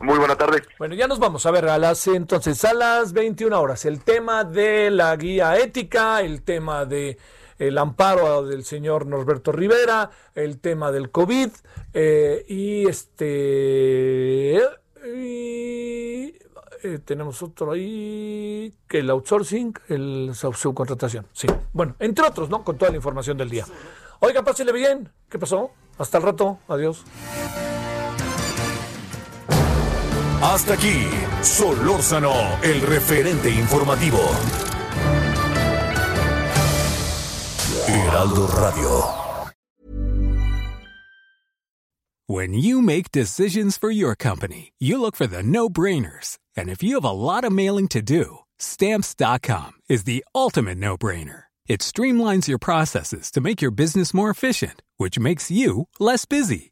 [0.00, 0.62] Muy buena tarde.
[0.78, 4.44] Bueno, ya nos vamos a ver a las entonces a las 21 horas el tema
[4.44, 7.18] de la guía ética, el tema de
[7.58, 11.50] el amparo del señor Norberto Rivera, el tema del COVID
[11.94, 14.56] eh, y este
[16.84, 21.26] eh, tenemos otro ahí que el outsourcing, el subcontratación.
[21.32, 21.46] Sí.
[21.72, 22.64] Bueno, entre otros, ¿no?
[22.64, 23.64] Con toda la información del día.
[24.18, 25.08] Oiga, pásele bien.
[25.28, 25.70] ¿Qué pasó?
[25.98, 26.58] Hasta el rato.
[26.68, 27.04] Adiós.
[30.42, 31.08] Hasta aquí,
[31.40, 34.18] Solórzano, el referente informativo.
[37.86, 39.22] Heraldo Radio.
[42.26, 46.38] When you make decisions for your company, you look for the no-brainers.
[46.56, 51.44] And if you have a lot of mailing to do, stamps.com is the ultimate no-brainer.
[51.68, 56.71] It streamlines your processes to make your business more efficient, which makes you less busy.